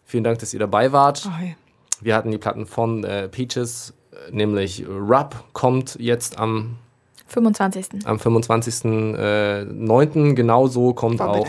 Vielen 0.05 0.23
Dank, 0.23 0.39
dass 0.39 0.53
ihr 0.53 0.59
dabei 0.59 0.91
wart. 0.91 1.23
Oh, 1.25 1.43
ja. 1.43 1.53
Wir 2.01 2.15
hatten 2.15 2.31
die 2.31 2.37
Platten 2.37 2.65
von 2.65 3.03
äh, 3.03 3.29
Peaches, 3.29 3.93
nämlich 4.31 4.85
Rub 4.87 5.35
kommt 5.53 5.95
jetzt 5.99 6.39
am 6.39 6.77
25. 7.27 8.05
am 8.05 8.17
25.09. 8.17 10.33
Genauso 10.33 10.93
kommt 10.93 11.21
auch. 11.21 11.47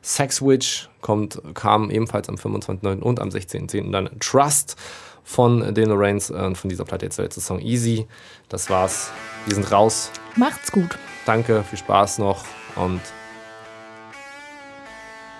Sex 0.00 0.40
Witch, 0.40 0.88
kommt, 1.00 1.42
kam 1.54 1.90
ebenfalls 1.90 2.28
am 2.28 2.36
25.09. 2.36 3.00
und 3.00 3.18
am 3.20 3.28
16.10. 3.28 3.90
dann 3.90 4.08
Trust 4.20 4.76
von 5.24 5.74
den 5.74 5.88
Lorains 5.90 6.30
und 6.30 6.56
von 6.56 6.70
dieser 6.70 6.84
Platte 6.84 7.04
jetzt 7.04 7.18
der 7.18 7.24
letzte 7.26 7.42
Song 7.42 7.60
Easy. 7.60 8.06
Das 8.48 8.70
war's. 8.70 9.10
Wir 9.44 9.54
sind 9.54 9.70
raus. 9.70 10.10
Macht's 10.36 10.72
gut. 10.72 10.96
Danke, 11.26 11.62
viel 11.64 11.78
Spaß 11.78 12.18
noch 12.18 12.44
und 12.76 13.02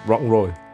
Rock'n'Roll. 0.07 0.68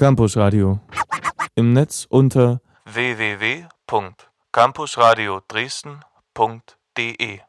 Campus 0.00 0.36
Radio. 0.38 0.80
Im 1.56 1.74
Netz 1.74 2.06
unter 2.08 2.62
www.campusradio 2.86 5.42
Dresden.de 5.46 7.40